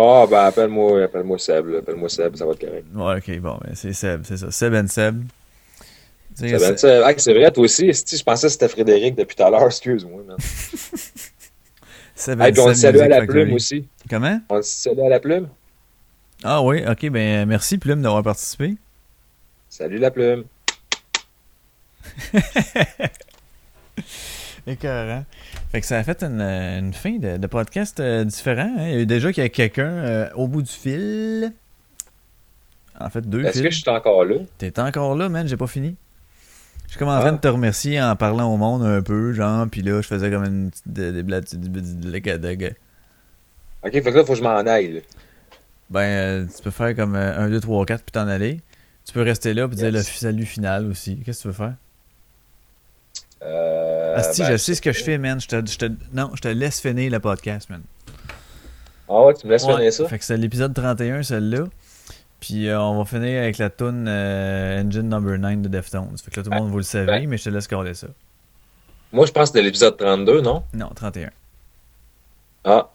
[0.00, 1.74] Ah, ben, appelle-moi appelle Seb.
[1.74, 2.84] Appelle-moi Seb, ça va être correct.
[2.94, 4.50] Ouais, ok, bon, ben c'est Seb, c'est ça.
[4.50, 5.24] Seb and Seb.
[6.34, 7.02] Seb, c'est- Seb.
[7.04, 7.86] Ah, c'est vrai, toi aussi.
[7.92, 9.66] Je pensais que c'était Frédéric depuis tout à l'heure.
[9.66, 10.36] Excuse-moi, man.
[12.14, 13.44] Seb Hey, puis on le salue à la Factory.
[13.44, 13.88] plume aussi.
[14.08, 14.40] Comment?
[14.48, 15.48] On le salue à la plume?
[16.44, 18.76] Ah oui, ok, ben merci Plume d'avoir participé.
[19.68, 20.44] Salut la plume.
[24.72, 25.24] Écœurant.
[25.72, 28.70] Fait que ça a fait une, une fin de, de podcast euh, différent.
[28.78, 28.86] hein.
[28.88, 31.52] Il y a eu déjà qu'il y a quelqu'un euh, au bout du fil.
[33.00, 33.76] En fait, deux Est-ce que fils.
[33.78, 34.36] je suis encore là?
[34.58, 35.96] T'es encore là, man, j'ai pas fini.
[36.86, 37.32] Je suis comme en train Ah.
[37.32, 40.44] de te remercier en parlant au monde un peu, genre, puis là, je faisais comme
[40.44, 42.76] une petite des des blagues- des- des- des- des- des- des-
[43.84, 44.92] Ok, fait que là, faut que je m'en aille.
[44.94, 45.00] là.
[45.90, 48.60] Ben, euh, tu peux faire comme 1, 2, 3, 4 puis t'en aller.
[49.06, 51.16] Tu peux rester là puis dire le salut final aussi.
[51.24, 51.74] Qu'est-ce que tu veux faire?
[53.42, 55.40] Euh, Asti, ben, je sais ce que je fais, man.
[55.40, 57.82] Je te, je te- non, je te laisse finir le podcast, man.
[59.08, 59.74] Ah ouais, tu me laisses Ouais.
[59.76, 60.06] finir ça?
[60.08, 61.64] Fait que c'est l'épisode 31, celle-là.
[62.40, 66.16] Puis euh, on va finir avec la tune euh, Engine Number 9 de Deftones.
[66.22, 67.28] Fait que là, tout le monde, vous le savez, Ben.
[67.28, 68.06] mais je te laisse caler ça.
[69.12, 70.62] Moi, je pense que c'était l'épisode 32, non?
[70.74, 71.30] Non, 31.
[72.64, 72.88] Ah.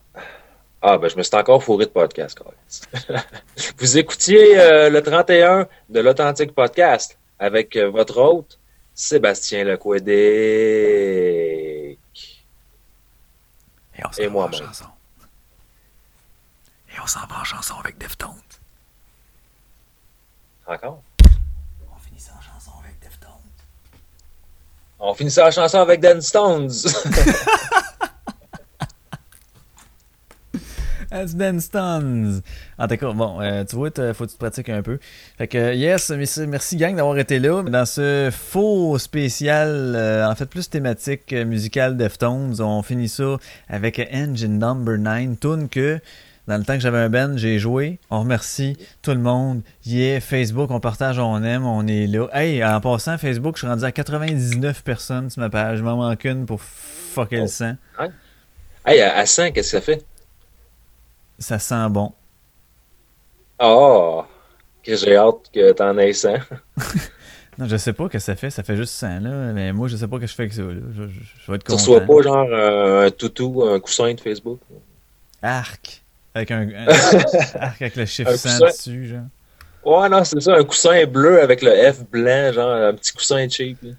[0.82, 2.38] Ah, ben, je me suis encore fourré de podcast.
[3.78, 8.60] Vous écoutiez euh, le 31 de l'Authentique Podcast avec euh, votre hôte,
[8.96, 10.00] Sébastien Lequédec.
[13.96, 14.86] Et on s'en va en chanson.
[16.96, 18.30] Et on s'en va en chanson avec Deftones.
[20.68, 21.02] Encore?
[21.92, 23.30] On finit ça en chanson avec Deftones.
[25.00, 26.70] On finit ça la chanson avec Dan Stones.
[31.14, 32.42] As Ben Stones.
[32.80, 34.98] En tout cas, bon, euh, tu vois, faut que tu te pratiques un peu.
[35.38, 37.62] Fait que, yes, merci, merci gang d'avoir été là.
[37.62, 43.38] Dans ce faux spécial, euh, en fait, plus thématique euh, musicale Deftones, on finit ça
[43.70, 46.00] avec Engine Number 9, tune que,
[46.48, 48.00] dans le temps que j'avais un band, j'ai joué.
[48.10, 49.62] On remercie tout le monde.
[49.86, 52.28] Yeah, Facebook, on partage, on aime, on est là.
[52.34, 55.78] Hey, en passant, Facebook, je suis rendu à 99 personnes sur ma page.
[55.80, 57.48] Il m'en manque une pour fucker le Oh.
[57.48, 57.76] sang.
[58.86, 60.04] hey, à, à 100, qu'est-ce que ça fait?
[61.44, 62.14] Ça sent bon.
[63.60, 64.26] Ah,
[64.84, 66.36] que j'ai hâte que t'en aies 100.
[67.60, 69.96] Non, je sais pas que ça fait, ça fait juste 100 là, mais moi je
[69.96, 70.74] sais pas que je fais avec ça là.
[70.98, 71.76] Je, je- je vais être Tu content.
[71.76, 74.60] reçois pas genre euh, un toutou, un coussin de Facebook?
[75.44, 76.02] Arc
[76.34, 76.88] avec un, un-
[77.60, 78.66] arc avec le chiffre Un 100 coussin.
[78.66, 79.22] dessus genre.
[79.86, 83.48] Ouais, non, c'est ça, un coussin bleu avec le F blanc, genre un petit coussin
[83.48, 83.78] cheap.
[83.84, 83.92] là.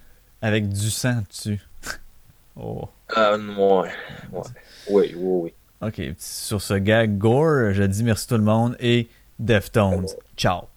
[0.42, 1.60] avec du sang dessus.
[2.56, 2.88] oh.
[3.14, 3.88] Ah, ouais,
[4.32, 4.42] ouais.
[4.90, 5.54] Oui, oui, oui.
[5.80, 10.06] OK, sur ce gag gore, je dis merci tout le monde et Deftones.
[10.36, 10.73] Ciao.